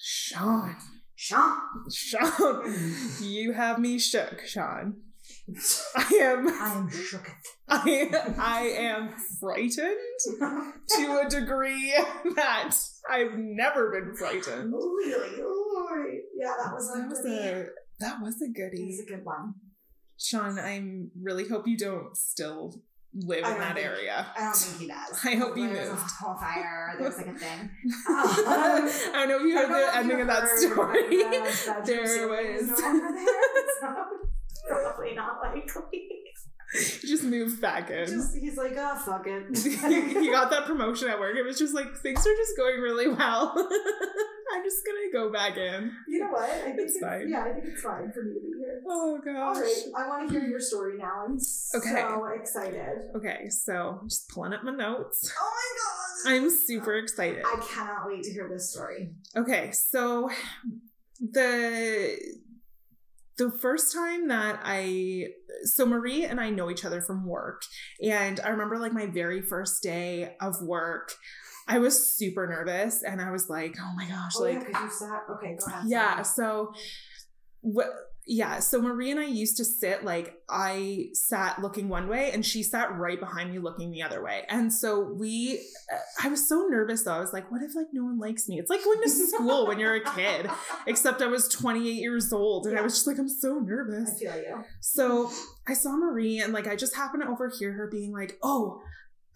Sean. 0.00 0.76
Sean. 1.16 1.58
Sean. 1.92 2.94
you 3.20 3.52
have 3.52 3.78
me 3.78 3.98
shook, 3.98 4.46
Sean. 4.46 4.96
I 5.96 6.14
am 6.20 6.48
I 6.48 6.74
am 6.76 6.90
shook. 6.90 7.28
I 7.68 8.34
I 8.38 8.60
am 8.76 9.14
frightened 9.40 9.96
to 10.88 11.22
a 11.24 11.28
degree 11.28 11.92
that 12.36 12.74
I've 13.10 13.36
never 13.36 13.90
been 13.90 14.14
frightened. 14.14 14.72
Really? 14.72 16.20
Yeah, 16.36 16.54
that 16.62 16.72
was 16.72 16.90
a 16.94 17.00
That 17.00 17.08
was 17.08 17.24
a 17.26 17.66
that 18.00 18.22
was 18.22 18.42
a 18.42 18.46
It 18.46 18.86
was 18.86 19.00
a 19.00 19.10
good 19.10 19.24
one. 19.24 19.54
Sean, 20.18 20.58
I 20.58 20.82
really 21.20 21.48
hope 21.48 21.66
you 21.66 21.76
don't 21.76 22.16
still 22.16 22.82
live 23.14 23.38
in 23.44 23.58
that 23.58 23.74
think- 23.74 23.86
area. 23.86 24.26
I 24.36 24.40
don't 24.40 24.56
think 24.56 24.80
he 24.80 24.86
does. 24.88 25.20
I 25.24 25.34
hope 25.36 25.54
There's 25.54 25.88
moved. 25.90 26.02
a 26.02 26.24
whole 26.24 26.34
fire. 26.36 26.94
There's 26.98 27.16
like 27.16 27.26
a 27.28 27.34
thing. 27.38 27.70
I 28.08 29.10
don't 29.14 29.28
know 29.28 29.36
if 29.36 29.42
you 29.42 29.56
heard 29.56 29.70
the 29.70 29.96
ending 29.96 30.20
of 30.20 30.26
that 30.26 30.42
heard, 30.42 30.58
story. 30.58 31.02
but 31.02 31.30
the 31.30 31.82
bedroom 31.84 31.84
there 31.86 32.02
was 32.52 32.68
no 32.68 32.76
longer 32.76 33.08
there, 33.14 33.64
so 33.80 33.94
probably 34.68 35.14
not 35.14 35.40
likely. 35.42 36.07
just 37.00 37.24
moved 37.24 37.60
back 37.60 37.90
in. 37.90 38.06
Just 38.06 38.36
he's 38.36 38.56
like, 38.56 38.72
oh 38.76 38.96
fuck 38.96 39.26
it. 39.26 39.56
he 39.56 40.30
got 40.30 40.50
that 40.50 40.66
promotion 40.66 41.08
at 41.08 41.18
work. 41.18 41.36
It 41.36 41.44
was 41.44 41.58
just 41.58 41.74
like 41.74 41.96
things 41.96 42.20
are 42.26 42.36
just 42.36 42.56
going 42.56 42.80
really 42.80 43.08
well. 43.08 43.54
I'm 44.54 44.64
just 44.64 44.84
gonna 44.84 45.12
go 45.12 45.32
back 45.32 45.56
in. 45.56 45.92
You 46.06 46.20
know 46.20 46.30
what? 46.30 46.48
I 46.50 46.72
think 46.72 46.80
It's 46.80 46.98
fine. 46.98 47.28
Yeah, 47.28 47.44
I 47.44 47.52
think 47.52 47.66
it's 47.66 47.82
fine 47.82 48.10
for 48.12 48.22
me 48.22 48.34
to 48.34 48.40
be 48.40 48.52
here. 48.58 48.82
Oh 48.86 49.12
All 49.12 49.18
gosh. 49.18 49.62
right, 49.62 49.82
I 49.96 50.08
want 50.08 50.28
to 50.28 50.38
hear 50.38 50.46
your 50.46 50.60
story 50.60 50.98
now. 50.98 51.24
I'm 51.26 51.38
so 51.38 51.78
excited. 52.34 52.98
Okay, 53.16 53.48
so 53.48 54.00
just 54.06 54.28
pulling 54.28 54.52
up 54.52 54.62
my 54.64 54.72
notes. 54.72 55.32
Oh 55.40 55.50
my 56.26 56.32
god! 56.34 56.36
I'm 56.36 56.50
super 56.50 56.96
excited. 56.96 57.44
I 57.46 57.60
cannot 57.72 58.06
wait 58.06 58.24
to 58.24 58.32
hear 58.32 58.48
this 58.48 58.70
story. 58.70 59.10
Okay, 59.36 59.70
so 59.72 60.30
the 61.20 62.18
the 63.38 63.50
first 63.50 63.92
time 63.94 64.28
that 64.28 64.60
I 64.64 65.28
so 65.62 65.86
Marie 65.86 66.24
and 66.24 66.40
I 66.40 66.50
know 66.50 66.70
each 66.70 66.84
other 66.84 67.00
from 67.00 67.24
work 67.24 67.62
and 68.02 68.40
I 68.40 68.48
remember 68.48 68.78
like 68.78 68.92
my 68.92 69.06
very 69.06 69.40
first 69.40 69.82
day 69.82 70.36
of 70.40 70.60
work 70.60 71.12
I 71.66 71.78
was 71.78 72.14
super 72.16 72.46
nervous 72.46 73.02
and 73.02 73.20
I 73.20 73.30
was 73.30 73.48
like 73.48 73.76
oh 73.80 73.92
my 73.96 74.06
gosh 74.08 74.32
Oh 74.36 74.42
like 74.42 74.66
yeah, 74.70 74.84
you 74.84 74.90
sat. 74.90 75.22
Okay, 75.30 75.56
go 75.58 75.66
ahead. 75.66 75.84
yeah 75.86 76.22
so 76.22 76.72
what 77.60 77.88
yeah 78.28 78.58
so 78.60 78.80
marie 78.80 79.10
and 79.10 79.18
i 79.18 79.24
used 79.24 79.56
to 79.56 79.64
sit 79.64 80.04
like 80.04 80.40
i 80.48 81.08
sat 81.14 81.60
looking 81.60 81.88
one 81.88 82.08
way 82.08 82.30
and 82.30 82.44
she 82.44 82.62
sat 82.62 82.94
right 82.96 83.18
behind 83.18 83.50
me 83.50 83.58
looking 83.58 83.90
the 83.90 84.02
other 84.02 84.22
way 84.22 84.44
and 84.48 84.72
so 84.72 85.00
we 85.18 85.60
i 86.22 86.28
was 86.28 86.46
so 86.46 86.66
nervous 86.68 87.02
though 87.04 87.14
i 87.14 87.20
was 87.20 87.32
like 87.32 87.50
what 87.50 87.62
if 87.62 87.74
like 87.74 87.86
no 87.92 88.04
one 88.04 88.18
likes 88.18 88.48
me 88.48 88.58
it's 88.58 88.70
like 88.70 88.84
going 88.84 89.00
to 89.02 89.08
school 89.08 89.66
when 89.66 89.78
you're 89.78 89.96
a 89.96 90.04
kid 90.14 90.48
except 90.86 91.22
i 91.22 91.26
was 91.26 91.48
28 91.48 91.90
years 91.90 92.32
old 92.32 92.66
and 92.66 92.78
i 92.78 92.82
was 92.82 92.94
just 92.94 93.06
like 93.06 93.18
i'm 93.18 93.28
so 93.28 93.58
nervous 93.58 94.14
I 94.16 94.18
feel 94.18 94.36
you. 94.36 94.64
so 94.80 95.30
I 95.68 95.74
saw 95.74 95.96
Marie 95.96 96.38
and 96.38 96.52
like 96.52 96.66
I 96.66 96.76
just 96.76 96.96
happened 96.96 97.22
to 97.24 97.28
overhear 97.28 97.72
her 97.72 97.88
being 97.88 98.12
like, 98.12 98.38
"Oh, 98.42 98.80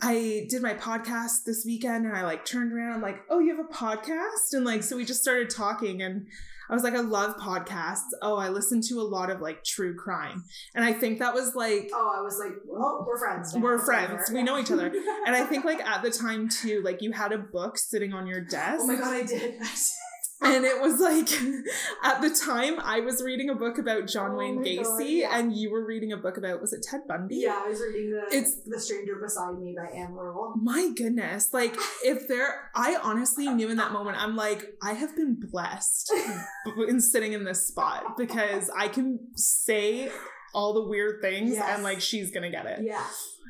I 0.01 0.47
did 0.49 0.62
my 0.62 0.74
podcast 0.74 1.45
this 1.45 1.64
weekend," 1.64 2.07
and 2.07 2.16
I 2.16 2.24
like 2.24 2.45
turned 2.47 2.72
around. 2.72 2.95
I'm 2.95 3.03
like, 3.03 3.20
"Oh, 3.28 3.38
you 3.38 3.55
have 3.55 3.64
a 3.64 3.72
podcast?" 3.72 4.53
And 4.53 4.64
like, 4.64 4.82
so 4.82 4.97
we 4.97 5.05
just 5.05 5.20
started 5.20 5.51
talking, 5.51 6.01
and 6.01 6.26
I 6.70 6.74
was 6.74 6.82
like, 6.82 6.94
"I 6.94 7.00
love 7.00 7.36
podcasts. 7.36 8.10
Oh, 8.20 8.36
I 8.36 8.48
listen 8.48 8.80
to 8.88 9.00
a 9.00 9.02
lot 9.02 9.30
of 9.30 9.40
like 9.40 9.64
true 9.64 9.94
crime," 9.94 10.44
and 10.74 10.84
I 10.84 10.92
think 10.92 11.18
that 11.18 11.34
was 11.34 11.54
like. 11.54 11.90
Oh, 11.92 12.14
I 12.18 12.22
was 12.22 12.38
like, 12.38 12.58
well, 12.66 13.04
we're 13.06 13.18
friends. 13.18 13.54
now. 13.54 13.60
We're 13.60 13.78
friends. 13.78 14.30
We 14.32 14.42
know 14.42 14.58
each 14.58 14.70
other. 14.70 14.92
And 15.24 15.36
I 15.36 15.44
think 15.44 15.64
like 15.64 15.80
at 15.80 16.02
the 16.02 16.10
time 16.10 16.48
too, 16.48 16.82
like 16.84 17.00
you 17.00 17.12
had 17.12 17.32
a 17.32 17.38
book 17.38 17.78
sitting 17.78 18.12
on 18.12 18.26
your 18.26 18.40
desk. 18.40 18.80
Oh 18.82 18.86
my 18.86 18.96
god, 18.96 19.14
I 19.14 19.22
did. 19.22 19.54
And 20.45 20.64
it 20.64 20.80
was 20.80 20.99
like 21.01 21.28
at 22.03 22.20
the 22.20 22.30
time 22.30 22.80
I 22.80 23.01
was 23.01 23.22
reading 23.22 23.51
a 23.51 23.55
book 23.55 23.78
about 23.78 24.07
John 24.09 24.32
Oh 24.32 24.36
Wayne 24.38 24.57
my 24.57 24.74
God, 24.76 24.84
Gacy 24.84 25.20
yeah. 25.20 25.38
and 25.38 25.53
you 25.55 25.70
were 25.70 25.84
reading 25.86 26.12
a 26.12 26.16
book 26.16 26.36
about 26.36 26.61
was 26.61 26.72
it 26.72 26.84
Ted 26.88 27.03
Bundy? 27.09 27.36
yeah, 27.36 27.62
I 27.64 27.68
was 27.68 27.80
reading 27.80 28.11
the 28.11 28.26
It's- 28.36 28.57
the 28.66 28.78
Stranger 28.80 29.16
Beside 29.22 29.59
Me 29.59 29.74
by 29.76 29.86
Ann 29.97 30.12
Rule. 30.12 30.55
My 30.61 30.90
goodness. 30.97 31.53
Like 31.53 31.74
if 32.05 32.26
there 32.28 32.70
I 32.74 32.97
honestly 33.03 33.49
knew 33.49 33.68
in 33.68 33.76
that 33.76 33.93
moment 33.93 34.22
I'm 34.22 34.36
like 34.36 34.74
I 34.82 34.93
have 34.95 35.14
been 35.16 35.34
blessed 35.40 36.12
in 36.88 37.01
sitting 37.01 37.32
in 37.32 37.45
this 37.45 37.66
spot 37.66 38.16
because 38.18 38.70
I 38.76 38.88
can 38.88 39.18
say 39.36 40.11
all 40.55 40.74
the 40.74 40.86
weird 40.88 41.22
things 41.22 41.53
Yes. 41.55 41.64
and 41.74 41.82
like 41.82 42.01
she's 42.01 42.30
going 42.30 42.43
to 42.43 42.51
get 42.51 42.66
it. 42.66 42.80
Yeah. 42.82 43.05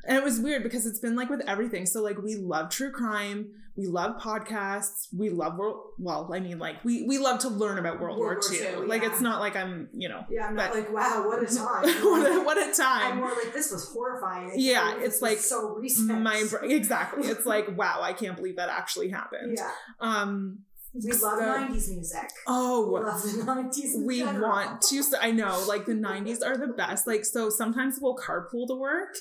And 0.04 0.16
it 0.16 0.24
was 0.24 0.40
weird 0.40 0.62
because 0.62 0.86
it's 0.86 0.98
been 0.98 1.14
like 1.16 1.30
with 1.30 1.42
everything. 1.46 1.86
So 1.86 2.02
like 2.02 2.20
we 2.20 2.36
love 2.36 2.70
true 2.70 2.90
crime, 2.90 3.50
we 3.76 3.86
love 3.86 4.20
podcasts, 4.20 5.06
we 5.16 5.30
love 5.30 5.56
world. 5.56 5.80
Well, 5.98 6.30
I 6.32 6.40
mean, 6.40 6.58
like 6.58 6.84
we 6.84 7.04
we 7.04 7.18
love 7.18 7.38
to 7.40 7.48
learn 7.48 7.78
about 7.78 8.00
World, 8.00 8.18
War 8.18 8.34
War 8.34 8.40
II. 8.52 8.58
II, 8.58 8.86
Like 8.86 9.02
yeah. 9.02 9.12
it's 9.12 9.20
not 9.20 9.40
like 9.40 9.56
I'm, 9.56 9.88
you 9.92 10.08
know. 10.08 10.24
Yeah, 10.28 10.46
I'm 10.46 10.56
not 10.56 10.74
like, 10.74 10.92
wow, 10.92 11.24
what 11.26 11.42
a 11.42 11.46
time. 11.56 11.82
what, 12.04 12.30
a, 12.30 12.44
what 12.44 12.58
a 12.58 12.74
I'm 12.82 13.18
more 13.18 13.28
like, 13.28 13.54
this 13.54 13.70
was 13.70 13.88
horrifying. 13.92 14.52
Yeah, 14.56 14.90
believe 14.90 15.06
it's 15.06 15.22
like 15.22 15.38
so 15.38 15.76
recent. 15.76 16.20
My 16.20 16.44
exactly. 16.64 17.28
It's 17.32 17.46
like 17.46 17.76
wow, 17.76 18.00
I 18.02 18.12
can't 18.12 18.36
believe 18.36 18.56
that 18.56 18.68
actually 18.68 19.08
happened. 19.08 19.56
Yeah. 19.56 19.70
Um. 20.00 20.64
We 20.94 21.10
love 21.12 21.20
so- 21.20 21.40
90s 21.40 21.88
music. 21.90 22.30
Oh, 22.46 22.92
We 22.92 23.00
love 23.00 23.22
the 23.22 23.28
90s. 23.44 24.04
we 24.04 24.18
general. 24.20 24.48
want 24.48 24.82
to 24.82 25.02
so 25.02 25.16
i 25.20 25.30
know 25.30 25.64
like 25.66 25.86
the 25.86 25.94
90s 25.94 26.44
are 26.44 26.56
the 26.58 26.66
best 26.66 27.06
like 27.06 27.24
so 27.24 27.48
sometimes 27.48 27.98
we'll 28.00 28.16
carpool 28.16 28.66
to 28.68 28.74
work 28.74 29.14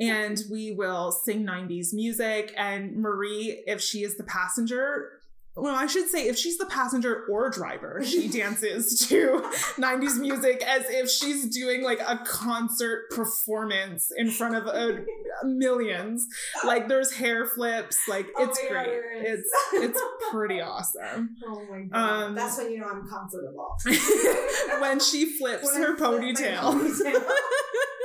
and 0.00 0.38
we 0.50 0.72
will 0.72 1.12
sing 1.12 1.44
90s 1.44 1.92
music 1.92 2.54
and 2.56 2.96
marie 2.96 3.62
if 3.66 3.80
she 3.80 4.02
is 4.04 4.16
the 4.16 4.24
passenger 4.24 5.17
well 5.60 5.74
i 5.74 5.86
should 5.86 6.08
say 6.08 6.28
if 6.28 6.36
she's 6.38 6.56
the 6.58 6.66
passenger 6.66 7.24
or 7.30 7.50
driver 7.50 8.02
she 8.04 8.28
dances 8.38 9.06
to 9.08 9.40
90s 9.76 10.18
music 10.18 10.62
as 10.66 10.84
if 10.88 11.10
she's 11.10 11.46
doing 11.46 11.82
like 11.82 12.00
a 12.00 12.18
concert 12.26 13.10
performance 13.10 14.10
in 14.16 14.30
front 14.30 14.54
of 14.54 14.66
a, 14.66 15.04
millions 15.44 16.26
like 16.64 16.88
there's 16.88 17.12
hair 17.12 17.46
flips 17.46 17.96
like 18.08 18.26
Oh 18.36 18.44
it's 18.44 18.58
God, 18.62 18.70
great 18.70 18.88
is. 19.26 19.40
it's 19.40 19.50
it's 19.74 20.00
pretty 20.30 20.60
awesome 20.60 21.36
Oh 21.46 21.64
my 21.70 21.82
god. 21.82 22.22
Um, 22.26 22.34
That's 22.34 22.58
when 22.58 22.70
you 22.72 22.80
know 22.80 22.88
I'm 22.88 23.08
comfortable. 23.08 23.76
when 24.80 25.00
she 25.00 25.26
flips 25.38 25.64
When 25.72 25.82
her 25.82 25.96
ponytail. 25.96 26.72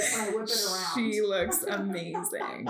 ponytail. 0.00 0.18
When 0.18 0.20
I 0.20 0.36
whip 0.36 0.48
it 0.48 0.66
around. 0.66 1.12
she 1.12 1.20
looks 1.20 1.62
amazing. 1.62 2.68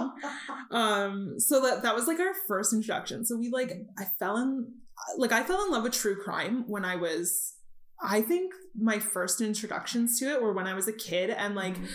Um, 0.70 1.38
so 1.38 1.60
that 1.62 1.82
that 1.82 1.94
was 1.94 2.06
like 2.06 2.20
our 2.20 2.34
first 2.46 2.72
introduction. 2.72 3.24
So 3.24 3.36
we 3.36 3.50
like 3.50 3.72
I 3.98 4.04
fell 4.18 4.36
in 4.36 4.72
like 5.16 5.32
I 5.32 5.42
fell 5.42 5.64
in 5.64 5.70
love 5.70 5.82
with 5.82 5.92
true 5.92 6.16
crime 6.22 6.64
when 6.68 6.84
I 6.84 6.96
was 6.96 7.54
I 8.02 8.22
think 8.22 8.52
my 8.78 8.98
first 8.98 9.40
introductions 9.40 10.18
to 10.20 10.26
it 10.30 10.42
were 10.42 10.52
when 10.52 10.66
I 10.66 10.74
was 10.74 10.88
a 10.88 10.92
kid 10.92 11.30
and 11.30 11.54
like 11.54 11.74
Mm-hmm. 11.76 11.86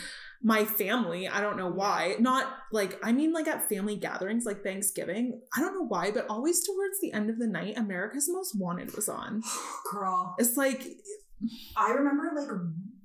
my 0.44 0.66
family, 0.66 1.28
I 1.28 1.40
don't 1.42 1.58
know 1.58 1.70
why, 1.70 2.16
not 2.20 2.54
like 2.72 3.00
I 3.04 3.12
mean 3.12 3.32
like 3.34 3.48
at 3.48 3.68
family 3.70 3.96
gatherings 3.96 4.46
like 4.46 4.64
Thanksgiving, 4.64 5.42
I 5.56 5.62
don't 5.62 5.74
know 5.74 5.86
why, 5.88 6.12
but 6.12 6.28
always 6.30 6.64
towards 6.66 7.00
the 7.02 7.14
end 7.14 7.30
of 7.30 7.40
the 7.40 7.48
night 7.48 7.78
America's 7.78 8.28
Most 8.30 8.54
Wanted 8.60 8.94
was 8.96 9.10
on. 9.10 9.42
Girl. 9.92 10.36
It's 10.38 10.58
like 10.58 10.84
I 11.78 11.92
remember 11.92 12.32
like 12.36 12.50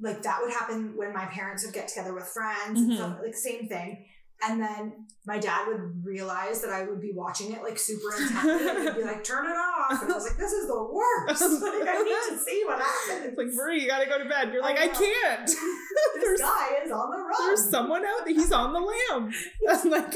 like 0.00 0.22
that 0.22 0.38
would 0.42 0.52
happen 0.52 0.96
when 0.96 1.12
my 1.12 1.26
parents 1.26 1.64
would 1.64 1.74
get 1.74 1.88
together 1.88 2.14
with 2.14 2.24
friends 2.24 2.80
and 2.80 2.90
Mhm. 2.92 2.96
stuff, 2.96 3.18
like 3.22 3.34
same 3.34 3.68
thing. 3.68 4.06
And 4.42 4.58
then 4.58 5.06
my 5.26 5.36
dad 5.38 5.66
would 5.68 6.02
realize 6.02 6.62
that 6.62 6.70
I 6.70 6.84
would 6.86 6.98
be 7.02 7.12
watching 7.12 7.52
it 7.52 7.62
like 7.62 7.78
super 7.78 8.16
intently 8.18 8.68
and 8.70 8.78
he'd 8.88 8.96
be 8.96 9.02
like, 9.04 9.22
turn 9.22 9.44
it 9.44 9.50
off. 9.54 10.02
And 10.02 10.10
I 10.10 10.14
was 10.14 10.24
like, 10.26 10.38
this 10.38 10.52
is 10.52 10.66
the 10.66 10.82
worst. 10.82 11.42
Like, 11.62 11.86
I 11.88 12.02
need 12.02 12.36
to 12.38 12.42
see 12.42 12.62
what 12.66 12.78
happens. 12.78 13.26
It's 13.26 13.36
like, 13.36 13.48
Marie, 13.52 13.82
you 13.82 13.86
gotta 13.86 14.06
go 14.08 14.16
to 14.18 14.24
bed. 14.28 14.50
You're 14.52 14.62
like, 14.62 14.80
I, 14.80 14.86
know. 14.86 14.92
can't. 14.92 15.46
this 16.14 16.40
guy 16.40 16.68
is 16.84 16.90
on 16.90 17.10
the 17.10 17.18
run. 17.18 17.46
There's 17.48 17.68
someone 17.68 18.02
out 18.06 18.24
there. 18.24 18.34
He's 18.34 18.50
on 18.52 18.72
the 18.72 18.80
lam. 18.80 19.30
I'm 19.68 19.90
like, 19.90 20.14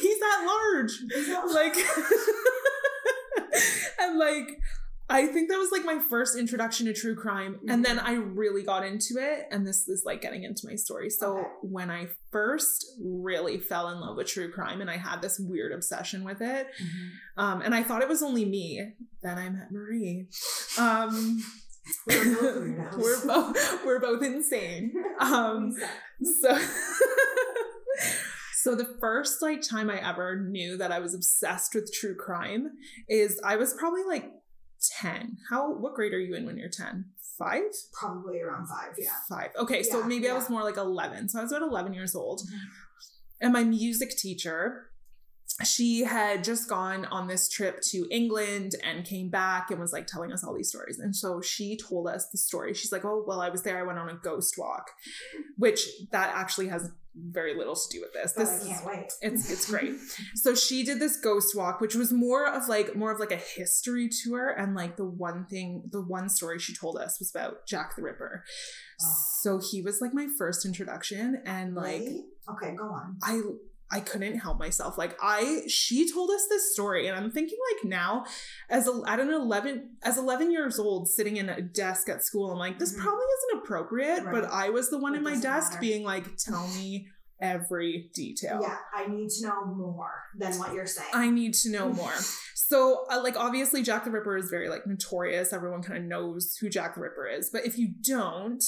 he's 0.00 0.18
at 0.22 0.44
large. 0.46 0.92
He's 1.14 1.28
at 1.28 1.44
Like, 1.48 1.76
and 4.00 4.18
like, 4.18 4.58
I 5.12 5.26
think 5.26 5.50
that 5.50 5.58
was 5.58 5.70
like 5.72 5.84
my 5.84 5.98
first 6.08 6.38
introduction 6.38 6.86
to 6.86 6.94
true 6.94 7.16
crime. 7.16 7.58
And 7.68 7.84
then 7.84 7.98
Mhm. 7.98 8.04
I 8.04 8.12
really 8.14 8.62
got 8.62 8.84
into 8.86 9.14
it. 9.18 9.48
And 9.50 9.66
this 9.66 9.88
is 9.88 10.04
like 10.06 10.22
getting 10.22 10.44
into 10.44 10.66
my 10.66 10.76
story. 10.76 11.10
So 11.10 11.38
Okay. 11.38 11.48
when 11.62 11.90
I 11.90 12.08
first 12.30 12.86
really 13.02 13.58
fell 13.58 13.88
in 13.90 13.98
love 14.00 14.16
with 14.16 14.28
true 14.28 14.50
crime 14.52 14.80
and 14.80 14.88
I 14.90 14.96
had 14.96 15.20
this 15.20 15.38
weird 15.40 15.72
obsession 15.72 16.22
with 16.24 16.40
it, 16.40 16.68
Mm-hmm. 16.80 17.40
um, 17.42 17.60
and 17.62 17.74
I 17.74 17.82
thought 17.82 18.02
it 18.02 18.08
was 18.08 18.22
only 18.22 18.44
me, 18.44 18.94
then 19.22 19.36
I 19.36 19.48
met 19.50 19.72
Marie. 19.72 20.28
Um, 20.78 21.42
We're 22.06 22.34
both 22.34 22.96
we're 22.98 23.26
both 23.26 23.84
we're 23.84 23.98
both 24.00 24.22
insane. 24.22 24.92
Um, 25.20 25.74
so 26.40 26.56
so 28.62 28.74
the 28.74 28.84
first 29.00 29.40
like 29.42 29.62
time 29.62 29.90
I 29.90 30.06
ever 30.06 30.36
knew 30.40 30.76
that 30.76 30.92
I 30.92 30.98
was 30.98 31.14
obsessed 31.14 31.74
with 31.74 31.92
true 31.92 32.14
crime 32.14 32.70
is 33.08 33.40
I 33.44 33.56
was 33.56 33.74
probably 33.74 34.04
like 34.04 34.30
10. 35.00 35.38
How 35.50 35.72
what 35.72 35.94
grade 35.94 36.12
are 36.14 36.18
you 36.20 36.34
in 36.34 36.46
when 36.46 36.56
you're 36.56 36.68
10? 36.68 37.06
5? 37.38 37.62
Probably 37.92 38.40
around 38.40 38.66
five, 38.66 38.94
yeah. 38.98 39.12
5. 39.28 39.50
Okay, 39.60 39.82
so 39.82 40.00
Yeah, 40.00 40.06
maybe 40.06 40.28
I 40.28 40.34
was. 40.34 40.44
Mm-hmm. 40.44 40.52
more 40.52 40.62
like 40.62 40.76
11. 40.76 41.30
So 41.30 41.38
I 41.38 41.42
was 41.42 41.52
about 41.52 41.66
11 41.68 41.94
years 41.94 42.14
old. 42.14 42.42
And 43.40 43.52
my 43.52 43.64
music 43.64 44.10
teacher 44.18 44.89
she 45.64 46.00
had 46.04 46.44
just 46.44 46.68
gone 46.68 47.04
on 47.06 47.26
this 47.26 47.48
trip 47.48 47.80
to 47.90 48.06
England 48.10 48.74
and 48.84 49.04
came 49.04 49.28
back 49.28 49.70
and 49.70 49.80
was 49.80 49.92
like 49.92 50.06
telling 50.06 50.32
us 50.32 50.44
all 50.44 50.54
these 50.54 50.68
stories. 50.68 50.98
And 50.98 51.14
so 51.14 51.40
she 51.40 51.76
told 51.76 52.08
us 52.08 52.28
the 52.28 52.38
story. 52.38 52.74
She's 52.74 52.92
like, 52.92 53.04
"Oh, 53.04 53.24
well, 53.26 53.40
I 53.40 53.48
was 53.50 53.62
there. 53.62 53.78
I 53.78 53.82
went 53.82 53.98
on 53.98 54.08
a 54.08 54.14
ghost 54.14 54.56
walk," 54.58 54.90
which 55.56 55.86
that 56.12 56.32
actually 56.34 56.68
has 56.68 56.90
very 57.14 57.56
little 57.56 57.74
to 57.74 57.88
do 57.90 58.00
with 58.00 58.12
this. 58.12 58.32
Oh, 58.36 58.44
but 58.44 58.50
This 58.50 58.64
I 58.64 58.68
can't 58.72 58.86
wait. 58.86 59.12
it's 59.20 59.50
it's 59.50 59.70
great. 59.70 59.94
so 60.36 60.54
she 60.54 60.84
did 60.84 61.00
this 61.00 61.16
ghost 61.16 61.56
walk, 61.56 61.80
which 61.80 61.94
was 61.94 62.12
more 62.12 62.46
of 62.46 62.68
like 62.68 62.94
more 62.94 63.10
of 63.10 63.18
like 63.20 63.32
a 63.32 63.36
history 63.36 64.08
tour, 64.08 64.48
and 64.48 64.74
like 64.74 64.96
the 64.96 65.04
one 65.04 65.46
thing, 65.46 65.82
the 65.90 66.00
one 66.00 66.28
story 66.28 66.58
she 66.58 66.74
told 66.74 66.96
us 66.96 67.18
was 67.18 67.30
about 67.34 67.66
Jack 67.66 67.96
the 67.96 68.02
Ripper. 68.02 68.44
Oh. 69.02 69.14
So 69.42 69.60
he 69.70 69.82
was 69.82 70.00
like 70.00 70.14
my 70.14 70.28
first 70.38 70.64
introduction, 70.64 71.42
and 71.44 71.74
like 71.74 72.02
okay, 72.48 72.74
go 72.76 72.84
on. 72.84 73.18
I 73.22 73.40
I 73.92 74.00
couldn't 74.00 74.38
help 74.38 74.58
myself. 74.58 74.96
Like 74.96 75.16
I 75.22 75.62
she 75.68 76.10
told 76.12 76.30
us 76.30 76.46
this 76.48 76.72
story 76.72 77.08
and 77.08 77.16
I'm 77.16 77.30
thinking 77.30 77.58
like 77.74 77.84
now 77.90 78.24
as 78.68 78.86
a 78.86 79.00
at 79.06 79.18
an 79.20 79.30
11 79.30 79.96
as 80.04 80.16
11 80.16 80.52
years 80.52 80.78
old 80.78 81.08
sitting 81.08 81.36
in 81.38 81.48
a 81.48 81.60
desk 81.60 82.08
at 82.08 82.22
school 82.24 82.52
I'm 82.52 82.58
like 82.58 82.78
this 82.78 82.94
Mhm. 82.96 83.00
probably 83.02 83.24
isn't 83.38 83.62
appropriate, 83.64 84.24
but 84.30 84.44
I 84.44 84.70
was 84.70 84.90
the 84.90 84.98
one 84.98 85.14
It 85.14 85.18
in 85.18 85.24
my 85.24 85.34
desk 85.38 85.72
matter. 85.72 85.80
being 85.80 86.04
like 86.04 86.36
tell 86.38 86.68
me 86.68 87.08
every 87.42 88.10
detail. 88.14 88.60
Yeah, 88.62 88.76
I 88.94 89.06
need 89.06 89.30
to 89.30 89.46
know 89.46 89.64
more 89.64 90.12
than 90.36 90.58
what 90.58 90.74
you're 90.74 90.86
saying. 90.86 91.08
I 91.14 91.30
need 91.30 91.54
to 91.54 91.70
know 91.70 91.88
more. 91.92 92.12
So, 92.70 93.04
uh, 93.10 93.20
like, 93.20 93.36
obviously, 93.36 93.82
Jack 93.82 94.04
the 94.04 94.12
Ripper 94.12 94.36
is 94.36 94.48
very 94.48 94.68
like 94.68 94.86
notorious. 94.86 95.52
Everyone 95.52 95.82
kind 95.82 95.98
of 95.98 96.04
knows 96.04 96.54
who 96.60 96.68
Jack 96.68 96.94
the 96.94 97.00
Ripper 97.00 97.26
is. 97.26 97.50
But 97.50 97.66
if 97.66 97.76
you 97.76 97.88
don't, 98.06 98.62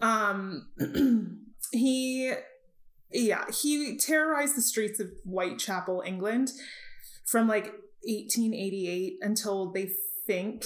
um, 0.00 0.70
he, 1.70 2.32
yeah, 3.14 3.44
he 3.50 3.96
terrorized 3.96 4.56
the 4.56 4.62
streets 4.62 5.00
of 5.00 5.10
Whitechapel, 5.24 6.02
England, 6.06 6.50
from 7.24 7.48
like 7.48 7.72
1888 8.02 9.18
until 9.22 9.70
they 9.72 9.90
think 10.26 10.64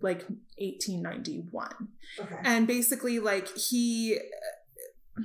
like 0.00 0.20
1891 0.58 1.88
okay. 2.18 2.36
and 2.44 2.66
basically 2.66 3.18
like 3.18 3.48
he 3.56 4.18
uh, 5.18 5.22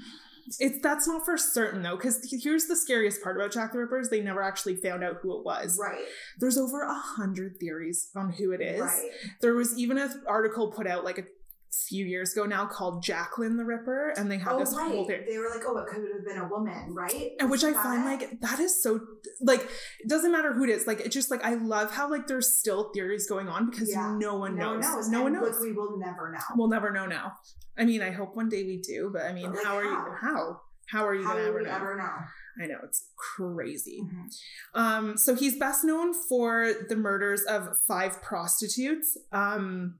it's 0.59 0.79
that's 0.81 1.07
not 1.07 1.23
for 1.23 1.37
certain 1.37 1.81
though 1.81 1.95
because 1.95 2.19
here's 2.43 2.65
the 2.65 2.75
scariest 2.75 3.23
part 3.23 3.37
about 3.37 3.51
jack 3.51 3.71
the 3.71 3.79
ripper 3.79 3.99
is 3.99 4.09
they 4.09 4.21
never 4.21 4.43
actually 4.43 4.75
found 4.75 5.03
out 5.03 5.17
who 5.21 5.37
it 5.37 5.45
was 5.45 5.79
right. 5.81 6.03
there's 6.39 6.57
over 6.57 6.81
a 6.83 6.93
hundred 6.93 7.57
theories 7.59 8.09
on 8.15 8.31
who 8.33 8.51
it 8.51 8.61
is 8.61 8.81
Right. 8.81 9.09
there 9.41 9.53
was 9.53 9.77
even 9.77 9.97
an 9.97 10.23
article 10.27 10.71
put 10.71 10.87
out 10.87 11.03
like 11.05 11.17
a 11.17 11.23
few 11.87 12.05
years 12.05 12.33
ago 12.33 12.45
now 12.45 12.65
called 12.65 13.03
jacqueline 13.03 13.57
the 13.57 13.63
ripper 13.65 14.09
and 14.17 14.31
they 14.31 14.37
had 14.37 14.53
Oh, 14.53 14.59
this 14.59 14.73
right. 14.75 14.91
whole 14.91 15.05
theory 15.05 15.25
They 15.29 15.37
were 15.37 15.49
like, 15.49 15.63
oh, 15.67 15.77
it 15.77 15.87
could 15.87 16.03
have 16.13 16.25
been 16.25 16.37
a 16.37 16.47
woman, 16.47 16.93
right? 16.93 17.31
and 17.39 17.49
which 17.51 17.63
I 17.63 17.73
find 17.73 18.03
it? 18.03 18.05
like 18.29 18.39
that 18.41 18.59
is 18.59 18.81
so 18.81 18.99
like 19.41 19.61
it 19.99 20.07
doesn't 20.07 20.31
matter 20.31 20.53
who 20.53 20.63
it 20.63 20.69
is 20.69 20.87
like 20.87 20.99
it's 21.01 21.13
just 21.13 21.29
like 21.31 21.43
I 21.43 21.55
love 21.55 21.91
how 21.91 22.09
like 22.09 22.27
there's 22.27 22.57
still 22.57 22.91
theories 22.93 23.27
going 23.27 23.47
on 23.49 23.69
because 23.69 23.89
Yeah. 23.91 24.15
no 24.19 24.35
one 24.37 24.55
no 24.55 24.75
knows 24.75 24.83
one 24.85 24.95
knows. 24.95 25.09
no 25.09 25.21
one 25.23 25.33
And, 25.35 25.43
like, 25.43 25.51
knows 25.53 25.61
we 25.61 25.73
will 25.73 25.97
never 25.97 26.31
know. 26.31 26.39
We'll 26.55 26.69
never 26.69 26.91
know 26.91 27.05
now. 27.05 27.33
I 27.77 27.83
mean, 27.85 28.01
I 28.01 28.11
hope 28.11 28.35
one 28.35 28.47
day 28.49 28.63
we 28.63 28.77
do, 28.77 29.09
but 29.11 29.23
I 29.23 29.33
mean, 29.33 29.47
But, 29.47 29.55
like, 29.57 29.65
how 29.65 29.77
are 29.77 29.83
how? 29.83 29.89
you? 30.07 30.13
How? 30.21 30.61
How 30.87 31.07
are 31.07 31.15
you 31.15 31.23
How 31.25 31.33
gonna 31.33 31.47
ever 31.47 31.61
know? 31.61 31.69
ever 31.71 31.95
know? 31.97 32.63
I 32.63 32.67
know 32.67 32.77
it's 32.83 33.09
crazy. 33.17 34.01
Mhm. 34.03 34.29
Um, 34.75 35.17
so 35.17 35.35
he's 35.35 35.57
best 35.57 35.83
known 35.83 36.13
for 36.13 36.71
the 36.87 36.95
murders 36.95 37.41
of 37.43 37.77
five 37.87 38.21
prostitutes. 38.21 39.17
Um, 39.31 39.95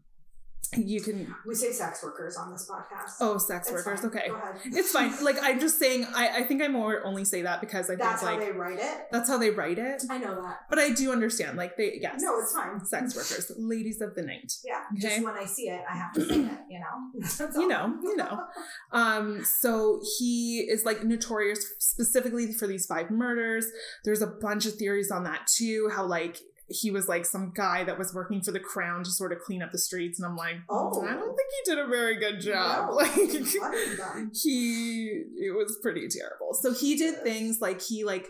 you 0.75 1.01
can 1.01 1.33
We 1.45 1.55
say 1.55 1.71
sex 1.71 2.03
workers 2.03 2.37
on 2.37 2.51
this 2.51 2.69
podcast. 2.69 3.13
oh 3.21 3.37
sex 3.37 3.67
It's 3.67 3.73
workers. 3.85 3.99
fine. 4.01 4.09
Okay, 4.09 4.27
Go 4.27 4.35
ahead. 4.35 4.55
it's 4.65 4.91
fine. 4.91 5.11
Like 5.23 5.37
I'm 5.41 5.59
just 5.59 5.79
saying, 5.79 6.05
I 6.15 6.39
I 6.39 6.43
think 6.43 6.61
I 6.61 6.67
more 6.67 7.03
only 7.05 7.25
say 7.25 7.41
that 7.43 7.61
because 7.61 7.89
I 7.89 7.95
That's 7.95 8.21
think 8.21 8.31
how 8.31 8.37
like 8.37 8.45
they 8.45 8.51
write 8.57 8.79
it. 8.79 9.07
that's 9.11 9.29
how 9.29 9.37
they 9.37 9.49
write 9.51 9.77
it. 9.79 10.01
I 10.09 10.17
know 10.17 10.41
that. 10.41 10.59
But 10.69 10.79
I 10.79 10.89
do 10.91 11.11
understand. 11.11 11.57
Like 11.57 11.77
they 11.77 11.97
yes, 12.01 12.21
No, 12.21 12.39
it's 12.39 12.53
fine. 12.53 12.83
sex 12.85 13.15
workers, 13.15 13.51
ladies 13.57 14.01
of 14.01 14.15
the 14.15 14.21
night. 14.23 14.51
Yeah, 14.63 14.81
Okay. 14.97 15.01
just 15.15 15.23
when 15.25 15.33
I 15.35 15.45
see 15.45 15.69
it, 15.69 15.81
I 15.89 15.95
have 15.97 16.13
to 16.13 16.21
say 16.25 16.35
it. 16.35 16.59
You 16.69 16.79
know. 16.79 16.95
That's 17.19 17.55
you 17.57 17.67
know, 17.67 17.95
you 18.03 18.15
know. 18.15 18.43
Um, 18.91 19.43
so 19.43 19.99
he 20.17 20.59
is 20.69 20.85
like 20.85 21.03
notorious 21.03 21.59
specifically 21.79 22.53
for 22.53 22.65
these 22.67 22.85
five 22.85 23.09
murders. 23.11 23.65
There's 24.05 24.21
a 24.21 24.27
bunch 24.27 24.65
of 24.65 24.75
theories 24.75 25.11
on 25.11 25.23
that 25.25 25.47
too. 25.47 25.89
How 25.93 26.05
like 26.05 26.37
he 26.67 26.89
was 26.89 27.07
like 27.07 27.25
some 27.25 27.51
guy 27.55 27.83
that 27.83 27.97
was 27.99 28.13
working 28.13 28.41
for 28.41 28.51
the 28.51 28.59
crown 28.59 29.03
to 29.03 29.11
sort 29.11 29.31
of 29.31 29.39
clean 29.39 29.61
up 29.61 29.71
the 29.71 29.77
streets, 29.77 30.19
and 30.19 30.25
I'm 30.27 30.35
like, 30.35 30.55
Oh. 30.69 31.01
I 31.05 31.13
don't 31.13 31.35
think 31.35 31.49
he 31.65 31.71
did 31.71 31.79
a 31.79 31.87
very 31.87 32.15
good 32.15 32.39
job. 32.41 32.89
No. 32.89 32.95
Like 32.95 33.15
What 33.15 33.27
have 33.27 33.91
you 33.91 33.97
done? 33.97 34.31
he, 34.33 35.23
it 35.37 35.55
was 35.55 35.77
pretty 35.81 36.07
terrible. 36.07 36.53
So 36.53 36.73
he 36.73 36.95
did 36.95 37.21
things 37.23 37.61
like 37.61 37.81
he 37.81 38.03
like. 38.03 38.27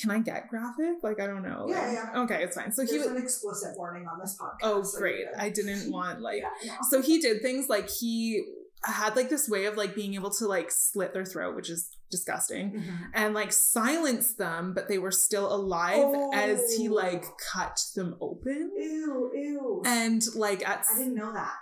Can 0.00 0.10
I 0.10 0.18
get 0.18 0.48
graphic? 0.48 0.96
Like 1.02 1.20
I 1.20 1.26
don't 1.26 1.42
know. 1.42 1.64
Yeah, 1.70 1.86
Like- 1.86 1.92
yeah. 2.14 2.20
Okay, 2.24 2.42
it's 2.42 2.54
fine. 2.54 2.70
So 2.70 2.84
he 2.84 2.98
was. 2.98 3.06
an 3.06 3.16
explicit 3.16 3.78
warning 3.78 4.06
on 4.06 4.18
this 4.20 4.36
podcast. 4.38 4.58
Oh, 4.62 4.82
so 4.82 4.98
great! 4.98 5.24
I 5.38 5.48
didn't 5.48 5.90
want 5.96 6.20
like 6.20 6.42
Yeah, 6.62 6.72
no. 6.72 6.78
so 6.90 7.00
he 7.00 7.18
did 7.18 7.40
things 7.40 7.70
like 7.70 7.88
he 7.88 8.44
had 8.84 9.16
like 9.16 9.30
this 9.30 9.48
way 9.48 9.64
of 9.64 9.76
like 9.78 9.94
being 9.94 10.12
able 10.14 10.28
to 10.32 10.46
like 10.46 10.70
slit 10.70 11.14
their 11.14 11.24
throat, 11.24 11.56
which 11.56 11.70
is 11.70 11.88
disgusting, 12.10 12.72
Mhm. 12.72 13.10
and 13.14 13.34
like 13.34 13.52
silence 13.52 14.34
them, 14.34 14.72
but 14.74 14.88
they 14.88 14.98
were 14.98 15.10
still 15.10 15.52
alive 15.52 16.14
as 16.34 16.74
he 16.74 16.88
Oh. 16.88 16.92
like 16.94 17.24
cut 17.52 17.78
them 17.94 18.16
open. 18.20 18.72
Ew, 18.76 19.30
ew. 19.34 19.82
And 19.84 20.22
like 20.34 20.66
at 20.68 20.86
I 20.92 20.98
didn't 20.98 21.14
know 21.14 21.32
that. 21.32 21.54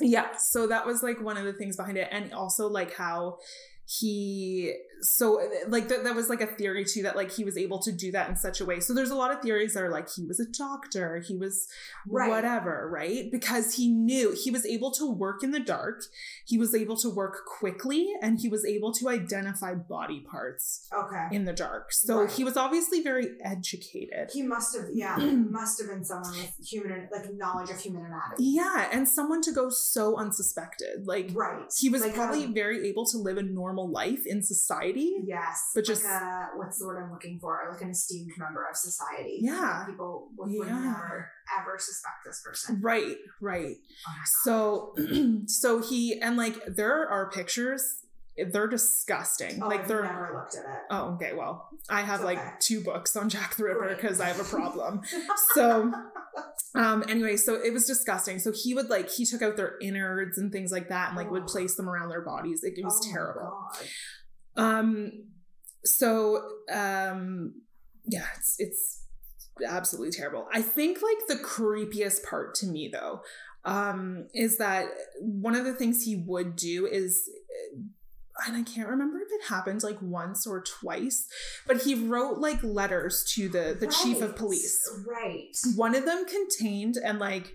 yeah, 0.00 0.36
so 0.36 0.66
that 0.66 0.86
was 0.86 1.02
like 1.02 1.20
one 1.20 1.36
of 1.36 1.44
the 1.44 1.52
things 1.52 1.76
behind 1.76 1.96
it, 1.98 2.08
and 2.10 2.32
also 2.32 2.68
like 2.68 2.94
how 2.94 3.38
he 3.86 4.74
so 5.04 5.40
like 5.68 5.88
that, 5.88 6.04
that 6.04 6.14
was 6.14 6.28
like 6.28 6.40
a 6.40 6.46
theory 6.46 6.84
too 6.84 7.02
that 7.02 7.16
like 7.16 7.32
he 7.32 7.42
was 7.44 7.56
able 7.58 7.80
to 7.80 7.90
do 7.90 8.12
that 8.12 8.28
in 8.30 8.36
such 8.36 8.60
a 8.60 8.64
way 8.64 8.78
so 8.78 8.94
there's 8.94 9.10
a 9.10 9.16
lot 9.16 9.32
of 9.34 9.42
theories 9.42 9.74
that 9.74 9.82
are 9.82 9.90
like 9.90 10.08
he 10.14 10.24
was 10.24 10.38
a 10.38 10.46
doctor 10.46 11.18
he 11.18 11.36
was 11.36 11.66
Right. 12.06 12.28
whatever 12.28 12.88
right 12.92 13.30
because 13.32 13.74
he 13.74 13.88
knew 13.88 14.32
he 14.44 14.50
was 14.50 14.64
able 14.66 14.90
to 14.92 15.10
work 15.10 15.42
in 15.42 15.50
the 15.50 15.60
dark 15.60 16.02
he 16.46 16.56
was 16.58 16.74
able 16.74 16.96
to 16.98 17.08
work 17.10 17.44
quickly 17.46 18.12
and 18.22 18.38
he 18.40 18.48
was 18.48 18.64
able 18.64 18.92
to 18.94 19.08
identify 19.08 19.74
body 19.74 20.20
parts 20.30 20.88
Okay. 20.96 21.28
in 21.32 21.44
the 21.46 21.52
dark 21.52 21.92
so 21.92 22.20
Right. 22.22 22.30
he 22.30 22.44
was 22.44 22.56
obviously 22.56 23.02
very 23.02 23.28
educated 23.44 24.30
He 24.32 24.42
must 24.42 24.76
have, 24.76 24.86
yeah, 24.92 25.16
must 25.60 25.80
have 25.80 25.88
been 25.90 26.04
someone 26.04 26.32
with 26.36 26.54
human, 26.64 27.08
like 27.10 27.32
knowledge 27.34 27.70
of 27.70 27.80
human 27.80 28.04
anatomy. 28.04 28.36
yeah 28.54 28.88
and 28.92 29.08
someone 29.08 29.42
to 29.42 29.52
go 29.52 29.68
so 29.70 30.16
unsuspected 30.16 31.06
like 31.06 31.30
Right. 31.34 31.64
he 31.80 31.88
was 31.88 32.02
Like, 32.02 32.14
probably 32.14 32.44
um, 32.44 32.54
very 32.54 32.88
able 32.88 33.06
to 33.06 33.16
live 33.18 33.36
a 33.38 33.42
normal 33.42 33.88
life 33.90 34.26
in 34.26 34.42
society 34.42 34.91
Yes, 34.96 35.70
But 35.74 35.84
just- 35.84 36.04
like 36.04 36.12
a, 36.12 36.48
what's 36.56 36.78
the 36.78 36.86
word 36.86 37.02
I'm 37.02 37.10
looking 37.12 37.38
for? 37.40 37.58
Like 37.70 37.80
an 37.82 37.90
esteemed 37.90 38.32
member 38.38 38.64
of 38.68 38.76
society. 38.76 39.38
Yeah. 39.40 39.84
People 39.86 40.28
would, 40.36 40.50
would 40.52 40.68
Yeah. 40.68 40.78
never 40.78 41.30
ever 41.60 41.76
suspect 41.78 42.24
this 42.24 42.40
person. 42.44 42.80
right 42.80 43.16
right 43.40 43.76
Oh 44.08 44.12
so 44.44 44.94
so 45.46 45.80
he 45.82 46.20
and 46.20 46.36
like 46.36 46.64
there 46.66 47.06
are 47.08 47.30
pictures 47.30 47.98
they're 48.52 48.68
disgusting 48.68 49.62
Oh, 49.62 49.68
like 49.68 49.80
I've 49.80 49.88
they're 49.88 50.02
never 50.04 50.32
looked 50.34 50.54
at 50.54 50.60
it. 50.64 50.80
oh 50.90 51.14
okay 51.14 51.34
well 51.34 51.68
i 51.90 52.00
have 52.00 52.20
It's 52.20 52.24
like 52.24 52.60
two 52.60 52.82
books 52.82 53.14
on 53.16 53.28
jack 53.28 53.56
the 53.56 53.64
ripper 53.64 53.94
because 53.94 54.20
i 54.20 54.28
have 54.28 54.40
a 54.40 54.44
problem 54.44 55.02
so 55.54 55.92
um 56.74 57.04
anyway 57.08 57.36
so 57.36 57.60
it 57.62 57.72
was 57.74 57.86
disgusting 57.86 58.38
so 58.38 58.50
he 58.52 58.72
would 58.74 58.88
like 58.88 59.10
he 59.10 59.26
took 59.26 59.42
out 59.42 59.56
their 59.58 59.74
innards 59.82 60.38
and 60.38 60.50
things 60.50 60.72
like 60.72 60.88
that 60.88 61.08
and 61.08 61.16
like 61.18 61.30
would 61.30 61.42
Oh. 61.42 61.46
place 61.46 61.74
them 61.74 61.88
around 61.90 62.08
their 62.08 62.22
bodies 62.22 62.62
like 62.64 62.78
it 62.78 62.84
was 62.84 62.98
Oh 63.06 63.12
terrible. 63.12 63.68
Um, 64.56 65.24
so 65.84 66.42
um, 66.72 67.54
yeah, 68.04 68.26
it's 68.36 68.56
it's 68.58 69.04
absolutely 69.66 70.10
terrible. 70.10 70.48
I 70.52 70.62
think 70.62 70.98
like 71.02 71.26
the 71.28 71.42
creepiest 71.44 72.24
part 72.24 72.54
to 72.56 72.66
me 72.66 72.90
though, 72.92 73.22
um, 73.64 74.26
is 74.34 74.58
that 74.58 74.86
one 75.20 75.54
of 75.54 75.64
the 75.64 75.74
things 75.74 76.04
he 76.04 76.16
would 76.16 76.56
do 76.56 76.86
is. 76.86 77.28
And 78.46 78.56
I 78.56 78.62
can't 78.62 78.88
remember 78.88 79.18
if 79.18 79.28
it 79.30 79.48
happened 79.48 79.82
like 79.82 79.98
once 80.00 80.46
or 80.46 80.62
twice, 80.62 81.28
but 81.66 81.82
he 81.82 81.94
wrote 81.94 82.38
like 82.38 82.62
letters 82.62 83.24
to 83.34 83.48
the 83.48 83.76
the 83.78 83.86
chief 83.86 84.22
of 84.22 84.36
police. 84.36 84.80
Right. 85.06 85.54
One 85.76 85.94
of 85.94 86.06
them 86.06 86.24
contained 86.24 86.96
and 86.96 87.18
like 87.18 87.52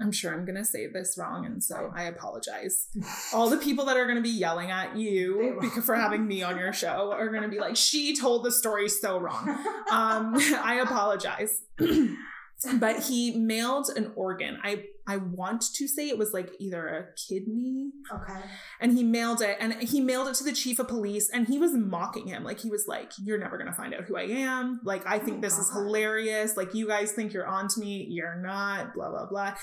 I'm 0.00 0.12
sure 0.12 0.32
I'm 0.32 0.44
gonna 0.44 0.64
say 0.64 0.86
this 0.86 1.16
wrong, 1.18 1.44
and 1.44 1.62
so 1.62 1.92
I 1.94 2.04
apologize. 2.04 2.88
All 3.32 3.50
the 3.50 3.56
people 3.56 3.84
that 3.86 3.96
are 3.96 4.06
gonna 4.06 4.20
be 4.20 4.30
yelling 4.30 4.70
at 4.70 4.96
you 4.96 5.58
because 5.60 5.84
for 5.84 5.94
having 5.94 6.26
me 6.26 6.42
on 6.42 6.56
your 6.56 6.72
show 6.72 7.12
are 7.12 7.28
gonna 7.28 7.48
be 7.48 7.58
like, 7.58 7.76
"She 7.76 8.16
told 8.16 8.44
the 8.44 8.52
story 8.52 8.88
so 8.88 9.18
wrong." 9.18 9.48
Um, 9.90 10.34
I 10.62 10.80
apologize. 10.82 11.62
but 12.74 13.04
he 13.04 13.38
mailed 13.38 13.88
an 13.96 14.12
organ. 14.16 14.58
I 14.62 14.84
I 15.08 15.16
want 15.16 15.62
to 15.74 15.88
say 15.88 16.08
it 16.08 16.18
was 16.18 16.34
like 16.34 16.50
either 16.60 16.86
a 16.86 17.06
kidney. 17.28 17.90
Okay. 18.12 18.40
And 18.80 18.92
he 18.92 19.02
mailed 19.02 19.40
it 19.40 19.56
and 19.58 19.72
he 19.82 20.00
mailed 20.02 20.28
it 20.28 20.34
to 20.34 20.44
the 20.44 20.52
chief 20.52 20.78
of 20.78 20.86
police 20.86 21.30
and 21.30 21.48
he 21.48 21.58
was 21.58 21.72
mocking 21.72 22.26
him. 22.28 22.44
Like 22.44 22.60
he 22.60 22.70
was 22.70 22.84
like, 22.86 23.12
You're 23.18 23.38
never 23.38 23.56
gonna 23.56 23.72
find 23.72 23.94
out 23.94 24.04
who 24.04 24.16
I 24.16 24.24
am. 24.24 24.80
Like 24.84 25.06
I 25.06 25.18
think 25.18 25.40
this 25.40 25.58
is 25.58 25.72
hilarious. 25.72 26.56
Like 26.56 26.74
you 26.74 26.86
guys 26.86 27.12
think 27.12 27.32
you're 27.32 27.46
on 27.46 27.68
to 27.68 27.80
me. 27.80 28.06
You're 28.10 28.36
not, 28.36 28.92
blah 28.94 29.08
blah 29.08 29.26
blah. 29.26 29.54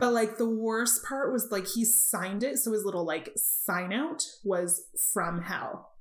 but 0.00 0.12
like 0.12 0.36
the 0.36 0.48
worst 0.48 1.04
part 1.04 1.32
was 1.32 1.48
like 1.52 1.66
he 1.68 1.84
signed 1.84 2.42
it, 2.42 2.58
so 2.58 2.72
his 2.72 2.84
little 2.84 3.06
like 3.06 3.30
sign 3.36 3.92
out 3.92 4.24
was 4.44 4.82
from 5.14 5.42
hell. 5.42 5.92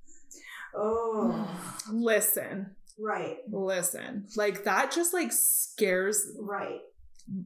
Oh. 0.75 1.47
Listen. 1.91 2.75
Right. 2.99 3.37
Listen. 3.51 4.25
Like 4.35 4.63
that 4.63 4.91
just 4.91 5.13
like 5.13 5.31
scares 5.31 6.25
Right. 6.39 6.79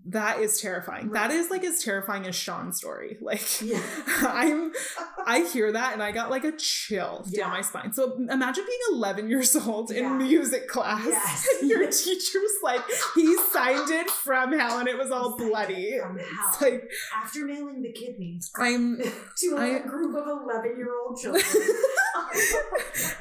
That 0.08 0.40
is 0.40 0.62
terrifying. 0.62 1.10
That 1.12 1.32
is 1.32 1.50
like 1.50 1.64
as 1.64 1.84
terrifying 1.84 2.28
as 2.28 2.36
Sean's 2.36 2.78
story. 2.78 3.18
Like 3.22 3.42
I'm 4.08 4.72
I 5.26 5.42
hear 5.52 5.72
that 5.72 5.94
and 5.94 6.04
I 6.04 6.12
got 6.12 6.30
like 6.30 6.44
a 6.44 6.52
chill 6.52 7.26
down 7.36 7.50
my 7.52 7.62
spine. 7.62 7.94
So 7.94 8.16
imagine 8.30 8.66
being 8.66 8.80
11 8.98 9.30
years 9.30 9.56
old 9.56 9.90
in 9.92 10.18
music 10.18 10.68
class. 10.68 11.06
Yes. 11.08 11.48
And 11.62 11.70
your 11.70 11.86
teacher 11.90 12.40
was 12.40 12.52
like, 12.64 12.82
he 13.16 13.36
signed 13.52 13.90
it 13.90 14.10
from 14.10 14.58
hell 14.58 14.80
and 14.80 14.88
it 14.88 14.98
was 14.98 15.12
all 15.12 15.38
bloody. 15.38 16.00
It's 16.00 16.62
like 16.62 16.90
After 17.24 17.46
mailing 17.46 17.82
the 17.82 17.92
kidneys 17.92 18.52
I'm 18.58 19.00
to 19.38 19.56
a 19.58 19.78
I- 19.78 19.80
group 19.80 20.16
of 20.16 20.28
11 20.28 20.78
year 20.78 20.90
old 21.06 21.18
children. 21.20 21.44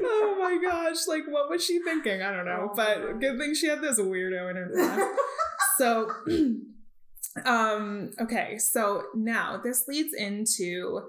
oh 0.02 0.36
my 0.40 0.58
gosh, 0.68 1.06
like 1.08 1.24
what 1.28 1.48
was 1.50 1.64
she 1.64 1.80
thinking? 1.82 2.22
I 2.22 2.34
don't 2.34 2.44
know. 2.46 2.70
Oh 2.70 2.74
but 2.74 3.20
good 3.20 3.38
thing 3.38 3.54
she 3.54 3.66
had 3.68 3.80
this 3.80 3.98
weirdo 4.00 4.50
in 4.50 4.56
her 4.56 4.70
class. 4.74 5.08
So 5.80 6.10
um 7.46 8.10
okay, 8.20 8.58
so 8.58 9.04
now 9.14 9.58
this 9.62 9.88
leads 9.88 10.12
into 10.12 11.00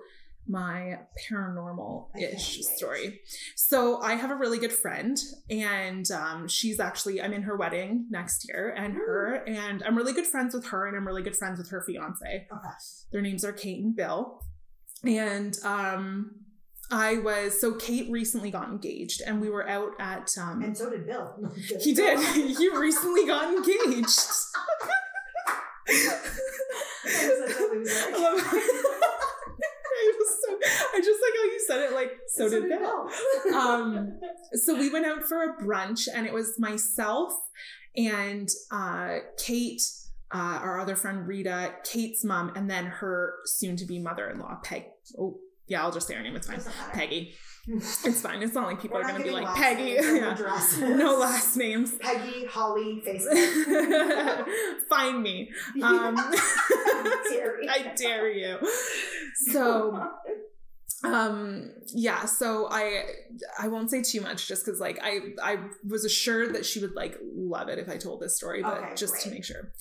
my 0.47 0.97
paranormal 1.29 2.07
ish 2.17 2.61
story. 2.61 3.19
So 3.55 4.01
I 4.01 4.15
have 4.15 4.31
a 4.31 4.35
really 4.35 4.59
good 4.59 4.71
friend 4.71 5.17
and 5.49 6.09
um 6.11 6.47
she's 6.47 6.79
actually 6.79 7.21
I'm 7.21 7.33
in 7.33 7.43
her 7.43 7.57
wedding 7.57 8.07
next 8.09 8.47
year 8.47 8.73
and 8.77 8.93
her 8.93 9.43
and 9.45 9.83
I'm 9.83 9.97
really 9.97 10.13
good 10.13 10.25
friends 10.25 10.55
with 10.55 10.67
her 10.67 10.87
and 10.87 10.95
I'm 10.95 11.05
really 11.05 11.21
good 11.21 11.35
friends 11.35 11.57
with 11.57 11.69
her 11.69 11.81
fiance. 11.81 12.47
Okay. 12.51 12.69
Their 13.11 13.21
names 13.21 13.43
are 13.43 13.53
Kate 13.53 13.83
and 13.83 13.95
Bill. 13.95 14.41
And 15.03 15.57
um 15.65 16.40
I 16.91 17.17
was 17.19 17.59
so 17.59 17.73
Kate 17.75 18.11
recently 18.11 18.51
got 18.51 18.67
engaged 18.69 19.21
and 19.25 19.39
we 19.39 19.49
were 19.49 19.67
out 19.67 19.91
at 19.99 20.29
um 20.37 20.61
and 20.61 20.77
so 20.77 20.89
did 20.89 21.05
Bill. 21.07 21.33
he 21.79 21.93
did. 21.93 22.19
he 22.57 22.69
recently 22.69 23.25
got 23.25 23.53
engaged. 23.53 24.19
I 27.07 28.51
I 29.93 30.13
was 30.17 30.29
so- 30.29 30.59
I 30.93 30.99
just 30.99 31.21
like 31.21 31.33
how 31.37 31.43
you 31.45 31.63
said 31.67 31.79
it 31.81 31.93
like 31.93 32.11
so, 32.27 32.49
did 32.49 32.69
Bill. 32.69 33.09
um 33.55 34.19
so 34.53 34.75
we 34.75 34.89
went 34.89 35.05
out 35.05 35.23
for 35.23 35.43
a 35.43 35.57
brunch 35.63 36.07
and 36.13 36.25
it 36.25 36.33
was 36.33 36.57
myself 36.59 37.33
and 37.95 38.49
uh 38.71 39.17
Kate 39.37 39.81
uh, 40.33 40.59
our 40.63 40.79
other 40.79 40.95
friend 40.95 41.27
Rita, 41.27 41.73
Kate's 41.83 42.23
mom, 42.23 42.53
and 42.55 42.71
then 42.71 42.85
her 42.85 43.33
soon-to-be 43.43 43.99
mother-in-law, 43.99 44.59
Peg. 44.63 44.85
Oh, 45.19 45.37
yeah, 45.71 45.83
I'll 45.83 45.91
just 45.91 46.05
say 46.05 46.15
her 46.15 46.21
name. 46.21 46.35
It's 46.35 46.47
fine. 46.47 46.59
Peggy. 46.91 47.33
It's 47.67 48.21
fine. 48.21 48.41
It's 48.41 48.55
not 48.55 48.65
like 48.67 48.81
people 48.81 48.97
We're 48.97 49.03
are 49.05 49.09
going 49.09 49.21
to 49.21 49.27
be 49.27 49.29
like 49.29 49.55
Peggy. 49.55 49.93
no 49.95 50.15
Yeah. 50.15 50.95
No 50.95 51.15
last 51.19 51.55
names. 51.55 51.93
Peggy, 51.99 52.45
Holly, 52.47 53.03
Facebook. 53.05 54.45
Find 54.89 55.21
me. 55.21 55.51
Um, 55.83 56.15
dare 57.29 57.61
you. 57.61 57.69
I 57.69 57.93
dare 57.95 58.31
you. 58.31 58.57
So, 59.51 60.09
um, 61.03 61.69
yeah. 61.93 62.25
So 62.25 62.67
I, 62.71 63.03
I 63.59 63.67
won't 63.67 63.91
say 63.91 64.01
too 64.01 64.21
much, 64.21 64.47
just 64.47 64.65
because 64.65 64.79
like 64.79 64.99
I, 65.03 65.19
I 65.41 65.59
was 65.87 66.03
assured 66.03 66.55
that 66.55 66.65
she 66.65 66.79
would 66.79 66.95
like 66.95 67.15
love 67.31 67.69
it 67.69 67.77
if 67.77 67.89
I 67.89 67.97
told 67.97 68.21
this 68.21 68.35
story, 68.35 68.63
but 68.63 68.77
Okay, 68.79 68.95
just 68.95 69.21
to 69.21 69.29
make 69.29 69.45
sure. 69.45 69.71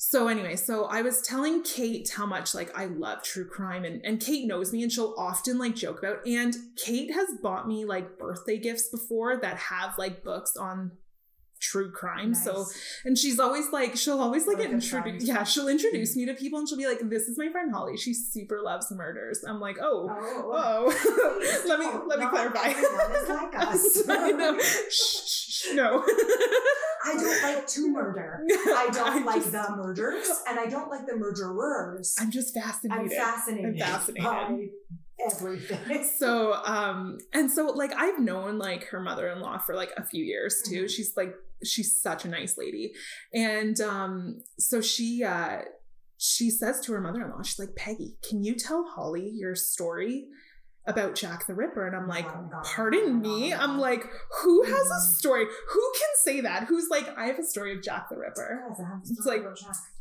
So 0.00 0.28
anyway, 0.28 0.54
so 0.54 0.84
I 0.84 1.02
was 1.02 1.20
telling 1.22 1.64
Kate 1.64 2.08
how 2.08 2.24
much 2.24 2.54
like 2.54 2.70
I 2.78 2.86
love 2.86 3.24
true 3.24 3.44
crime 3.44 3.84
and, 3.84 4.00
and 4.04 4.20
Kate 4.20 4.46
knows 4.46 4.72
me 4.72 4.84
and 4.84 4.92
she'll 4.92 5.12
often 5.18 5.58
like 5.58 5.74
joke 5.74 5.98
about 5.98 6.24
and 6.24 6.54
Kate 6.76 7.12
has 7.12 7.26
bought 7.42 7.66
me 7.66 7.84
like 7.84 8.16
birthday 8.16 8.58
gifts 8.58 8.88
before 8.90 9.38
that 9.38 9.56
have 9.56 9.98
like 9.98 10.22
books 10.22 10.56
on 10.56 10.92
true 11.58 11.90
crime. 11.90 12.32
So 12.32 12.66
and 13.04 13.18
she's 13.18 13.40
always 13.40 13.72
like 13.72 13.96
she'll 13.96 14.20
always 14.20 14.46
like 14.46 14.60
introduce 14.60 15.24
yeah, 15.24 15.42
she'll 15.42 15.66
introduce 15.66 16.14
me 16.14 16.26
to 16.26 16.34
people 16.34 16.60
and 16.60 16.68
she'll 16.68 16.78
be 16.78 16.86
like, 16.86 17.00
This 17.02 17.24
is 17.24 17.36
my 17.36 17.48
friend 17.50 17.72
Holly. 17.74 17.96
She 17.96 18.14
super 18.14 18.60
loves 18.62 18.92
murders. 18.92 19.42
I'm 19.48 19.58
like, 19.58 19.78
oh, 19.82 20.08
oh, 20.08 21.64
let 21.68 21.80
me 21.80 21.86
let 22.06 22.20
me 22.20 22.26
clarify. 22.28 22.68
like 23.28 23.58
us. 23.58 24.02
I 24.08 24.30
know. 24.30 24.58
Shh, 24.90 25.26
shh, 25.26 25.50
shh, 25.50 25.74
no. 25.74 26.04
I 27.08 27.14
don't 27.16 27.42
like 27.42 27.66
to 27.66 27.90
murder. 27.90 28.44
I 28.50 28.88
don't 28.92 29.08
I'm 29.08 29.24
like 29.24 29.40
just- 29.40 29.52
the 29.52 29.66
murders, 29.76 30.28
and 30.48 30.58
I 30.58 30.66
don't 30.66 30.90
like 30.90 31.06
the 31.06 31.16
murderers. 31.16 32.14
I'm 32.20 32.30
just 32.30 32.54
fascinated. 32.54 33.02
I'm 33.04 33.08
fascinated. 33.10 33.66
I'm 33.66 33.78
fascinated. 33.78 34.24
by 34.24 34.66
everything. 35.26 36.04
so 36.18 36.54
um 36.64 37.18
and 37.32 37.50
so 37.50 37.66
like 37.66 37.92
I've 37.96 38.18
known 38.20 38.58
like 38.58 38.84
her 38.88 39.00
mother-in-law 39.00 39.58
for 39.58 39.74
like 39.74 39.90
a 39.96 40.04
few 40.04 40.24
years 40.24 40.62
too. 40.68 40.84
Mhm. 40.84 40.90
She's 40.90 41.12
like 41.16 41.34
she's 41.64 41.96
such 41.96 42.24
a 42.24 42.28
nice 42.28 42.56
lady. 42.56 42.92
And 43.34 43.80
um 43.80 44.42
so 44.58 44.80
she 44.80 45.24
uh 45.24 45.62
she 46.20 46.50
says 46.50 46.80
to 46.80 46.92
her 46.92 47.00
mother-in-law, 47.00 47.42
she's 47.42 47.60
like, 47.60 47.76
Peggy, 47.76 48.16
can 48.28 48.42
you 48.42 48.54
tell 48.56 48.84
Holly 48.84 49.28
your 49.34 49.54
story 49.54 50.26
about 50.88 51.14
Jack 51.14 51.46
the 51.46 51.54
Ripper? 51.54 51.86
And 51.86 51.94
I'm 51.94 52.06
oh 52.06 52.08
like, 52.08 52.26
pardon 52.64 53.04
oh 53.06 53.12
me? 53.12 53.54
I'm 53.54 53.78
like, 53.78 54.04
who 54.42 54.62
has 54.64 54.72
a 54.72 54.74
mm-hmm. 54.74 55.12
story? 55.12 55.44
Who 55.44 55.92
can 55.96 56.08
say 56.16 56.40
that? 56.40 56.64
Who's 56.64 56.88
like, 56.90 57.16
I 57.16 57.26
have 57.26 57.38
a 57.38 57.44
story 57.44 57.76
of 57.76 57.82
Jack 57.82 58.08
the 58.08 58.16
Ripper. 58.16 58.64
It's 59.04 59.26
like, 59.26 59.44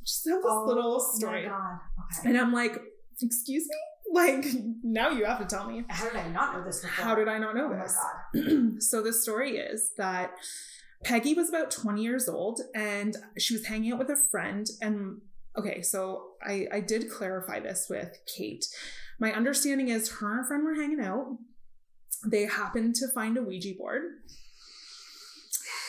just 0.03 0.27
have 0.27 0.41
this 0.41 0.45
Oh 0.49 0.65
little 0.65 0.97
my 0.97 1.17
story. 1.17 1.45
God. 1.45 1.79
Okay. 2.19 2.29
And 2.29 2.37
I'm 2.39 2.53
like, 2.53 2.81
excuse 3.21 3.67
me? 3.67 3.75
Like, 4.13 4.45
now 4.83 5.09
you 5.09 5.25
have 5.25 5.39
to 5.39 5.45
tell 5.45 5.69
me. 5.69 5.83
How 5.89 6.05
did 6.05 6.15
I 6.15 6.29
not 6.29 6.55
know 6.55 6.63
this 6.63 6.81
before? 6.81 7.05
How 7.05 7.15
did 7.15 7.27
I 7.27 7.37
not 7.37 7.55
know 7.55 7.69
Oh 7.71 7.77
this? 8.33 8.89
so 8.89 9.01
the 9.01 9.13
story 9.13 9.57
is 9.57 9.91
that 9.97 10.31
Peggy 11.03 11.33
was 11.33 11.49
about 11.49 11.71
20 11.71 12.01
years 12.01 12.27
old 12.27 12.61
and 12.73 13.15
she 13.37 13.53
was 13.53 13.65
hanging 13.65 13.93
out 13.93 13.99
with 13.99 14.09
a 14.09 14.15
friend. 14.15 14.67
And 14.81 15.21
okay, 15.57 15.81
so 15.81 16.31
I, 16.43 16.67
I 16.71 16.79
did 16.79 17.11
clarify 17.11 17.59
this 17.59 17.87
with 17.89 18.17
Kate. 18.37 18.65
My 19.19 19.33
understanding 19.33 19.89
is 19.89 20.09
her 20.19 20.29
and 20.29 20.37
her 20.39 20.43
friend 20.45 20.63
were 20.63 20.75
hanging 20.75 20.99
out. 21.01 21.37
They 22.25 22.45
happened 22.45 22.95
to 22.95 23.07
find 23.13 23.37
a 23.37 23.41
Ouija 23.41 23.73
board. 23.77 24.03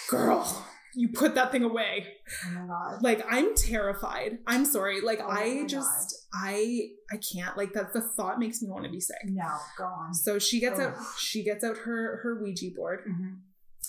Girl, 0.09 0.67
you 0.95 1.11
put 1.11 1.35
that 1.35 1.53
thing 1.53 1.63
away. 1.63 2.07
Oh 2.47 2.51
my 2.51 2.67
god. 2.67 3.03
Like 3.03 3.23
I'm 3.29 3.55
terrified. 3.55 4.39
I'm 4.47 4.65
sorry. 4.65 5.01
Like 5.01 5.21
Oh 5.23 5.29
I 5.29 5.61
God. 5.61 5.69
just 5.69 6.17
I 6.33 6.89
I 7.13 7.17
can't. 7.33 7.57
Like 7.57 7.73
that 7.75 7.93
the 7.93 8.01
thought 8.01 8.39
makes 8.39 8.63
me 8.63 8.71
want 8.71 8.85
to 8.85 8.91
be 8.91 9.01
sick. 9.01 9.17
No, 9.25 9.45
go 9.77 9.85
on. 9.85 10.15
So 10.15 10.39
she 10.39 10.61
gets 10.61 10.81
out 10.81 10.95
she 11.19 11.45
gets 11.45 11.63
out 11.63 11.77
her 11.79 12.21
her 12.23 12.43
Ouija 12.43 12.69
board. 12.75 13.05
Mhm. 13.09 13.41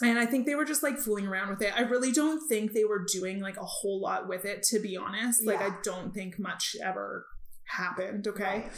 And 0.02 0.18
I 0.18 0.26
think 0.26 0.46
they 0.46 0.56
were 0.56 0.66
just 0.66 0.84
like 0.84 0.98
fooling 0.98 1.28
around 1.28 1.50
with 1.50 1.62
it. 1.62 1.74
I 1.76 1.82
really 1.82 2.12
don't 2.12 2.48
think 2.48 2.72
they 2.74 2.86
were 2.86 3.06
doing 3.12 3.42
like 3.42 3.58
a 3.58 3.66
whole 3.66 4.00
lot 4.02 4.28
with 4.30 4.46
it, 4.46 4.64
to 4.64 4.80
be 4.80 4.96
honest. 4.96 5.46
Like, 5.46 5.60
I 5.62 5.76
don't 5.84 6.14
think 6.14 6.40
much 6.40 6.78
ever 6.82 7.26
happened. 7.66 8.26
Okay. 8.26 8.44
Right. 8.44 8.72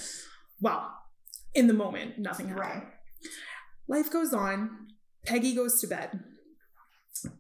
Well, 0.62 0.92
in 1.54 1.68
the 1.68 1.74
moment, 1.74 2.20
nothing 2.20 2.50
happened. 2.50 2.84
Right. 2.84 2.84
Life 3.88 4.12
goes 4.12 4.34
on. 4.34 4.88
Peggy 5.26 5.54
goes 5.54 5.82
to 5.82 5.88
bed. 5.88 6.20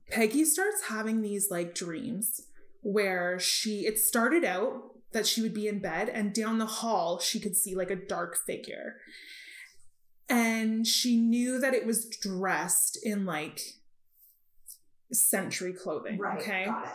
Peggy 0.09 0.43
starts 0.45 0.83
having 0.89 1.21
these 1.21 1.49
like 1.49 1.73
dreams 1.73 2.41
where 2.81 3.39
she, 3.39 3.85
it 3.85 3.97
started 3.99 4.43
out 4.43 4.91
that 5.13 5.27
she 5.27 5.41
would 5.41 5.53
be 5.53 5.67
in 5.67 5.79
bed 5.79 6.09
and 6.09 6.33
down 6.33 6.57
the 6.57 6.65
hall 6.65 7.19
she 7.19 7.39
could 7.39 7.55
see 7.55 7.75
like 7.75 7.91
a 7.91 7.95
dark 7.95 8.37
figure. 8.37 8.95
And 10.29 10.87
she 10.87 11.17
knew 11.17 11.59
that 11.59 11.73
it 11.73 11.85
was 11.85 12.05
dressed 12.05 12.97
in 13.03 13.25
like 13.25 13.59
century 15.11 15.73
clothing. 15.73 16.17
Right. 16.17 16.39
Okay. 16.39 16.65
Got 16.65 16.85
it. 16.85 16.91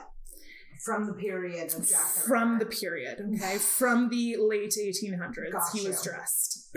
From 0.84 1.06
the 1.06 1.12
period 1.14 1.72
of 1.74 1.88
Jack 1.88 2.14
the 2.14 2.20
From 2.20 2.58
the 2.58 2.66
period. 2.66 3.18
Okay. 3.36 3.58
From 3.58 4.08
the 4.08 4.36
late 4.38 4.74
1800s, 4.78 5.52
Got 5.52 5.62
he 5.72 5.86
was 5.86 6.02
dressed. 6.02 6.70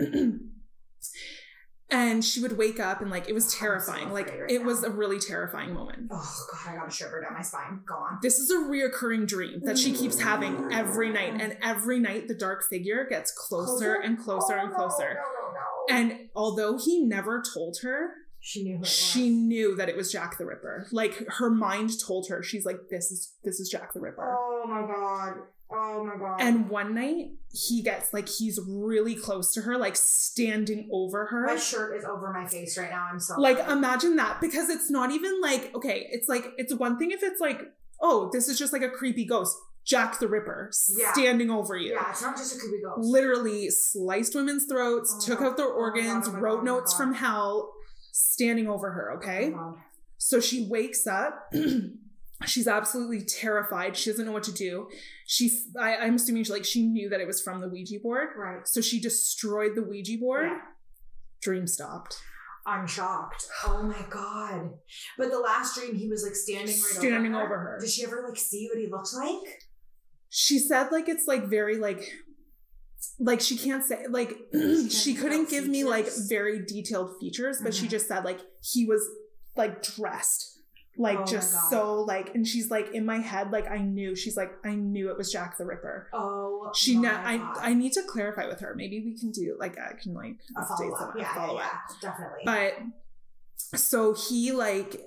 and 1.92 2.24
she 2.24 2.40
would 2.40 2.56
wake 2.56 2.78
up 2.78 3.00
and 3.00 3.10
like 3.10 3.28
it 3.28 3.32
was 3.34 3.52
oh, 3.54 3.58
terrifying. 3.58 4.10
like 4.12 4.28
right 4.30 4.48
it 4.50 4.62
was 4.64 4.84
a 4.84 4.90
really 4.90 5.18
terrifying 5.18 5.74
moment. 5.74 6.08
Oh 6.10 6.36
god, 6.52 6.72
I 6.72 6.76
got 6.76 6.88
a 6.88 6.90
shiver 6.90 7.20
down 7.20 7.34
my 7.34 7.42
spine. 7.42 7.80
Go 7.86 7.94
on. 7.94 8.18
This 8.22 8.38
is 8.38 8.50
a 8.50 8.56
reoccurring 8.58 9.26
dream 9.26 9.60
that 9.64 9.76
she 9.78 9.92
keeps 9.92 10.20
having 10.20 10.68
every 10.72 11.10
night, 11.10 11.40
and 11.40 11.56
every 11.62 11.98
night 11.98 12.28
the 12.28 12.34
dark 12.34 12.62
figure 12.68 13.06
gets 13.08 13.32
closer 13.32 13.94
Closer? 13.94 13.94
and 13.96 14.18
closer 14.18 14.58
Oh, 14.58 14.64
and 14.66 14.74
closer. 14.74 15.08
no, 15.08 15.14
no, 15.14 15.52
no. 15.52 15.96
And 16.12 16.28
although 16.36 16.78
he 16.78 17.02
never 17.04 17.42
told 17.42 17.78
her, 17.82 18.10
She 18.42 18.64
knew 18.64 18.84
she 18.84 19.28
knew 19.30 19.76
that 19.76 19.88
it 19.88 19.96
was 19.96 20.10
Jack 20.10 20.38
the 20.38 20.46
Ripper. 20.46 20.86
Like 20.92 21.26
her 21.38 21.50
mind 21.50 21.90
told 22.00 22.28
her, 22.28 22.42
she's 22.42 22.64
like, 22.64 22.88
"This 22.90 23.10
is 23.10 23.32
this 23.44 23.60
is 23.60 23.68
Jack 23.68 23.92
the 23.92 24.00
Ripper." 24.00 24.36
Oh 24.38 24.64
my 24.66 24.80
god. 24.82 25.34
Oh 25.72 26.04
my 26.04 26.16
god. 26.16 26.40
And 26.40 26.68
one 26.68 26.94
night 26.94 27.32
he 27.52 27.82
gets 27.82 28.12
like 28.12 28.28
he's 28.28 28.58
really 28.66 29.14
close 29.14 29.52
to 29.54 29.60
her, 29.62 29.76
like 29.76 29.94
standing 29.94 30.88
over 30.92 31.26
her. 31.26 31.46
my 31.46 31.56
shirt 31.56 31.96
is 31.96 32.04
over 32.04 32.32
my 32.32 32.46
face 32.46 32.76
right 32.78 32.90
now. 32.90 33.08
I'm 33.12 33.20
so 33.20 33.38
Like 33.40 33.58
imagine 33.68 34.16
that 34.16 34.40
because 34.40 34.68
it's 34.70 34.90
not 34.90 35.10
even 35.12 35.40
like 35.40 35.74
okay, 35.76 36.08
it's 36.10 36.28
like 36.28 36.46
it's 36.56 36.74
one 36.74 36.98
thing 36.98 37.10
if 37.12 37.22
it's 37.22 37.40
like 37.40 37.60
oh 38.00 38.30
this 38.32 38.48
is 38.48 38.58
just 38.58 38.72
like 38.72 38.82
a 38.82 38.88
creepy 38.88 39.24
ghost, 39.26 39.56
Jack 39.84 40.18
the 40.18 40.26
Ripper 40.28 40.70
Yeah. 40.96 41.12
standing 41.12 41.50
over 41.50 41.76
you. 41.76 41.92
Yeah, 41.92 42.10
it's 42.10 42.22
not 42.22 42.36
just 42.36 42.56
a 42.56 42.58
creepy 42.58 42.82
ghost. 42.82 43.06
Literally 43.06 43.68
sliced 43.70 44.34
women's 44.34 44.64
throats, 44.64 45.14
Oh 45.14 45.20
took 45.24 45.38
God. 45.40 45.48
out 45.50 45.56
their 45.56 45.66
Oh 45.68 45.74
organs, 45.74 46.26
oh 46.26 46.32
wrote 46.32 46.40
God, 46.40 46.62
oh 46.62 46.64
my 46.64 46.70
oh 46.70 46.74
notes 46.78 46.94
from 46.94 47.14
hell, 47.14 47.72
standing 48.12 48.68
over 48.68 48.90
her. 48.90 49.12
Okay, 49.18 49.52
Oh 49.54 49.76
so 50.18 50.38
she 50.40 50.66
wakes 50.68 51.06
up. 51.06 51.52
She's 52.46 52.66
absolutely 52.68 53.22
terrified. 53.22 53.96
She 53.96 54.10
doesn't 54.10 54.24
know 54.24 54.32
what 54.32 54.44
to 54.44 54.52
do. 54.52 54.88
She, 55.26 55.50
I, 55.78 55.96
I'm 55.96 56.14
assuming 56.14 56.44
she 56.44 56.52
like 56.52 56.64
she 56.64 56.86
knew 56.86 57.08
that 57.10 57.20
it 57.20 57.26
was 57.26 57.42
from 57.42 57.60
the 57.60 57.68
Ouija 57.68 57.98
board, 58.02 58.30
Right. 58.36 58.66
so 58.66 58.80
she 58.80 58.98
destroyed 59.00 59.72
the 59.74 59.82
Ouija 59.82 60.16
board. 60.18 60.46
Yeah. 60.46 60.58
Dream 61.42 61.66
stopped. 61.66 62.16
I'm 62.66 62.86
shocked. 62.86 63.46
Oh 63.66 63.82
my 63.82 64.04
god. 64.10 64.70
But 65.18 65.30
the 65.30 65.38
last 65.38 65.74
dream 65.76 65.94
he 65.94 66.08
was 66.08 66.22
like 66.22 66.34
standing 66.34 66.66
right 66.74 66.76
Standing 66.76 67.34
over, 67.34 67.44
over 67.44 67.58
her. 67.58 67.78
Did 67.80 67.90
she 67.90 68.04
ever 68.04 68.24
like 68.26 68.38
see 68.38 68.68
what 68.72 68.78
he 68.78 68.86
looked 68.90 69.14
like? 69.14 69.62
She 70.28 70.58
said 70.58 70.88
like 70.92 71.08
it's 71.08 71.26
like 71.26 71.44
very 71.44 71.76
like 71.76 72.10
like 73.18 73.40
she 73.40 73.56
can't 73.56 73.84
say 73.84 74.06
like 74.08 74.34
she 74.90 75.14
couldn't 75.14 75.48
give 75.50 75.66
me 75.66 75.84
like 75.84 76.08
very 76.28 76.64
detailed 76.64 77.18
features, 77.20 77.60
but 77.62 77.74
she 77.74 77.86
Mhm. 77.86 77.90
just 77.90 78.08
said 78.08 78.24
like 78.24 78.40
he 78.62 78.84
was 78.86 79.06
like 79.56 79.82
dressed 79.82 80.58
like 80.98 81.18
Oh 81.20 81.24
just 81.24 81.70
so 81.70 82.02
like 82.02 82.34
and 82.34 82.46
she's 82.46 82.70
like 82.70 82.92
in 82.92 83.06
my 83.06 83.18
head 83.18 83.52
like 83.52 83.70
I 83.70 83.78
knew 83.78 84.14
she's 84.14 84.36
like 84.36 84.52
I 84.64 84.74
knew 84.74 85.08
it 85.10 85.16
was 85.16 85.32
Jack 85.32 85.56
the 85.56 85.64
Ripper. 85.64 86.08
Oh 86.12 86.70
She 86.74 86.96
now 86.96 87.22
I 87.24 87.38
God. 87.38 87.56
I 87.60 87.74
need 87.74 87.92
to 87.94 88.02
clarify 88.02 88.46
with 88.46 88.60
her. 88.60 88.74
Maybe 88.74 89.00
we 89.00 89.16
can 89.18 89.30
do 89.30 89.56
like 89.58 89.78
I 89.78 89.94
can 89.94 90.12
like 90.14 90.36
follow 90.54 90.66
update 90.66 90.92
up. 90.92 90.98
some 90.98 91.12
Yeah, 91.18 91.34
follow 91.34 91.58
yeah, 91.58 91.64
up. 91.66 91.72
yeah, 92.02 92.10
definitely. 92.10 92.42
But 92.44 93.78
so 93.78 94.14
he 94.14 94.52
like 94.52 95.00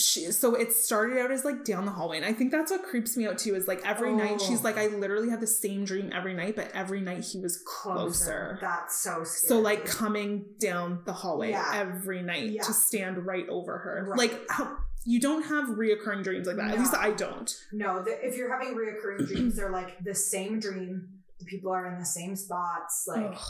she 0.00 0.30
so 0.32 0.54
it 0.54 0.72
started 0.72 1.18
out 1.18 1.30
as 1.30 1.44
like 1.44 1.64
down 1.64 1.84
the 1.84 1.90
hallway. 1.92 2.16
And 2.16 2.26
I 2.26 2.32
think 2.32 2.50
that's 2.50 2.70
what 2.70 2.82
creeps 2.82 3.16
me 3.16 3.26
out 3.26 3.38
too, 3.38 3.54
is 3.54 3.68
like 3.68 3.80
every 3.86 4.12
night 4.12 4.40
she's 4.40 4.60
Oh. 4.60 4.64
like, 4.64 4.76
I 4.78 4.86
literally 4.88 5.28
had 5.30 5.40
the 5.40 5.46
same 5.46 5.84
dream 5.84 6.10
every 6.12 6.34
night, 6.34 6.56
but 6.56 6.70
every 6.74 7.00
night 7.00 7.24
he 7.24 7.38
was 7.40 7.62
closer. 7.66 8.58
That's 8.60 9.00
so 9.00 9.24
scary. 9.24 9.48
So 9.48 9.60
like 9.60 9.84
coming 9.84 10.44
down 10.58 11.00
the 11.04 11.12
hallway 11.12 11.50
Yeah. 11.50 11.70
every 11.74 12.22
night 12.22 12.50
Yeah. 12.50 12.62
to 12.62 12.72
stand 12.72 13.26
right 13.26 13.48
over 13.48 13.78
her. 13.78 14.06
Right. 14.08 14.18
Like 14.18 14.40
how, 14.50 14.76
you 15.04 15.20
don't 15.20 15.44
have 15.44 15.68
reoccurring 15.76 16.22
dreams 16.24 16.46
like 16.46 16.56
that. 16.56 16.72
At 16.72 16.78
least 16.78 16.94
I 16.94 17.10
don't. 17.12 17.50
No, 17.72 18.02
the, 18.02 18.26
if 18.26 18.36
you're 18.36 18.52
having 18.52 18.74
reoccurring 18.76 19.26
dreams, 19.26 19.56
they're 19.56 19.70
like 19.70 20.02
the 20.04 20.14
same 20.14 20.60
dream. 20.60 21.08
The 21.38 21.46
people 21.46 21.72
are 21.72 21.90
in 21.90 21.98
the 21.98 22.04
same 22.04 22.36
spots. 22.36 23.04
Like, 23.08 23.32
Ugh. 23.34 23.40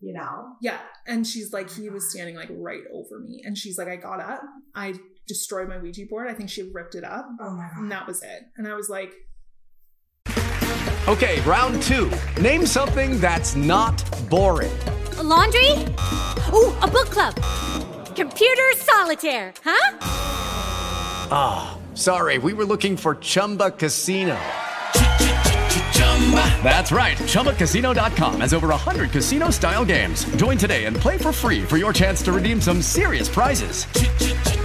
you 0.00 0.12
know. 0.12 0.54
Yeah. 0.60 0.78
And 1.06 1.26
she's 1.26 1.52
like, 1.52 1.70
he 1.70 1.88
oh 1.88 1.92
was 1.94 2.10
standing 2.10 2.36
like 2.36 2.50
right 2.52 2.82
over 2.92 3.18
me. 3.18 3.42
And 3.44 3.58
she's 3.58 3.78
like, 3.78 3.88
I 3.88 3.96
got 3.96 4.20
up. 4.20 4.42
I 4.76 4.94
destroyed 5.26 5.68
my 5.68 5.78
Ouija 5.78 6.06
board. 6.08 6.28
I 6.28 6.34
think 6.34 6.50
she 6.50 6.70
ripped 6.72 6.94
it 6.94 7.04
up. 7.04 7.28
Oh 7.40 7.50
my 7.50 7.68
god. 7.68 7.82
And 7.82 7.92
that 7.92 8.06
was 8.06 8.22
it. 8.22 8.42
And 8.56 8.66
I 8.66 8.74
was 8.74 8.88
like, 8.88 9.12
Okay, 11.08 11.40
round 11.40 11.82
two. 11.82 12.10
Name 12.40 12.64
something 12.64 13.20
that's 13.20 13.56
not 13.56 14.00
boring. 14.30 14.72
A 15.18 15.22
laundry? 15.22 15.72
Ooh, 16.52 16.72
a 16.80 16.86
book 16.86 17.10
club. 17.10 17.34
Computer 18.14 18.72
solitaire, 18.76 19.52
huh? 19.64 19.98
Ah, 21.34 21.78
sorry, 21.94 22.38
we 22.38 22.52
were 22.52 22.64
looking 22.64 22.96
for 22.96 23.16
Chumba 23.16 23.72
Casino. 23.72 24.38
Chumba. 25.92 26.62
That's 26.62 26.92
right. 26.92 27.16
ChumbaCasino.com 27.18 28.40
has 28.40 28.54
over 28.54 28.68
100 28.68 29.10
casino 29.10 29.50
style 29.50 29.84
games. 29.84 30.24
Join 30.36 30.56
today 30.56 30.84
and 30.84 30.96
play 30.96 31.18
for 31.18 31.32
free 31.32 31.62
for 31.62 31.78
your 31.78 31.92
chance 31.92 32.22
to 32.22 32.32
redeem 32.32 32.60
some 32.60 32.80
serious 32.80 33.28
prizes. 33.28 33.86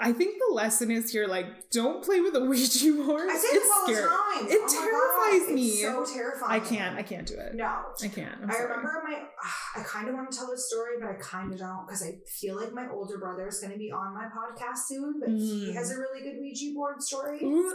I 0.00 0.12
think 0.12 0.36
the 0.48 0.54
lesson 0.54 0.90
is 0.90 1.10
here 1.12 1.26
like, 1.26 1.70
don't 1.70 2.04
play 2.04 2.20
with 2.20 2.34
a 2.36 2.40
Ouija 2.40 2.92
board. 3.04 3.28
I 3.30 3.36
say 3.36 3.48
it's 3.52 3.70
all 3.70 3.86
the 3.86 3.94
scary. 3.94 4.08
time. 4.08 4.46
It 4.50 4.60
Oh 4.62 5.28
terrifies 5.38 5.54
me. 5.54 5.66
It's 5.68 5.82
so 5.82 6.04
terrifying. 6.14 6.52
I 6.52 6.60
can't. 6.64 6.98
I 6.98 7.02
can't 7.02 7.26
do 7.26 7.34
it. 7.34 7.54
No. 7.54 7.82
I 8.02 8.08
can't. 8.08 8.34
I'm 8.42 8.50
I 8.50 8.54
sorry. 8.54 8.66
remember 8.68 9.02
my. 9.06 9.22
I 9.76 9.82
kind 9.84 10.08
of 10.08 10.14
want 10.14 10.30
to 10.30 10.36
tell 10.38 10.48
this 10.50 10.68
story, 10.68 10.94
but 11.00 11.08
I 11.10 11.14
kind 11.14 11.52
of 11.52 11.58
don't 11.58 11.86
because 11.86 12.02
I 12.02 12.16
feel 12.26 12.56
like 12.60 12.72
my 12.72 12.88
older 12.90 13.18
brother 13.18 13.46
is 13.48 13.58
going 13.60 13.72
to 13.72 13.78
be 13.78 13.90
on 13.92 14.14
my 14.14 14.24
podcast 14.26 14.78
soon. 14.88 15.20
But 15.20 15.30
he 15.30 15.70
Mm. 15.70 15.74
has 15.74 15.90
a 15.90 15.98
really 15.98 16.22
good 16.22 16.38
Ouija 16.40 16.72
board 16.74 17.02
story, 17.02 17.38
Ooh. 17.42 17.72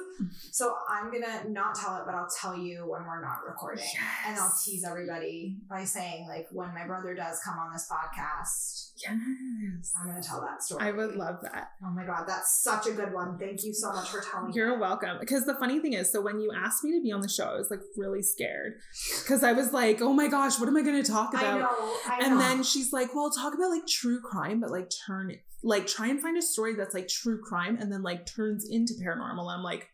so 0.52 0.76
I'm 0.90 1.12
gonna 1.12 1.44
not 1.50 1.76
tell 1.76 1.96
it, 1.98 2.04
but 2.06 2.16
I'll 2.16 2.30
tell 2.42 2.58
you 2.58 2.80
when 2.88 3.04
we're 3.06 3.22
not 3.22 3.40
recording, 3.48 3.86
and 4.28 4.38
I'll 4.40 4.54
tease 4.64 4.84
everybody 4.84 5.58
by 5.70 5.84
saying 5.84 6.28
like 6.28 6.48
when 6.52 6.74
my 6.74 6.86
brother 6.86 7.14
does 7.14 7.40
come 7.44 7.58
on 7.60 7.72
this 7.74 7.88
podcast, 7.92 8.89
Yes. 9.02 9.93
I'm 10.00 10.10
gonna 10.10 10.22
tell 10.22 10.41
that 10.41 10.64
story. 10.64 10.86
I 10.86 10.91
would 10.91 11.16
love 11.16 11.36
that. 11.43 11.72
Oh 11.84 11.89
my 11.89 12.06
god, 12.06 12.26
that's 12.28 12.62
such 12.62 12.88
a 12.88 12.91
good 12.91 13.14
one. 13.14 13.38
Thank 13.38 13.64
you 13.64 13.74
so 13.74 13.91
much 13.91 14.10
for 14.10 14.22
telling 14.22 14.47
me. 14.47 14.54
You're 14.56 14.80
welcome. 14.80 15.18
Because 15.20 15.45
the 15.45 15.56
funny 15.56 15.80
thing 15.80 15.93
is, 15.93 16.12
so 16.12 16.22
when 16.22 16.39
you 16.39 16.52
asked 16.56 16.84
me 16.84 16.91
to 16.97 17.02
be 17.02 17.12
on 17.12 17.22
the 17.22 17.30
show, 17.30 17.45
I 17.45 17.56
was 17.56 17.72
like 17.72 17.82
really 17.97 18.22
scared. 18.22 18.74
Because 19.22 19.43
I 19.43 19.54
was 19.54 19.74
like, 19.74 20.02
oh 20.02 20.14
my 20.14 20.28
gosh, 20.28 20.60
what 20.60 20.68
am 20.68 20.78
I 20.78 20.82
going 20.82 21.02
to 21.02 21.12
talk 21.12 21.34
I 21.36 21.41
about? 21.41 21.60
know. 21.60 21.95
I 22.08 22.20
and 22.24 22.36
know. 22.36 22.39
then 22.39 22.64
she's 22.64 22.91
like, 22.91 23.14
well, 23.16 23.30
talk 23.30 23.54
about 23.54 23.70
like 23.70 23.88
true 23.88 24.22
crime, 24.22 24.60
but 24.60 24.72
like 24.72 24.91
turn 25.08 25.34
like 25.64 25.88
try 25.88 26.08
and 26.08 26.22
find 26.22 26.38
a 26.38 26.41
story 26.41 26.76
that's 26.76 26.93
like 26.93 27.08
true 27.08 27.41
crime 27.41 27.78
and 27.80 27.91
then 27.91 28.02
like 28.02 28.26
turns 28.26 28.68
into 28.70 28.93
paranormal. 28.93 29.52
I'm 29.54 29.64
like, 29.64 29.89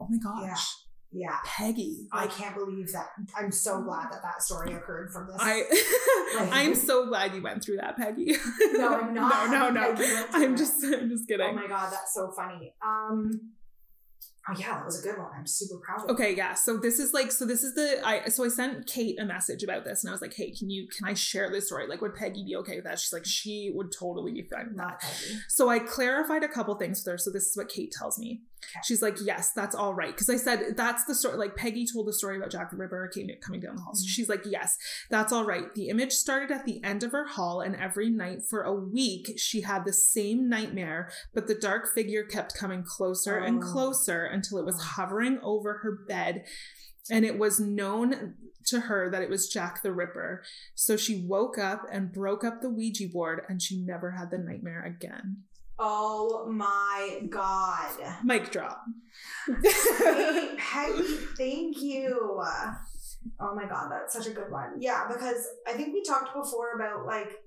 oh 0.00 0.06
my 0.08 0.18
gosh, 0.18 0.42
yeah. 0.46 0.56
Peggy. 1.44 2.06
I 2.12 2.26
can't 2.26 2.54
believe 2.54 2.92
that. 2.92 3.06
I'm 3.36 3.50
so 3.52 3.82
glad 3.82 4.10
that 4.12 4.22
that 4.22 4.42
story 4.42 4.74
occurred 4.74 5.10
from 5.12 5.26
this. 5.26 5.36
I 5.38 5.64
Like- 6.38 6.48
I'm 6.52 6.74
so 6.74 7.06
glad 7.06 7.34
you 7.34 7.42
went 7.42 7.64
through 7.64 7.76
that, 7.78 7.96
Peggy. 7.96 8.34
No, 8.74 8.94
I'm 8.94 9.14
not. 9.14 9.50
no, 9.50 9.70
no, 9.70 9.70
no. 9.70 9.94
Peggy 9.94 10.12
went 10.14 10.30
through 10.32 10.44
I'm 10.44 10.56
just 10.56 10.84
I'm 10.84 11.08
just 11.08 11.28
kidding. 11.28 11.46
Oh 11.48 11.52
my 11.54 11.66
god, 11.66 11.92
that's 11.92 12.12
so 12.14 12.30
funny. 12.36 12.74
Um, 12.86 13.30
oh 14.48 14.54
yeah, 14.58 14.74
that 14.76 14.84
was 14.84 15.00
a 15.00 15.02
good 15.08 15.18
one. 15.18 15.30
I'm 15.36 15.46
super 15.46 15.80
proud 15.84 16.04
of. 16.04 16.10
Okay, 16.10 16.34
yeah. 16.36 16.54
So 16.54 16.76
this 16.76 16.98
is 16.98 17.12
like, 17.12 17.32
so 17.32 17.44
this 17.44 17.62
is 17.64 17.74
the 17.74 18.00
I. 18.04 18.28
So 18.28 18.44
I 18.44 18.48
sent 18.48 18.86
Kate 18.86 19.18
a 19.18 19.24
message 19.24 19.62
about 19.62 19.84
this, 19.84 20.04
and 20.04 20.10
I 20.10 20.12
was 20.12 20.20
like, 20.22 20.34
"Hey, 20.34 20.52
can 20.52 20.70
you 20.70 20.86
can 20.88 21.08
I 21.08 21.14
share 21.14 21.50
this 21.50 21.66
story? 21.66 21.86
Like, 21.88 22.00
would 22.00 22.14
Peggy 22.14 22.44
be 22.44 22.56
okay 22.56 22.76
with 22.76 22.84
that?" 22.84 22.98
She's 22.98 23.12
like, 23.12 23.24
"She 23.26 23.72
would 23.74 23.90
totally 23.98 24.32
be 24.32 24.42
fine 24.42 24.68
with 24.68 24.76
that." 24.78 25.02
So 25.48 25.68
I 25.68 25.78
clarified 25.80 26.42
a 26.44 26.48
couple 26.48 26.74
things 26.76 27.02
with 27.04 27.12
her. 27.12 27.18
So 27.18 27.30
this 27.30 27.46
is 27.46 27.56
what 27.56 27.68
Kate 27.68 27.92
tells 27.92 28.18
me. 28.18 28.42
She's 28.84 29.02
like, 29.02 29.16
"Yes, 29.22 29.52
that's 29.52 29.74
all 29.74 29.94
right," 29.94 30.12
because 30.12 30.28
I 30.28 30.36
said 30.36 30.76
that's 30.76 31.04
the 31.04 31.14
story. 31.14 31.36
Like 31.36 31.56
Peggy 31.56 31.86
told 31.86 32.06
the 32.06 32.12
story 32.12 32.36
about 32.36 32.50
Jack 32.50 32.70
the 32.70 32.76
Ripper 32.76 33.08
came 33.08 33.28
coming 33.40 33.60
down 33.60 33.76
the 33.76 33.82
hall. 33.82 33.94
So 33.94 34.04
mm-hmm. 34.04 34.08
she's 34.08 34.28
like, 34.28 34.42
"Yes, 34.44 34.76
that's 35.10 35.32
all 35.32 35.44
right." 35.44 35.74
The 35.74 35.88
image 35.88 36.12
started 36.12 36.50
at 36.50 36.64
the 36.64 36.82
end 36.82 37.02
of 37.02 37.12
her 37.12 37.26
hall, 37.26 37.60
and 37.60 37.76
every 37.76 38.10
night 38.10 38.44
for 38.48 38.62
a 38.62 38.74
week 38.74 39.34
she 39.36 39.62
had 39.62 39.84
the 39.84 39.92
same 39.92 40.48
nightmare, 40.48 41.10
but 41.34 41.46
the 41.46 41.54
dark 41.54 41.92
figure 41.94 42.24
kept 42.24 42.54
coming 42.54 42.82
closer 42.82 43.38
and 43.38 43.62
Oh. 43.62 43.72
closer 43.72 44.24
until 44.24 44.58
it 44.58 44.64
was 44.64 44.76
oh. 44.78 44.84
hovering 44.84 45.38
over 45.42 45.78
her 45.78 45.92
bed. 45.92 46.44
And 47.08 47.24
it 47.24 47.38
was 47.38 47.60
known 47.60 48.34
to 48.66 48.80
her 48.80 49.08
that 49.10 49.22
it 49.22 49.30
was 49.30 49.48
Jack 49.48 49.82
the 49.82 49.92
Ripper. 49.92 50.42
So 50.74 50.96
she 50.96 51.24
woke 51.24 51.56
up 51.56 51.82
and 51.90 52.12
broke 52.12 52.42
up 52.44 52.60
the 52.60 52.68
Ouija 52.68 53.08
board 53.08 53.42
and 53.48 53.62
she 53.62 53.78
never 53.78 54.12
had 54.12 54.30
the 54.30 54.38
nightmare 54.38 54.82
again. 54.84 55.44
Oh 55.78 56.46
my 56.48 57.20
god. 57.28 57.96
Mic 58.24 58.50
drop. 58.50 58.82
Hey, 59.62 60.54
Peggy, 60.58 61.02
thank 61.36 61.82
you. 61.82 62.42
Oh 63.40 63.54
my 63.54 63.66
god, 63.66 63.90
that's 63.90 64.14
such 64.14 64.26
a 64.26 64.30
good 64.30 64.50
one. 64.50 64.74
Yeah, 64.80 65.06
because 65.08 65.46
I 65.66 65.72
think 65.72 65.92
we 65.92 66.02
talked 66.02 66.34
before 66.34 66.72
about 66.76 67.06
like 67.06 67.38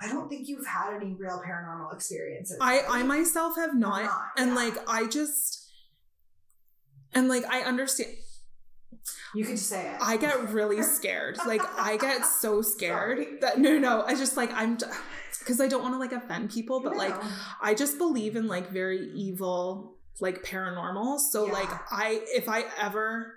I 0.00 0.08
don't 0.08 0.28
think 0.28 0.48
you've 0.48 0.66
had 0.66 0.94
any 0.94 1.14
real 1.14 1.40
paranormal 1.46 1.94
experiences. 1.94 2.58
I 2.60 2.82
I 2.88 3.02
myself 3.04 3.56
have 3.56 3.74
not, 3.74 4.04
not, 4.04 4.22
and 4.36 4.48
yeah. 4.50 4.56
like 4.56 4.74
I 4.88 5.06
just 5.06 5.70
and 7.12 7.28
like 7.28 7.44
I 7.48 7.60
understand. 7.60 8.10
You 9.34 9.44
can 9.44 9.56
say 9.56 9.90
it. 9.90 9.96
I 10.00 10.16
get 10.16 10.50
really 10.50 10.82
scared. 10.96 11.38
Like 11.46 11.62
I 11.78 11.96
get 11.96 12.24
so 12.24 12.62
scared 12.62 13.40
that 13.40 13.58
no, 13.58 13.78
no. 13.78 14.02
I 14.02 14.14
just 14.14 14.36
like 14.36 14.52
I'm 14.52 14.78
because 15.44 15.60
I 15.60 15.68
don't 15.68 15.82
want 15.82 15.94
to 15.94 15.98
like 15.98 16.12
offend 16.12 16.50
people, 16.50 16.80
but 16.80 16.96
like 16.96 17.14
I 17.60 17.74
just 17.74 17.98
believe 17.98 18.36
in 18.36 18.48
like 18.48 18.70
very 18.70 19.10
evil, 19.14 19.96
like 20.20 20.42
paranormal. 20.42 21.20
So 21.20 21.44
like 21.44 21.68
I 21.92 22.22
if 22.28 22.48
I 22.48 22.64
ever 22.80 23.34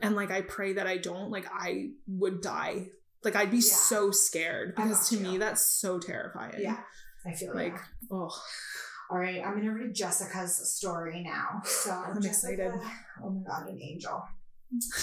and 0.00 0.14
like 0.14 0.30
I 0.30 0.42
pray 0.42 0.74
that 0.74 0.86
I 0.86 0.96
don't, 0.96 1.30
like 1.30 1.46
I 1.52 1.90
would 2.06 2.40
die. 2.40 2.86
Like 3.24 3.34
I'd 3.34 3.50
be 3.50 3.60
so 3.60 4.10
scared 4.10 4.76
because 4.76 5.08
to 5.10 5.18
me 5.18 5.38
that's 5.38 5.62
so 5.62 5.98
terrifying. 5.98 6.54
Yeah, 6.60 6.78
I 7.26 7.32
feel 7.32 7.54
like 7.54 7.74
yeah. 7.74 8.08
oh. 8.10 8.42
All 9.10 9.18
right, 9.18 9.42
I'm 9.42 9.56
gonna 9.56 9.72
read 9.72 9.94
Jessica's 9.94 10.70
story 10.74 11.22
now. 11.22 11.62
So 11.64 11.90
I'm 11.90 12.20
Jessica, 12.20 12.52
excited. 12.52 12.72
Oh 13.24 13.30
my 13.30 13.42
god, 13.42 13.68
an 13.68 13.80
angel. 13.80 14.22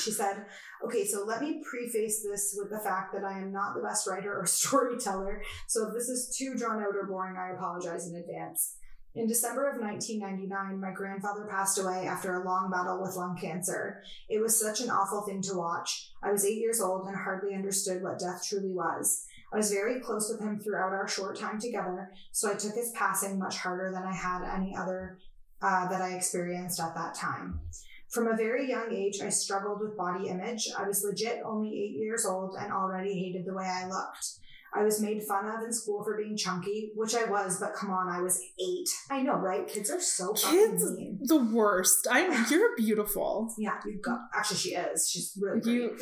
She 0.03 0.11
said, 0.11 0.45
Okay, 0.85 1.05
so 1.05 1.25
let 1.25 1.41
me 1.41 1.63
preface 1.67 2.23
this 2.23 2.55
with 2.57 2.69
the 2.69 2.79
fact 2.79 3.13
that 3.13 3.23
I 3.23 3.39
am 3.39 3.51
not 3.51 3.73
the 3.75 3.81
best 3.81 4.07
writer 4.07 4.39
or 4.39 4.45
storyteller. 4.45 5.41
So 5.67 5.87
if 5.87 5.93
this 5.93 6.09
is 6.09 6.35
too 6.37 6.55
drawn 6.55 6.81
out 6.81 6.95
or 6.95 7.07
boring, 7.07 7.37
I 7.37 7.55
apologize 7.55 8.07
in 8.07 8.15
advance. 8.15 8.75
In 9.15 9.27
December 9.27 9.69
of 9.69 9.79
1999, 9.79 10.81
my 10.81 10.91
grandfather 10.91 11.47
passed 11.49 11.79
away 11.79 12.05
after 12.05 12.35
a 12.35 12.45
long 12.45 12.69
battle 12.69 13.01
with 13.01 13.15
lung 13.15 13.37
cancer. 13.39 14.03
It 14.27 14.41
was 14.41 14.59
such 14.59 14.81
an 14.81 14.89
awful 14.89 15.21
thing 15.21 15.41
to 15.43 15.55
watch. 15.55 16.11
I 16.21 16.33
was 16.33 16.45
eight 16.45 16.57
years 16.57 16.81
old 16.81 17.07
and 17.07 17.15
hardly 17.15 17.55
understood 17.55 18.03
what 18.03 18.19
death 18.19 18.45
truly 18.45 18.73
was. 18.73 19.25
I 19.53 19.57
was 19.57 19.71
very 19.71 20.01
close 20.01 20.29
with 20.29 20.41
him 20.41 20.59
throughout 20.59 20.91
our 20.91 21.07
short 21.07 21.39
time 21.39 21.61
together, 21.61 22.11
so 22.33 22.51
I 22.51 22.55
took 22.55 22.75
his 22.75 22.91
passing 22.91 23.39
much 23.39 23.57
harder 23.57 23.89
than 23.89 24.03
I 24.03 24.13
had 24.13 24.43
any 24.53 24.75
other 24.75 25.17
uh, 25.61 25.87
that 25.87 26.01
I 26.01 26.15
experienced 26.15 26.81
at 26.81 26.93
that 26.95 27.15
time. 27.15 27.61
From 28.15 28.29
a 28.29 28.37
very 28.37 28.69
young 28.69 28.93
age, 28.93 29.19
I 29.21 29.27
struggled 29.27 29.81
with 29.81 29.97
body 29.97 30.29
image. 30.29 30.69
I 30.79 30.87
was 30.87 31.03
legit 31.03 31.41
only 31.43 31.67
eight 31.67 31.97
years 31.97 32.25
old 32.25 32.55
and 32.57 32.71
already 32.71 33.19
hated 33.19 33.43
the 33.43 33.53
way 33.53 33.65
I 33.65 33.89
looked. 33.89 34.39
I 34.75 34.83
was 34.83 35.01
made 35.01 35.23
fun 35.23 35.47
of 35.47 35.63
in 35.63 35.71
school 35.71 36.03
for 36.03 36.17
being 36.17 36.35
chunky, 36.35 36.91
which 36.95 37.15
I 37.15 37.25
was, 37.29 37.59
but 37.59 37.73
come 37.73 37.91
on, 37.91 38.09
I 38.09 38.21
was 38.21 38.41
eight. 38.59 38.89
I 39.09 39.21
know, 39.21 39.35
right? 39.35 39.67
Kids 39.67 39.89
are 39.89 40.01
so 40.01 40.33
Kids 40.33 40.83
fucking 40.83 40.95
mean. 40.95 41.19
the 41.21 41.37
worst. 41.37 42.07
I'm 42.11 42.45
you're 42.51 42.75
beautiful. 42.75 43.53
Yeah, 43.57 43.79
you 43.85 43.99
got. 44.01 44.19
Actually, 44.33 44.57
she 44.57 44.69
is. 44.75 45.09
She's 45.09 45.37
really 45.39 45.61
You 45.71 45.97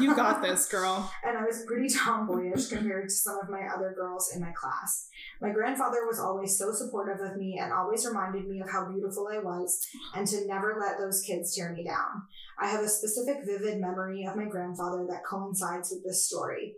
you 0.00 0.14
got 0.16 0.42
this, 0.42 0.66
girl. 0.68 1.10
and 1.24 1.38
I 1.38 1.44
was 1.44 1.64
pretty 1.66 1.88
tomboyish 1.88 2.68
compared 2.68 3.08
to 3.08 3.14
some 3.14 3.38
of 3.42 3.48
my 3.48 3.62
other 3.74 3.92
girls 3.94 4.32
in 4.34 4.40
my 4.40 4.52
class. 4.52 5.08
My 5.40 5.50
grandfather 5.50 6.06
was 6.06 6.18
always 6.18 6.58
so 6.58 6.72
supportive 6.72 7.20
of 7.20 7.36
me 7.36 7.58
and 7.60 7.72
always 7.72 8.06
reminded 8.06 8.48
me 8.48 8.60
of 8.60 8.70
how 8.70 8.90
beautiful 8.90 9.28
I 9.32 9.38
was 9.38 9.86
and 10.14 10.26
to 10.26 10.46
never 10.46 10.76
let 10.80 10.98
those 10.98 11.22
kids 11.22 11.54
tear 11.54 11.72
me 11.72 11.84
down. 11.84 12.22
I 12.58 12.68
have 12.68 12.82
a 12.82 12.88
specific 12.88 13.38
vivid 13.46 13.80
memory 13.80 14.26
of 14.26 14.36
my 14.36 14.44
grandfather 14.44 15.06
that 15.08 15.24
coincides 15.24 15.90
with 15.90 16.04
this 16.04 16.26
story. 16.26 16.74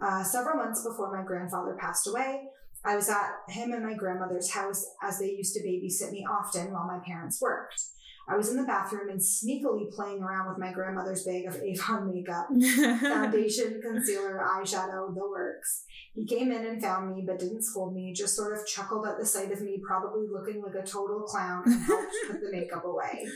Uh, 0.00 0.22
several 0.22 0.56
months 0.56 0.84
before 0.84 1.14
my 1.16 1.24
grandfather 1.24 1.76
passed 1.78 2.06
away, 2.06 2.44
I 2.84 2.94
was 2.94 3.08
at 3.08 3.30
him 3.48 3.72
and 3.72 3.84
my 3.84 3.94
grandmother's 3.94 4.50
house 4.50 4.86
as 5.02 5.18
they 5.18 5.30
used 5.30 5.54
to 5.54 5.62
babysit 5.62 6.12
me 6.12 6.24
often 6.30 6.72
while 6.72 6.86
my 6.86 7.00
parents 7.04 7.40
worked. 7.40 7.80
I 8.28 8.36
was 8.36 8.50
in 8.50 8.56
the 8.56 8.64
bathroom 8.64 9.08
and 9.08 9.20
sneakily 9.20 9.90
playing 9.90 10.22
around 10.22 10.48
with 10.48 10.58
my 10.58 10.70
grandmother's 10.70 11.24
bag 11.24 11.46
of 11.46 11.56
Avon 11.56 12.12
makeup, 12.12 12.46
foundation, 13.00 13.80
concealer, 13.82 14.44
eyeshadow, 14.46 15.14
the 15.14 15.28
works. 15.28 15.84
He 16.14 16.26
came 16.26 16.52
in 16.52 16.66
and 16.66 16.82
found 16.82 17.14
me, 17.14 17.24
but 17.26 17.38
didn't 17.38 17.62
scold 17.62 17.94
me, 17.94 18.12
just 18.12 18.36
sort 18.36 18.52
of 18.52 18.66
chuckled 18.66 19.06
at 19.06 19.18
the 19.18 19.24
sight 19.24 19.50
of 19.50 19.62
me, 19.62 19.80
probably 19.86 20.26
looking 20.30 20.62
like 20.62 20.74
a 20.74 20.86
total 20.86 21.22
clown, 21.22 21.62
and 21.64 21.82
helped 21.84 22.12
put 22.26 22.40
the 22.42 22.52
makeup 22.52 22.84
away. 22.84 23.26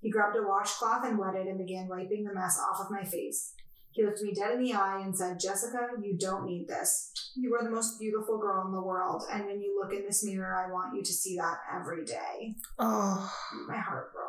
He 0.00 0.10
grabbed 0.10 0.36
a 0.36 0.42
washcloth 0.46 1.04
and 1.04 1.18
wet 1.18 1.34
it 1.34 1.48
and 1.48 1.58
began 1.58 1.88
wiping 1.88 2.22
the 2.22 2.34
mess 2.34 2.60
off 2.60 2.80
of 2.80 2.92
my 2.92 3.02
face. 3.02 3.54
He 3.92 4.04
looked 4.04 4.22
me 4.22 4.32
dead 4.32 4.52
in 4.54 4.62
the 4.62 4.74
eye 4.74 5.00
and 5.02 5.16
said, 5.16 5.40
Jessica, 5.40 5.88
you 6.00 6.16
don't 6.16 6.46
need 6.46 6.68
this. 6.68 7.10
You 7.34 7.54
are 7.54 7.64
the 7.64 7.70
most 7.70 7.98
beautiful 7.98 8.38
girl 8.38 8.64
in 8.66 8.72
the 8.72 8.80
world, 8.82 9.24
and 9.32 9.46
when 9.46 9.60
you 9.60 9.80
look 9.82 9.92
in 9.92 10.04
this 10.04 10.24
mirror, 10.24 10.54
I 10.54 10.70
want 10.70 10.94
you 10.94 11.02
to 11.02 11.12
see 11.12 11.36
that 11.36 11.58
every 11.74 12.04
day. 12.04 12.54
Oh, 12.78 13.32
My 13.66 13.78
heart 13.78 14.12
broke. 14.12 14.28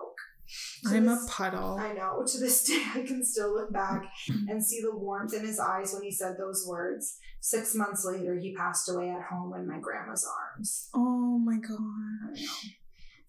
To 0.85 0.97
I'm 0.97 1.07
a 1.07 1.19
puddle. 1.27 1.77
I 1.79 1.93
know. 1.93 2.23
To 2.25 2.39
this 2.39 2.63
day, 2.67 2.83
I 2.95 3.01
can 3.03 3.23
still 3.23 3.53
look 3.53 3.71
back 3.71 4.11
and 4.47 4.63
see 4.63 4.81
the 4.81 4.95
warmth 4.95 5.33
in 5.33 5.45
his 5.45 5.59
eyes 5.59 5.93
when 5.93 6.01
he 6.01 6.11
said 6.11 6.37
those 6.39 6.65
words. 6.67 7.17
Six 7.39 7.75
months 7.75 8.03
later, 8.05 8.35
he 8.39 8.55
passed 8.55 8.89
away 8.89 9.09
at 9.11 9.21
home 9.23 9.53
in 9.53 9.67
my 9.67 9.77
grandma's 9.79 10.27
arms. 10.27 10.89
Oh 10.95 11.37
my 11.37 11.57
god. 11.57 12.39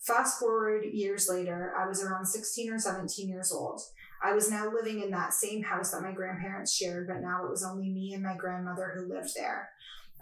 Fast 0.01 0.39
forward 0.41 0.85
years 0.93 1.28
later, 1.28 1.74
I 1.78 1.87
was 1.87 2.03
around 2.03 2.24
16 2.24 2.72
or 2.72 2.78
17 2.78 3.28
years 3.28 3.53
old. 3.53 3.83
I 4.23 4.33
was 4.33 4.51
now 4.51 4.71
living 4.71 5.03
in 5.03 5.11
that 5.11 5.33
same 5.33 5.62
house 5.62 5.93
that 5.93 6.03
my 6.03 6.12
grandparents 6.12 6.75
shared, 6.75 7.07
but 7.07 7.23
now 7.23 7.45
it 7.45 7.51
was 7.51 7.64
only 7.64 7.89
me 7.89 8.12
and 8.14 8.23
my 8.23 8.37
grandmother 8.37 8.93
who 8.95 9.12
lived 9.12 9.31
there. 9.35 9.71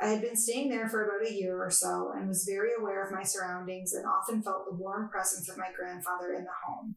I 0.00 0.08
had 0.10 0.20
been 0.20 0.36
staying 0.36 0.68
there 0.68 0.88
for 0.88 1.04
about 1.04 1.28
a 1.28 1.34
year 1.34 1.60
or 1.60 1.70
so 1.70 2.12
and 2.14 2.28
was 2.28 2.44
very 2.44 2.70
aware 2.78 3.04
of 3.04 3.12
my 3.12 3.24
surroundings 3.24 3.94
and 3.94 4.06
often 4.06 4.42
felt 4.42 4.64
the 4.64 4.76
warm 4.76 5.08
presence 5.08 5.48
of 5.48 5.58
my 5.58 5.70
grandfather 5.76 6.34
in 6.34 6.44
the 6.44 6.50
home. 6.64 6.94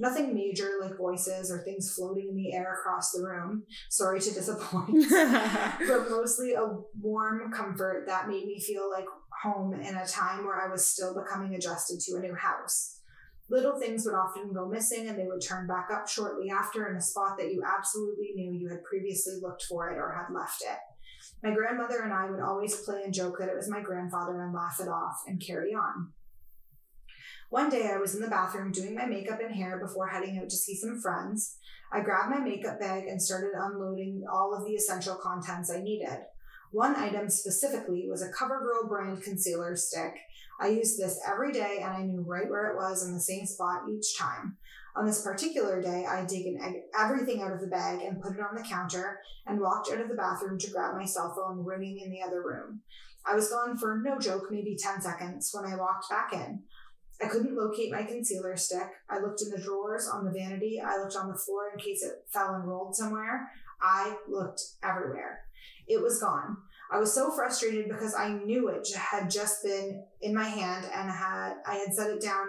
Nothing 0.00 0.34
major 0.34 0.70
like 0.80 0.96
voices 0.96 1.50
or 1.50 1.58
things 1.58 1.94
floating 1.94 2.28
in 2.30 2.36
the 2.36 2.52
air 2.52 2.74
across 2.80 3.12
the 3.12 3.22
room. 3.22 3.62
Sorry 3.88 4.20
to 4.20 4.34
disappoint. 4.34 5.06
but 5.10 6.10
mostly 6.10 6.54
a 6.54 6.66
warm 7.00 7.52
comfort 7.52 8.04
that 8.08 8.28
made 8.28 8.46
me 8.46 8.58
feel 8.58 8.90
like 8.90 9.06
home 9.42 9.74
in 9.74 9.96
a 9.96 10.06
time 10.06 10.44
where 10.44 10.60
I 10.60 10.70
was 10.70 10.84
still 10.84 11.14
becoming 11.14 11.54
adjusted 11.54 12.00
to 12.00 12.16
a 12.16 12.20
new 12.20 12.34
house. 12.34 12.99
Little 13.50 13.78
things 13.78 14.04
would 14.04 14.14
often 14.14 14.52
go 14.52 14.68
missing 14.68 15.08
and 15.08 15.18
they 15.18 15.26
would 15.26 15.42
turn 15.42 15.66
back 15.66 15.88
up 15.92 16.08
shortly 16.08 16.50
after 16.50 16.88
in 16.88 16.96
a 16.96 17.00
spot 17.00 17.36
that 17.36 17.52
you 17.52 17.62
absolutely 17.66 18.30
knew 18.36 18.52
you 18.52 18.68
had 18.68 18.84
previously 18.84 19.34
looked 19.42 19.64
for 19.64 19.90
it 19.90 19.98
or 19.98 20.14
had 20.14 20.32
left 20.32 20.62
it. 20.62 20.78
My 21.42 21.52
grandmother 21.52 22.02
and 22.02 22.12
I 22.12 22.30
would 22.30 22.40
always 22.40 22.80
play 22.82 23.02
and 23.04 23.12
joke 23.12 23.38
that 23.38 23.48
it 23.48 23.56
was 23.56 23.68
my 23.68 23.80
grandfather 23.80 24.40
and 24.42 24.54
laugh 24.54 24.78
it 24.80 24.88
off 24.88 25.22
and 25.26 25.44
carry 25.44 25.74
on. 25.74 26.12
One 27.48 27.68
day 27.68 27.90
I 27.92 27.98
was 27.98 28.14
in 28.14 28.22
the 28.22 28.28
bathroom 28.28 28.70
doing 28.70 28.94
my 28.94 29.06
makeup 29.06 29.40
and 29.40 29.52
hair 29.52 29.80
before 29.80 30.06
heading 30.06 30.38
out 30.38 30.48
to 30.48 30.56
see 30.56 30.76
some 30.76 31.00
friends. 31.00 31.58
I 31.92 32.02
grabbed 32.02 32.30
my 32.30 32.38
makeup 32.38 32.78
bag 32.78 33.08
and 33.08 33.20
started 33.20 33.50
unloading 33.56 34.22
all 34.32 34.54
of 34.56 34.64
the 34.64 34.74
essential 34.74 35.16
contents 35.16 35.72
I 35.72 35.82
needed. 35.82 36.20
One 36.70 36.94
item 36.94 37.28
specifically 37.28 38.06
was 38.08 38.22
a 38.22 38.30
CoverGirl 38.30 38.88
brand 38.88 39.22
concealer 39.22 39.74
stick. 39.74 40.14
I 40.60 40.68
used 40.68 40.98
this 40.98 41.18
every 41.26 41.52
day 41.52 41.78
and 41.82 41.92
I 41.92 42.02
knew 42.02 42.20
right 42.20 42.48
where 42.48 42.70
it 42.70 42.76
was 42.76 43.06
in 43.06 43.14
the 43.14 43.20
same 43.20 43.46
spot 43.46 43.88
each 43.90 44.16
time. 44.18 44.58
On 44.94 45.06
this 45.06 45.22
particular 45.22 45.80
day, 45.80 46.04
I 46.08 46.16
had 46.16 46.30
everything 46.98 47.42
out 47.42 47.52
of 47.52 47.60
the 47.60 47.68
bag 47.68 48.02
and 48.02 48.20
put 48.20 48.34
it 48.34 48.40
on 48.40 48.54
the 48.54 48.68
counter 48.68 49.20
and 49.46 49.60
walked 49.60 49.90
out 49.90 50.00
of 50.00 50.08
the 50.08 50.14
bathroom 50.14 50.58
to 50.58 50.70
grab 50.70 50.96
my 50.96 51.04
cell 51.04 51.32
phone 51.34 51.64
ringing 51.64 52.00
in 52.00 52.10
the 52.10 52.22
other 52.22 52.42
room. 52.42 52.82
I 53.24 53.34
was 53.34 53.48
gone 53.48 53.76
for 53.78 54.02
no 54.04 54.18
joke, 54.18 54.48
maybe 54.50 54.76
10 54.76 55.00
seconds 55.00 55.50
when 55.52 55.70
I 55.70 55.76
walked 55.76 56.10
back 56.10 56.32
in. 56.32 56.62
I 57.22 57.28
couldn't 57.28 57.56
locate 57.56 57.92
my 57.92 58.02
concealer 58.02 58.56
stick. 58.56 58.88
I 59.08 59.20
looked 59.20 59.42
in 59.42 59.50
the 59.50 59.62
drawers, 59.62 60.08
on 60.08 60.24
the 60.24 60.30
vanity. 60.30 60.80
I 60.84 60.98
looked 60.98 61.16
on 61.16 61.28
the 61.28 61.38
floor 61.38 61.70
in 61.72 61.78
case 61.78 62.02
it 62.02 62.24
fell 62.28 62.54
and 62.54 62.66
rolled 62.66 62.96
somewhere. 62.96 63.50
I 63.80 64.16
looked 64.28 64.62
everywhere. 64.82 65.40
It 65.86 66.02
was 66.02 66.20
gone. 66.20 66.56
I 66.92 66.98
was 66.98 67.14
so 67.14 67.30
frustrated 67.30 67.88
because 67.88 68.14
I 68.14 68.32
knew 68.32 68.68
it 68.68 68.88
had 68.94 69.30
just 69.30 69.62
been 69.62 70.04
in 70.20 70.34
my 70.34 70.44
hand 70.44 70.86
and 70.92 71.10
had 71.10 71.54
I 71.64 71.76
had 71.76 71.94
set 71.94 72.10
it 72.10 72.20
down 72.20 72.48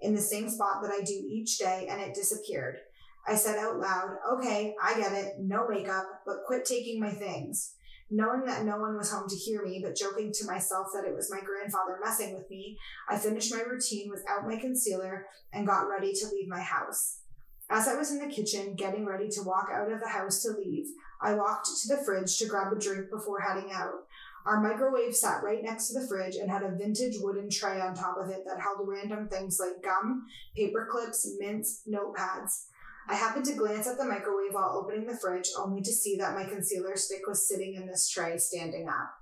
in 0.00 0.14
the 0.14 0.20
same 0.20 0.48
spot 0.48 0.82
that 0.82 0.90
I 0.90 1.02
do 1.02 1.12
each 1.12 1.58
day 1.58 1.86
and 1.90 2.00
it 2.00 2.14
disappeared. 2.14 2.78
I 3.26 3.36
said 3.36 3.58
out 3.58 3.78
loud, 3.78 4.16
"Okay, 4.32 4.74
I 4.82 4.94
get 4.94 5.12
it. 5.12 5.34
No 5.38 5.68
makeup, 5.68 6.06
but 6.26 6.44
quit 6.46 6.64
taking 6.64 7.00
my 7.00 7.12
things." 7.12 7.74
Knowing 8.10 8.44
that 8.44 8.64
no 8.64 8.76
one 8.76 8.96
was 8.96 9.10
home 9.10 9.26
to 9.28 9.36
hear 9.36 9.62
me, 9.62 9.80
but 9.82 9.96
joking 9.96 10.30
to 10.32 10.44
myself 10.44 10.88
that 10.92 11.06
it 11.06 11.14
was 11.14 11.30
my 11.30 11.40
grandfather 11.40 11.98
messing 12.02 12.34
with 12.34 12.48
me, 12.50 12.76
I 13.08 13.16
finished 13.16 13.54
my 13.54 13.62
routine 13.62 14.10
without 14.10 14.46
my 14.46 14.56
concealer 14.56 15.26
and 15.50 15.66
got 15.66 15.88
ready 15.88 16.12
to 16.12 16.28
leave 16.28 16.46
my 16.46 16.60
house. 16.60 17.20
As 17.70 17.88
I 17.88 17.94
was 17.94 18.10
in 18.10 18.18
the 18.18 18.26
kitchen 18.26 18.74
getting 18.74 19.06
ready 19.06 19.30
to 19.30 19.42
walk 19.42 19.68
out 19.72 19.90
of 19.90 20.00
the 20.00 20.08
house 20.08 20.42
to 20.42 20.50
leave, 20.50 20.88
I 21.22 21.34
walked 21.34 21.66
to 21.66 21.88
the 21.88 22.02
fridge 22.02 22.36
to 22.38 22.46
grab 22.46 22.72
a 22.72 22.78
drink 22.78 23.10
before 23.10 23.40
heading 23.40 23.70
out. 23.72 24.06
Our 24.44 24.60
microwave 24.60 25.14
sat 25.14 25.44
right 25.44 25.62
next 25.62 25.88
to 25.88 26.00
the 26.00 26.06
fridge 26.06 26.34
and 26.34 26.50
had 26.50 26.64
a 26.64 26.74
vintage 26.74 27.14
wooden 27.20 27.48
tray 27.48 27.80
on 27.80 27.94
top 27.94 28.16
of 28.18 28.28
it 28.28 28.44
that 28.44 28.60
held 28.60 28.88
random 28.88 29.28
things 29.28 29.60
like 29.60 29.82
gum, 29.84 30.26
paper 30.56 30.88
clips, 30.90 31.28
mints, 31.38 31.82
notepads. 31.88 32.64
I 33.08 33.14
happened 33.14 33.44
to 33.46 33.54
glance 33.54 33.86
at 33.86 33.98
the 33.98 34.04
microwave 34.04 34.54
while 34.54 34.76
opening 34.76 35.06
the 35.06 35.16
fridge, 35.16 35.48
only 35.56 35.80
to 35.82 35.92
see 35.92 36.16
that 36.16 36.34
my 36.34 36.44
concealer 36.44 36.96
stick 36.96 37.26
was 37.26 37.46
sitting 37.46 37.74
in 37.74 37.86
this 37.86 38.08
tray 38.08 38.36
standing 38.38 38.88
up. 38.88 39.21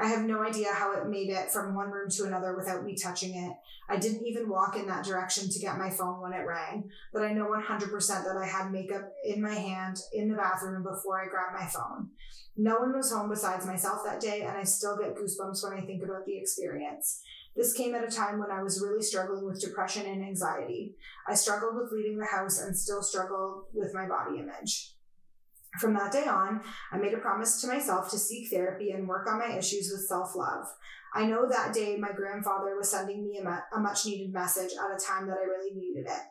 I 0.00 0.08
have 0.08 0.22
no 0.24 0.42
idea 0.42 0.72
how 0.72 0.92
it 0.94 1.08
made 1.08 1.28
it 1.28 1.50
from 1.50 1.74
one 1.74 1.90
room 1.90 2.08
to 2.10 2.24
another 2.24 2.56
without 2.56 2.84
me 2.84 2.96
touching 2.96 3.34
it. 3.34 3.52
I 3.88 3.98
didn't 3.98 4.26
even 4.26 4.48
walk 4.48 4.76
in 4.76 4.86
that 4.86 5.04
direction 5.04 5.50
to 5.50 5.58
get 5.58 5.78
my 5.78 5.90
phone 5.90 6.20
when 6.20 6.32
it 6.32 6.46
rang, 6.46 6.90
but 7.12 7.22
I 7.22 7.32
know 7.32 7.46
100% 7.46 7.90
that 8.24 8.36
I 8.36 8.46
had 8.46 8.72
makeup 8.72 9.12
in 9.24 9.42
my 9.42 9.54
hand 9.54 9.98
in 10.14 10.30
the 10.30 10.36
bathroom 10.36 10.82
before 10.82 11.22
I 11.22 11.28
grabbed 11.28 11.54
my 11.54 11.66
phone. 11.66 12.08
No 12.56 12.78
one 12.78 12.96
was 12.96 13.12
home 13.12 13.28
besides 13.28 13.66
myself 13.66 14.02
that 14.04 14.20
day, 14.20 14.42
and 14.42 14.56
I 14.56 14.64
still 14.64 14.96
get 14.96 15.14
goosebumps 15.14 15.62
when 15.62 15.78
I 15.78 15.84
think 15.84 16.02
about 16.02 16.24
the 16.24 16.38
experience. 16.38 17.20
This 17.54 17.74
came 17.74 17.94
at 17.94 18.06
a 18.06 18.10
time 18.10 18.38
when 18.38 18.50
I 18.50 18.62
was 18.62 18.80
really 18.82 19.02
struggling 19.02 19.44
with 19.44 19.60
depression 19.60 20.06
and 20.06 20.24
anxiety. 20.24 20.94
I 21.28 21.34
struggled 21.34 21.76
with 21.76 21.92
leaving 21.92 22.18
the 22.18 22.24
house 22.24 22.60
and 22.60 22.76
still 22.76 23.02
struggled 23.02 23.64
with 23.74 23.92
my 23.92 24.06
body 24.06 24.38
image. 24.38 24.94
From 25.78 25.94
that 25.94 26.12
day 26.12 26.26
on, 26.26 26.60
I 26.90 26.98
made 26.98 27.14
a 27.14 27.18
promise 27.18 27.60
to 27.62 27.66
myself 27.66 28.10
to 28.10 28.18
seek 28.18 28.50
therapy 28.50 28.90
and 28.90 29.08
work 29.08 29.26
on 29.26 29.38
my 29.38 29.56
issues 29.56 29.90
with 29.90 30.06
self 30.06 30.36
love. 30.36 30.66
I 31.14 31.26
know 31.26 31.48
that 31.48 31.74
day 31.74 31.96
my 31.96 32.12
grandfather 32.12 32.76
was 32.76 32.90
sending 32.90 33.22
me 33.22 33.38
a, 33.38 33.44
me- 33.44 33.56
a 33.74 33.80
much 33.80 34.06
needed 34.06 34.32
message 34.32 34.72
at 34.72 34.94
a 34.94 34.98
time 34.98 35.26
that 35.26 35.38
I 35.38 35.44
really 35.44 35.74
needed 35.74 36.06
it. 36.06 36.22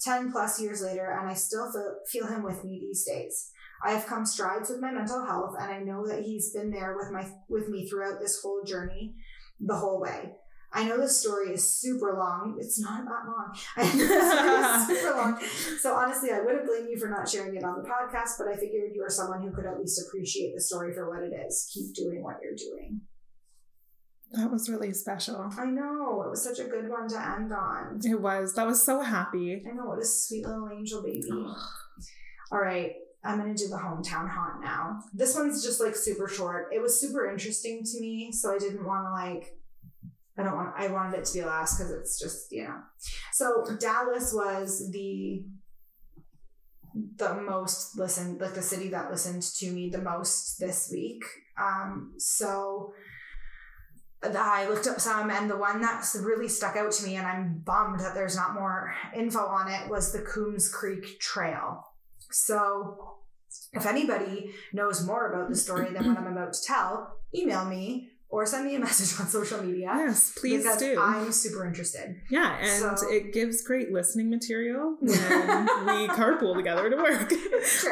10 0.00 0.30
plus 0.30 0.60
years 0.60 0.82
later, 0.82 1.18
and 1.18 1.28
I 1.28 1.34
still 1.34 1.70
feel, 1.72 1.96
feel 2.06 2.26
him 2.26 2.42
with 2.42 2.64
me 2.64 2.78
these 2.80 3.04
days. 3.04 3.50
I 3.84 3.92
have 3.92 4.06
come 4.06 4.26
strides 4.26 4.70
with 4.70 4.80
my 4.80 4.90
mental 4.90 5.24
health, 5.24 5.54
and 5.58 5.70
I 5.70 5.80
know 5.80 6.06
that 6.06 6.22
he's 6.22 6.52
been 6.52 6.70
there 6.70 6.96
with 6.96 7.10
my 7.10 7.26
with 7.48 7.68
me 7.68 7.86
throughout 7.88 8.20
this 8.20 8.40
whole 8.42 8.62
journey, 8.64 9.14
the 9.60 9.76
whole 9.76 10.00
way. 10.00 10.32
I 10.72 10.86
know 10.86 10.98
this 10.98 11.18
story 11.20 11.52
is 11.54 11.68
super 11.68 12.14
long. 12.18 12.56
It's 12.58 12.78
not 12.80 13.04
that 13.04 13.26
long. 13.26 13.56
I 13.76 13.82
know 13.84 14.06
this 14.06 14.32
story 14.32 14.60
is 14.60 14.86
super 15.04 15.16
long. 15.16 15.40
So 15.80 15.94
honestly, 15.94 16.30
I 16.32 16.40
would 16.40 16.56
have 16.56 16.66
blamed 16.66 16.88
you 16.90 16.98
for 16.98 17.08
not 17.08 17.28
sharing 17.28 17.56
it 17.56 17.64
on 17.64 17.82
the 17.82 17.88
podcast, 17.88 18.38
but 18.38 18.48
I 18.48 18.56
figured 18.56 18.92
you 18.94 19.02
are 19.02 19.10
someone 19.10 19.42
who 19.42 19.52
could 19.52 19.64
at 19.66 19.78
least 19.78 20.02
appreciate 20.06 20.54
the 20.54 20.60
story 20.60 20.92
for 20.92 21.08
what 21.08 21.22
it 21.22 21.32
is. 21.46 21.70
Keep 21.72 21.94
doing 21.94 22.22
what 22.22 22.36
you're 22.42 22.54
doing. 22.54 23.00
That 24.32 24.50
was 24.50 24.68
really 24.68 24.92
special. 24.92 25.50
I 25.56 25.66
know. 25.66 26.22
It 26.26 26.30
was 26.30 26.42
such 26.42 26.58
a 26.58 26.68
good 26.68 26.90
one 26.90 27.08
to 27.08 27.20
end 27.20 27.52
on. 27.52 28.00
It 28.04 28.20
was. 28.20 28.54
That 28.54 28.66
was 28.66 28.82
so 28.82 29.00
happy. 29.00 29.62
I 29.66 29.72
know. 29.72 29.84
What 29.86 30.00
a 30.00 30.04
sweet 30.04 30.44
little 30.44 30.68
angel 30.68 31.02
baby. 31.02 31.30
All 32.50 32.60
right. 32.60 32.92
I'm 33.24 33.40
going 33.40 33.54
to 33.54 33.60
do 33.60 33.68
the 33.68 33.76
hometown 33.76 34.28
haunt 34.28 34.62
now. 34.62 35.00
This 35.12 35.34
one's 35.34 35.64
just 35.64 35.80
like 35.80 35.96
super 35.96 36.28
short. 36.28 36.68
It 36.72 36.80
was 36.80 37.00
super 37.00 37.28
interesting 37.30 37.82
to 37.84 38.00
me. 38.00 38.30
So 38.32 38.54
I 38.54 38.58
didn't 38.58 38.84
want 38.84 39.04
to 39.06 39.10
like, 39.12 39.56
I 40.38 40.42
don't 40.42 40.54
want, 40.54 40.74
I 40.76 40.88
wanted 40.88 41.18
it 41.18 41.24
to 41.26 41.34
be 41.34 41.44
last 41.44 41.78
because 41.78 41.92
it's 41.92 42.18
just, 42.18 42.52
you 42.52 42.64
know. 42.64 42.78
So 43.32 43.64
Dallas 43.78 44.32
was 44.34 44.90
the, 44.90 45.44
the 47.16 47.34
most 47.34 47.98
listened, 47.98 48.40
like 48.40 48.54
the 48.54 48.62
city 48.62 48.88
that 48.88 49.10
listened 49.10 49.42
to 49.42 49.70
me 49.70 49.88
the 49.88 50.02
most 50.02 50.58
this 50.58 50.90
week. 50.92 51.24
Um, 51.58 52.14
so 52.18 52.92
I 54.22 54.66
looked 54.68 54.86
up 54.86 55.00
some, 55.00 55.30
and 55.30 55.48
the 55.48 55.56
one 55.56 55.80
that's 55.80 56.16
really 56.16 56.48
stuck 56.48 56.76
out 56.76 56.92
to 56.92 57.06
me, 57.06 57.16
and 57.16 57.26
I'm 57.26 57.62
bummed 57.64 58.00
that 58.00 58.14
there's 58.14 58.36
not 58.36 58.54
more 58.54 58.94
info 59.14 59.40
on 59.40 59.70
it, 59.70 59.88
was 59.88 60.12
the 60.12 60.20
Coombs 60.20 60.68
Creek 60.68 61.20
Trail. 61.20 61.84
So, 62.30 63.18
if 63.72 63.86
anybody 63.86 64.52
knows 64.72 65.06
more 65.06 65.32
about 65.32 65.48
the 65.48 65.56
story 65.56 65.92
than 65.92 66.08
what 66.08 66.18
I'm 66.18 66.26
about 66.26 66.54
to 66.54 66.62
tell, 66.62 67.18
email 67.34 67.64
me 67.64 68.10
or 68.28 68.44
send 68.46 68.66
me 68.66 68.74
a 68.74 68.80
message 68.88 69.18
on 69.20 69.26
social 69.28 69.62
media. 69.62 69.92
Yes, 69.96 70.32
please 70.36 70.62
because 70.62 70.78
do. 70.78 71.00
I'm 71.00 71.32
super 71.32 71.66
interested. 71.66 72.16
Yeah, 72.30 72.56
and 72.60 72.98
So- 72.98 73.10
it 73.10 73.32
gives 73.32 73.62
great 73.62 73.92
listening 73.92 74.30
material 74.30 74.96
when 75.00 75.10
we 75.10 76.08
carpool 76.08 76.54
together 76.56 76.90
to 76.90 76.96
work. 76.96 77.32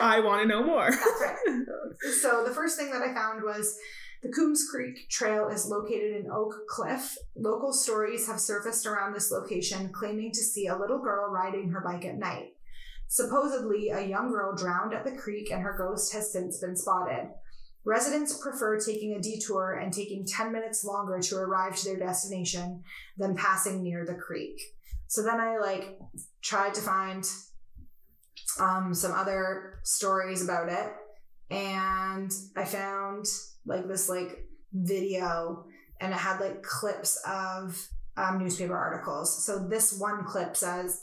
I 0.01 0.21
want 0.21 0.43
to 0.43 0.49
know 0.49 0.63
more. 0.65 0.91
That's 0.91 1.23
right. 1.47 2.15
so 2.21 2.45
the 2.45 2.53
first 2.55 2.77
thing 2.79 2.91
that 2.91 3.03
I 3.03 3.15
found 3.15 3.43
was 3.43 3.77
the 4.23 4.31
Coombs 4.31 4.67
Creek 4.71 5.09
Trail 5.11 5.49
is 5.49 5.67
located 5.67 6.25
in 6.25 6.31
Oak 6.31 6.55
Cliff. 6.69 7.17
Local 7.37 7.73
stories 7.73 8.27
have 8.27 8.41
surfaced 8.41 8.87
around 8.87 9.13
this 9.13 9.31
location 9.31 9.91
claiming 9.93 10.33
to 10.33 10.41
see 10.41 10.67
a 10.67 10.77
little 10.77 10.99
girl 10.99 11.31
riding 11.31 11.69
her 11.71 11.81
bike 11.83 12.05
at 12.07 12.17
night. 12.19 12.55
Supposedly, 13.07 13.91
a 13.91 14.01
young 14.01 14.31
girl 14.31 14.57
drowned 14.57 14.95
at 14.95 15.05
the 15.05 15.13
creek 15.17 15.51
and 15.53 15.63
her 15.63 15.77
ghost 15.79 16.13
has 16.15 16.33
since 16.33 16.59
been 16.59 16.75
spotted. 16.77 17.29
Residents 17.85 18.39
prefer 18.39 18.81
taking 18.81 19.15
a 19.15 19.21
detour 19.21 19.75
and 19.75 19.93
taking 19.93 20.25
10 20.25 20.53
minutes 20.53 20.85
longer 20.85 21.21
to 21.21 21.37
arrive 21.37 21.77
to 21.77 21.85
their 21.85 21.99
destination 21.99 22.83
than 23.19 23.37
passing 23.37 23.83
near 23.83 24.07
the 24.07 24.15
creek. 24.15 24.61
So 25.07 25.23
then 25.23 25.39
I 25.39 25.59
like 25.59 25.99
tried 26.41 26.75
to 26.75 26.81
find 26.81 27.25
um, 28.59 28.95
some 28.95 29.13
other 29.13 29.81
stories 29.83 30.43
about 30.43 30.69
it 30.69 30.93
and 31.51 32.33
I 32.57 32.65
found 32.65 33.27
like 33.67 33.87
this 33.87 34.09
like 34.09 34.47
video 34.73 35.67
and 36.01 36.13
it 36.13 36.19
had 36.19 36.41
like 36.41 36.63
clips 36.63 37.21
of 37.29 37.89
um, 38.17 38.39
newspaper 38.39 38.77
articles. 38.77 39.45
So 39.45 39.67
this 39.69 39.99
one 39.99 40.25
clip 40.25 40.57
says, 40.57 41.01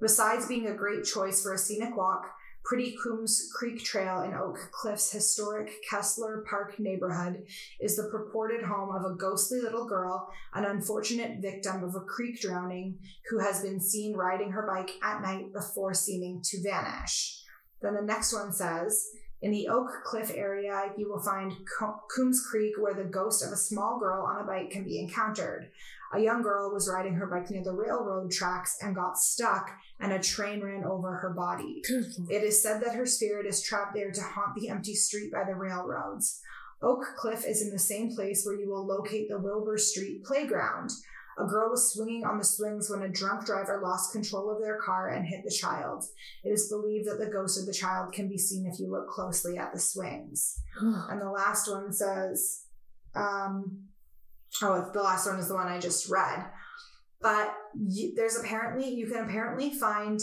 besides 0.00 0.46
being 0.46 0.68
a 0.68 0.74
great 0.74 1.04
choice 1.04 1.42
for 1.42 1.52
a 1.52 1.58
scenic 1.58 1.96
walk, 1.96 2.26
Pretty 2.64 2.96
Coombs 3.02 3.50
Creek 3.54 3.82
Trail 3.82 4.22
in 4.22 4.34
Oak 4.34 4.56
Cliff's 4.70 5.10
historic 5.10 5.72
Kessler 5.88 6.44
Park 6.48 6.78
neighborhood 6.78 7.42
is 7.80 7.96
the 7.96 8.08
purported 8.10 8.62
home 8.62 8.94
of 8.94 9.10
a 9.10 9.16
ghostly 9.16 9.60
little 9.60 9.88
girl, 9.88 10.28
an 10.54 10.64
unfortunate 10.64 11.40
victim 11.40 11.82
of 11.82 11.94
a 11.94 12.00
creek 12.00 12.40
drowning, 12.40 12.98
who 13.28 13.38
has 13.38 13.62
been 13.62 13.80
seen 13.80 14.14
riding 14.14 14.52
her 14.52 14.70
bike 14.72 14.90
at 15.02 15.22
night 15.22 15.52
before 15.52 15.94
seeming 15.94 16.40
to 16.44 16.62
vanish. 16.62 17.42
Then 17.82 17.94
the 17.94 18.02
next 18.02 18.32
one 18.32 18.52
says, 18.52 19.08
in 19.42 19.52
the 19.52 19.68
Oak 19.68 19.88
Cliff 20.04 20.30
area, 20.34 20.92
you 20.98 21.08
will 21.08 21.22
find 21.22 21.52
Co- 21.78 22.02
Coombs 22.14 22.46
Creek, 22.50 22.74
where 22.78 22.94
the 22.94 23.04
ghost 23.04 23.42
of 23.42 23.52
a 23.52 23.56
small 23.56 23.98
girl 23.98 24.26
on 24.26 24.42
a 24.42 24.46
bike 24.46 24.70
can 24.70 24.84
be 24.84 25.00
encountered. 25.00 25.70
A 26.12 26.18
young 26.18 26.42
girl 26.42 26.72
was 26.72 26.90
riding 26.92 27.14
her 27.14 27.26
bike 27.26 27.50
near 27.50 27.62
the 27.62 27.72
railroad 27.72 28.32
tracks 28.32 28.76
and 28.82 28.96
got 28.96 29.16
stuck, 29.16 29.70
and 30.00 30.12
a 30.12 30.18
train 30.18 30.60
ran 30.60 30.84
over 30.84 31.16
her 31.16 31.30
body. 31.30 31.82
It 32.28 32.42
is 32.42 32.60
said 32.60 32.82
that 32.82 32.96
her 32.96 33.06
spirit 33.06 33.46
is 33.46 33.62
trapped 33.62 33.94
there 33.94 34.10
to 34.10 34.20
haunt 34.20 34.56
the 34.56 34.68
empty 34.68 34.94
street 34.94 35.32
by 35.32 35.44
the 35.44 35.54
railroads. 35.54 36.40
Oak 36.82 37.04
Cliff 37.16 37.44
is 37.46 37.62
in 37.62 37.70
the 37.70 37.78
same 37.78 38.14
place 38.14 38.44
where 38.44 38.58
you 38.58 38.68
will 38.68 38.86
locate 38.86 39.28
the 39.28 39.38
Wilbur 39.38 39.78
Street 39.78 40.24
playground. 40.24 40.90
A 41.38 41.44
girl 41.46 41.70
was 41.70 41.92
swinging 41.92 42.24
on 42.24 42.38
the 42.38 42.44
swings 42.44 42.90
when 42.90 43.02
a 43.02 43.08
drunk 43.08 43.46
driver 43.46 43.80
lost 43.82 44.12
control 44.12 44.50
of 44.50 44.60
their 44.60 44.78
car 44.78 45.08
and 45.08 45.26
hit 45.26 45.42
the 45.44 45.50
child. 45.50 46.04
It 46.44 46.50
is 46.50 46.68
believed 46.68 47.08
that 47.08 47.18
the 47.18 47.30
ghost 47.30 47.58
of 47.58 47.66
the 47.66 47.72
child 47.72 48.12
can 48.12 48.28
be 48.28 48.36
seen 48.36 48.66
if 48.66 48.78
you 48.80 48.90
look 48.90 49.08
closely 49.08 49.56
at 49.56 49.72
the 49.72 49.78
swings. 49.78 50.60
and 50.80 51.20
the 51.20 51.30
last 51.30 51.70
one 51.70 51.92
says, 51.92 52.64
um, 53.14 53.84
oh, 54.62 54.90
the 54.92 55.02
last 55.02 55.26
one 55.26 55.38
is 55.38 55.48
the 55.48 55.54
one 55.54 55.68
I 55.68 55.78
just 55.78 56.10
read. 56.10 56.46
But 57.20 57.54
you, 57.78 58.14
there's 58.14 58.38
apparently, 58.38 58.88
you 58.90 59.06
can 59.06 59.24
apparently 59.24 59.70
find 59.70 60.20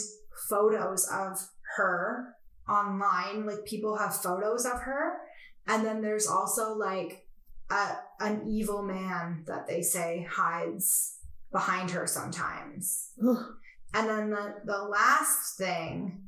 photos 0.48 1.08
of 1.12 1.38
her 1.76 2.34
online. 2.68 3.46
Like 3.46 3.64
people 3.64 3.96
have 3.96 4.16
photos 4.16 4.64
of 4.64 4.80
her. 4.82 5.18
And 5.66 5.84
then 5.84 6.00
there's 6.00 6.26
also 6.26 6.74
like 6.74 7.26
a, 7.70 7.96
an 8.20 8.44
evil 8.48 8.82
man 8.82 9.44
that 9.46 9.66
they 9.66 9.82
say 9.82 10.26
hides 10.30 11.18
behind 11.52 11.90
her 11.90 12.06
sometimes. 12.06 13.12
and 13.20 14.08
then 14.08 14.30
the, 14.30 14.54
the 14.64 14.82
last 14.82 15.56
thing 15.56 16.22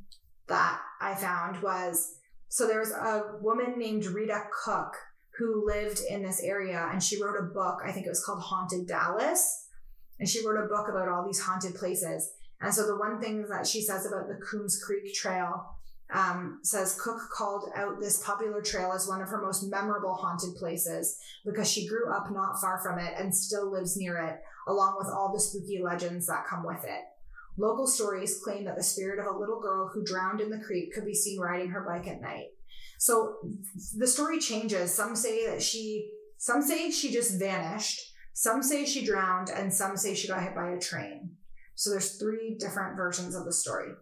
that 0.46 0.80
I 1.00 1.14
found 1.14 1.62
was 1.62 2.14
so 2.48 2.66
there 2.66 2.80
was 2.80 2.90
a 2.90 3.36
woman 3.40 3.78
named 3.78 4.04
Rita 4.06 4.42
Cook 4.64 4.96
who 5.40 5.66
lived 5.66 6.00
in 6.08 6.22
this 6.22 6.42
area 6.42 6.88
and 6.92 7.02
she 7.02 7.20
wrote 7.20 7.36
a 7.38 7.42
book. 7.42 7.80
I 7.84 7.92
think 7.92 8.04
it 8.04 8.10
was 8.10 8.22
called 8.22 8.42
Haunted 8.42 8.86
Dallas. 8.86 9.66
And 10.18 10.28
she 10.28 10.46
wrote 10.46 10.62
a 10.62 10.68
book 10.68 10.88
about 10.88 11.08
all 11.08 11.24
these 11.26 11.40
haunted 11.40 11.74
places. 11.74 12.32
And 12.60 12.74
so 12.74 12.86
the 12.86 12.98
one 12.98 13.18
thing 13.20 13.46
that 13.48 13.66
she 13.66 13.80
says 13.80 14.04
about 14.04 14.28
the 14.28 14.34
Coombs 14.34 14.82
Creek 14.84 15.14
Trail 15.14 15.64
um, 16.12 16.60
says 16.62 17.00
Cook 17.00 17.20
called 17.32 17.70
out 17.74 18.00
this 18.00 18.22
popular 18.22 18.60
trail 18.60 18.92
as 18.92 19.08
one 19.08 19.22
of 19.22 19.30
her 19.30 19.40
most 19.40 19.62
memorable 19.70 20.12
haunted 20.12 20.56
places 20.56 21.18
because 21.46 21.70
she 21.70 21.88
grew 21.88 22.12
up 22.12 22.30
not 22.30 22.60
far 22.60 22.78
from 22.82 22.98
it 22.98 23.14
and 23.18 23.34
still 23.34 23.70
lives 23.70 23.96
near 23.96 24.18
it, 24.18 24.40
along 24.68 24.96
with 24.98 25.08
all 25.08 25.32
the 25.32 25.40
spooky 25.40 25.80
legends 25.82 26.26
that 26.26 26.46
come 26.46 26.66
with 26.66 26.84
it. 26.84 27.00
Local 27.56 27.86
stories 27.86 28.40
claim 28.44 28.64
that 28.64 28.76
the 28.76 28.82
spirit 28.82 29.20
of 29.20 29.34
a 29.34 29.38
little 29.38 29.60
girl 29.60 29.88
who 29.88 30.04
drowned 30.04 30.42
in 30.42 30.50
the 30.50 30.62
creek 30.62 30.92
could 30.92 31.06
be 31.06 31.14
seen 31.14 31.40
riding 31.40 31.70
her 31.70 31.80
bike 31.80 32.08
at 32.08 32.20
night. 32.20 32.48
So 33.00 33.36
the 33.96 34.06
story 34.06 34.38
changes. 34.38 34.94
Some 34.94 35.16
say 35.16 35.46
that 35.46 35.62
she, 35.62 36.10
some 36.36 36.60
say 36.60 36.90
she 36.90 37.10
just 37.10 37.38
vanished, 37.38 37.98
some 38.34 38.62
say 38.62 38.84
she 38.84 39.06
drowned, 39.06 39.48
and 39.48 39.72
some 39.72 39.96
say 39.96 40.14
she 40.14 40.28
got 40.28 40.42
hit 40.42 40.54
by 40.54 40.72
a 40.72 40.78
train. 40.78 41.30
So 41.76 41.88
there's 41.88 42.18
three 42.18 42.56
different 42.60 42.98
versions 42.98 43.34
of 43.34 43.46
the 43.46 43.54
story. 43.54 43.92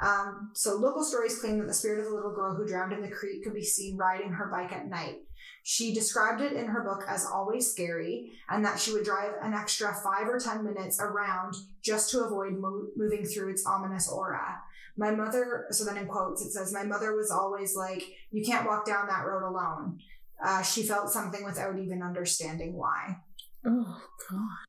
Um, 0.00 0.50
so 0.54 0.74
local 0.74 1.04
stories 1.04 1.38
claim 1.38 1.60
that 1.60 1.68
the 1.68 1.72
spirit 1.72 2.00
of 2.00 2.06
the 2.06 2.16
little 2.16 2.34
girl 2.34 2.56
who 2.56 2.66
drowned 2.66 2.92
in 2.92 3.00
the 3.00 3.14
creek 3.14 3.44
could 3.44 3.54
be 3.54 3.62
seen 3.62 3.96
riding 3.96 4.32
her 4.32 4.50
bike 4.50 4.72
at 4.72 4.88
night. 4.88 5.18
She 5.62 5.94
described 5.94 6.40
it 6.40 6.54
in 6.54 6.66
her 6.66 6.82
book 6.82 7.04
as 7.08 7.24
always 7.24 7.70
scary, 7.70 8.32
and 8.48 8.64
that 8.64 8.80
she 8.80 8.92
would 8.92 9.04
drive 9.04 9.34
an 9.42 9.54
extra 9.54 9.94
five 9.94 10.26
or 10.26 10.38
ten 10.38 10.64
minutes 10.64 11.00
around 11.00 11.54
just 11.82 12.10
to 12.10 12.24
avoid 12.24 12.58
mo- 12.58 12.88
moving 12.96 13.24
through 13.24 13.50
its 13.50 13.64
ominous 13.64 14.08
aura. 14.08 14.60
My 14.96 15.12
mother, 15.12 15.66
so 15.70 15.84
then 15.84 15.96
in 15.96 16.06
quotes, 16.06 16.44
it 16.44 16.50
says, 16.50 16.72
My 16.72 16.82
mother 16.82 17.14
was 17.14 17.30
always 17.30 17.76
like, 17.76 18.02
You 18.30 18.44
can't 18.44 18.66
walk 18.66 18.84
down 18.84 19.06
that 19.06 19.24
road 19.24 19.48
alone. 19.48 20.00
Uh, 20.44 20.62
she 20.62 20.82
felt 20.82 21.10
something 21.10 21.44
without 21.44 21.78
even 21.78 22.02
understanding 22.02 22.76
why. 22.76 23.18
Oh, 23.64 24.00
God. 24.28 24.66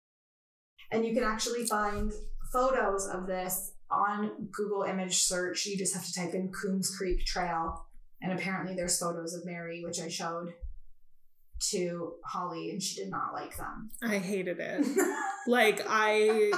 And 0.91 1.03
you 1.03 1.15
can 1.15 1.23
actually 1.23 1.65
find 1.65 2.13
photos 2.51 3.07
of 3.07 3.25
this 3.25 3.71
on 3.89 4.47
Google 4.51 4.83
image 4.83 5.23
search. 5.23 5.65
You 5.65 5.75
just 5.75 5.95
have 5.95 6.05
to 6.05 6.13
type 6.13 6.35
in 6.35 6.51
Coombs 6.51 6.95
Creek 6.95 7.25
Trail. 7.25 7.87
And 8.21 8.31
apparently 8.31 8.75
there's 8.75 8.99
photos 8.99 9.33
of 9.33 9.45
Mary, 9.45 9.83
which 9.83 9.99
I 9.99 10.07
showed 10.07 10.53
to 11.71 12.13
Holly 12.25 12.71
and 12.71 12.81
she 12.81 12.95
did 13.01 13.09
not 13.09 13.33
like 13.33 13.55
them. 13.57 13.89
I 14.01 14.17
hated 14.17 14.57
it. 14.59 14.85
like 15.47 15.85
I 15.87 16.51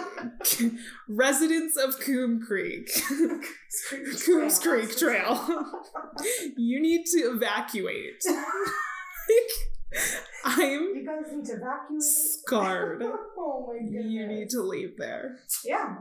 residents 1.09 1.77
of 1.77 1.99
Coombe 1.99 2.41
Creek. 2.45 2.89
Coombs 4.25 4.59
Creek 4.59 4.97
Trail. 4.97 5.65
you 6.57 6.81
need 6.81 7.05
to 7.07 7.17
evacuate. 7.19 8.23
I'm 10.43 10.95
You 10.95 11.05
guys 11.05 11.31
need 11.33 11.45
to 11.45 11.53
evacuate. 11.53 12.01
scarred. 12.01 13.03
oh 13.03 13.65
my 13.67 13.79
goodness. 13.83 14.05
You 14.05 14.27
need 14.27 14.49
to 14.49 14.61
leave 14.61 14.97
there. 14.97 15.37
Yeah. 15.63 15.95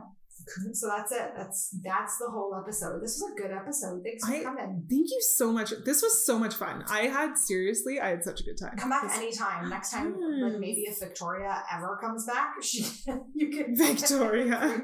So 0.73 0.87
that's 0.87 1.11
it. 1.11 1.31
That's 1.35 1.75
that's 1.83 2.17
the 2.17 2.29
whole 2.29 2.55
episode. 2.61 3.01
This 3.01 3.19
was 3.21 3.31
a 3.31 3.41
good 3.41 3.51
episode. 3.51 4.01
Thanks 4.03 4.25
for 4.27 4.33
I- 4.35 4.43
coming. 4.43 4.85
Thank 4.89 5.09
you 5.09 5.21
so 5.35 5.51
much. 5.51 5.71
This 5.85 6.01
was 6.01 6.25
so 6.25 6.37
much 6.37 6.53
fun. 6.55 6.83
I 6.89 7.01
had 7.07 7.37
seriously, 7.37 7.99
I 7.99 8.09
had 8.09 8.23
such 8.23 8.41
a 8.41 8.43
good 8.43 8.57
time. 8.59 8.77
Come 8.77 8.89
back 8.89 9.11
anytime. 9.17 9.69
Next 9.69 9.91
time, 9.91 10.15
like 10.41 10.59
maybe 10.59 10.81
if 10.87 10.99
Victoria 10.99 11.63
ever 11.73 11.97
comes 12.01 12.25
back, 12.25 12.55
she 12.61 12.85
you 13.33 13.49
can 13.49 13.75
Victoria. 13.85 14.81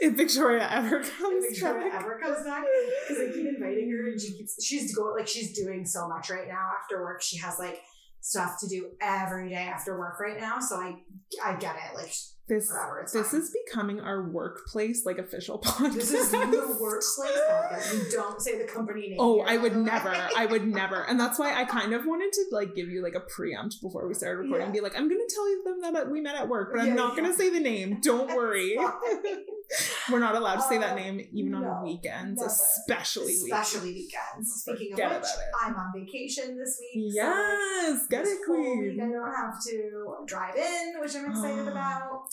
if 0.00 0.14
Victoria 0.16 0.66
ever 0.70 1.00
comes 1.00 1.44
if 1.44 1.54
Victoria 1.58 1.90
back. 1.90 2.02
ever 2.02 2.18
comes 2.18 2.44
back, 2.44 2.64
because 3.08 3.22
I 3.22 3.32
keep 3.32 3.46
inviting 3.46 3.90
her 3.90 4.08
and 4.10 4.20
she 4.20 4.32
keeps 4.32 4.62
she's 4.64 4.94
go 4.94 5.12
like 5.16 5.28
she's 5.28 5.52
doing 5.58 5.84
so 5.84 6.08
much 6.08 6.30
right 6.30 6.48
now 6.48 6.70
after 6.82 7.02
work. 7.02 7.22
She 7.22 7.36
has 7.38 7.58
like 7.58 7.80
stuff 8.20 8.56
to 8.60 8.66
do 8.68 8.90
every 9.00 9.50
day 9.50 9.54
after 9.72 9.98
work 9.98 10.18
right 10.20 10.40
now. 10.40 10.58
So 10.60 10.76
I 10.76 10.96
I 11.44 11.56
get 11.56 11.76
it. 11.76 11.94
Like 11.94 12.12
This 12.48 12.72
this 13.12 13.34
is 13.34 13.54
becoming 13.66 14.00
our 14.00 14.22
workplace 14.28 15.04
like 15.04 15.18
official 15.18 15.58
podcast. 15.58 15.92
This 15.94 16.12
is 16.12 16.30
the 16.30 16.38
workplace 16.80 17.38
podcast. 17.50 17.92
You 17.94 18.10
don't 18.10 18.40
say 18.40 18.56
the 18.58 18.64
company 18.64 19.08
name. 19.10 19.16
Oh, 19.20 19.40
I 19.40 19.58
would 19.58 19.72
by 19.72 19.78
the 19.78 19.84
way. 19.84 19.90
never. 19.90 20.28
I 20.36 20.46
would 20.46 20.66
never. 20.66 21.02
And 21.02 21.20
that's 21.20 21.38
why 21.38 21.54
I 21.60 21.64
kind 21.64 21.92
of 21.92 22.06
wanted 22.06 22.32
to 22.32 22.44
like 22.52 22.74
give 22.74 22.88
you 22.88 23.02
like 23.02 23.14
a 23.14 23.20
preempt 23.20 23.82
before 23.82 24.08
we 24.08 24.14
started 24.14 24.38
recording 24.38 24.64
and 24.66 24.72
be 24.72 24.80
like, 24.80 24.96
I'm 24.96 25.08
gonna 25.08 25.20
tell 25.28 25.48
you 25.48 25.62
them 25.62 25.92
that 25.92 26.10
we 26.10 26.20
met 26.22 26.36
at 26.36 26.48
work, 26.48 26.70
but 26.72 26.82
Yeah, 26.84 26.90
I'm 26.90 26.96
not 26.96 27.16
yeah. 27.16 27.22
gonna 27.22 27.34
say 27.34 27.50
the 27.50 27.60
name. 27.60 27.98
Don't 28.02 28.28
worry. 28.36 28.78
We're 30.10 30.18
not 30.18 30.34
allowed 30.34 30.56
to 30.56 30.62
say 30.62 30.78
that 30.78 30.92
Uh, 30.92 30.96
name 30.96 31.28
even 31.32 31.52
no, 31.52 31.58
on 31.64 31.84
weekends, 31.84 32.40
never. 32.40 32.50
especially 32.50 33.26
weekends. 33.26 33.44
Especially 33.52 33.92
weekends. 33.92 34.62
Speaking 34.62 34.90
Forget 34.92 35.12
of 35.12 35.22
which. 35.22 35.30
I'm 35.62 35.74
on 35.76 35.92
vacation 35.94 36.56
this 36.56 36.80
week. 36.80 37.12
Yes, 37.14 38.00
so 38.02 38.06
get 38.08 38.24
this 38.24 38.32
it, 38.32 38.38
whole 38.46 38.78
week. 38.80 38.98
I 39.00 39.06
don't 39.08 39.34
have 39.34 39.62
to 39.64 40.16
drive 40.26 40.56
in, 40.56 41.00
which 41.00 41.14
I'm 41.16 41.30
excited 41.30 41.68
about. 41.74 42.28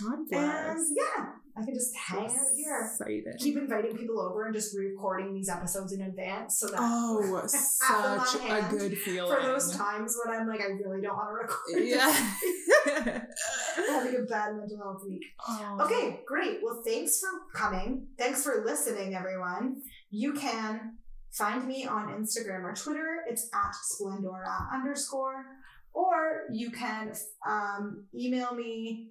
God 0.00 0.18
bless. 0.28 0.78
And 0.78 0.96
yeah, 0.96 1.26
I 1.58 1.64
can 1.64 1.74
just 1.74 1.96
hang 1.96 2.26
out 2.26 2.30
here. 2.54 2.90
Excited. 2.92 3.34
Keep 3.38 3.56
inviting 3.56 3.96
people 3.96 4.20
over 4.20 4.44
and 4.44 4.54
just 4.54 4.76
re-recording 4.76 5.34
these 5.34 5.48
episodes 5.48 5.92
in 5.92 6.02
advance 6.02 6.58
so 6.58 6.66
that 6.68 6.78
Oh, 6.78 7.20
I 7.42 7.92
have 7.92 8.02
them 8.02 8.20
on 8.20 8.26
such 8.26 8.40
a 8.42 8.76
good 8.76 8.98
feeling. 8.98 9.34
for 9.34 9.42
those 9.42 9.74
times 9.76 10.16
when 10.24 10.36
I'm 10.38 10.46
like 10.46 10.60
I 10.60 10.66
really 10.66 11.00
don't 11.00 11.16
want 11.16 11.28
to 11.30 11.34
record. 11.34 11.86
Yeah. 11.86 13.22
having 13.88 14.16
a 14.16 14.22
bad 14.24 14.56
mental 14.56 14.78
health 14.78 15.02
week. 15.06 15.22
Oh. 15.48 15.78
Okay, 15.82 16.20
great. 16.26 16.58
Well, 16.62 16.82
thanks 16.86 17.20
for 17.20 17.28
coming. 17.58 18.06
Thanks 18.18 18.42
for 18.42 18.62
listening, 18.64 19.14
everyone. 19.14 19.82
You 20.10 20.34
can 20.34 20.98
find 21.32 21.66
me 21.66 21.86
on 21.86 22.08
Instagram 22.08 22.62
or 22.64 22.74
Twitter. 22.74 23.18
It's 23.28 23.48
at 23.54 23.72
Splendora 23.92 24.72
underscore. 24.72 25.44
Or 25.92 26.42
you 26.52 26.70
can 26.70 27.12
um, 27.48 28.04
email 28.14 28.54
me 28.54 29.10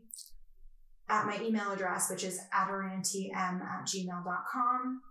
at 1.10 1.26
my 1.26 1.40
email 1.42 1.72
address, 1.72 2.10
which 2.10 2.24
is 2.24 2.40
adorantm 2.54 3.62
at 3.62 3.86
gmail.com. 3.86 5.02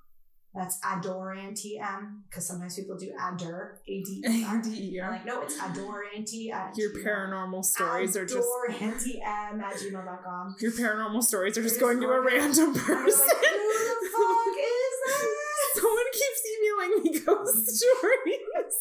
That's 0.55 0.79
adorantm, 0.85 2.23
because 2.29 2.47
sometimes 2.47 2.77
people 2.77 2.97
do 2.97 3.11
ador, 3.21 3.81
A-D-E-R. 3.89 5.11
Like, 5.11 5.27
no, 5.27 5.43
it's 5.43 5.59
adoranti 5.59 6.53
at 6.53 6.77
Your 6.79 6.91
gmail. 6.91 7.05
paranormal 7.05 7.65
stories 7.65 8.17
are 8.17 8.25
just 8.25 8.47
Adorantm 8.71 9.61
at 9.61 9.75
gmail.com. 9.75 10.55
your 10.61 10.71
paranormal 10.71 11.25
stories 11.25 11.59
are 11.59 11.63
just 11.63 11.75
Just 11.75 11.81
going 11.81 12.01
to 12.01 12.07
a 12.07 12.21
random 12.21 12.73
person. 12.73 13.27
like, 13.27 13.45
who 13.47 13.99
the 14.01 14.11
fuck 14.13 14.57
is 14.61 14.97
that? 15.07 15.29
Someone 15.75 16.11
keeps 16.13 16.43
emailing 16.55 17.03
me 17.03 17.19
ghost 17.19 17.67
stories. 17.77 18.75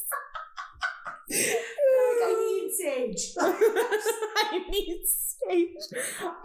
Like, 1.31 2.19
I 2.22 2.35
need 2.40 2.72
sage. 2.72 3.34
I 3.40 4.61
need 4.69 5.02
sage. 5.06 5.22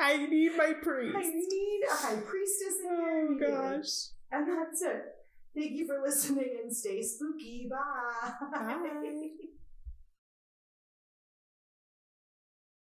I 0.00 0.26
need 0.26 0.56
my 0.56 0.72
priest. 0.82 1.16
I 1.16 1.22
need 1.22 1.80
a 1.90 1.94
high 1.94 2.16
priestess 2.16 2.74
in 2.84 3.38
Oh 3.42 3.46
gosh. 3.50 3.88
And 4.30 4.46
that's 4.48 4.82
it. 4.82 5.02
Thank 5.54 5.72
you 5.72 5.86
for 5.86 6.00
listening 6.04 6.58
and 6.62 6.74
stay 6.74 7.02
spooky. 7.02 7.68
Bye. 7.70 8.32
Bye. 8.52 8.76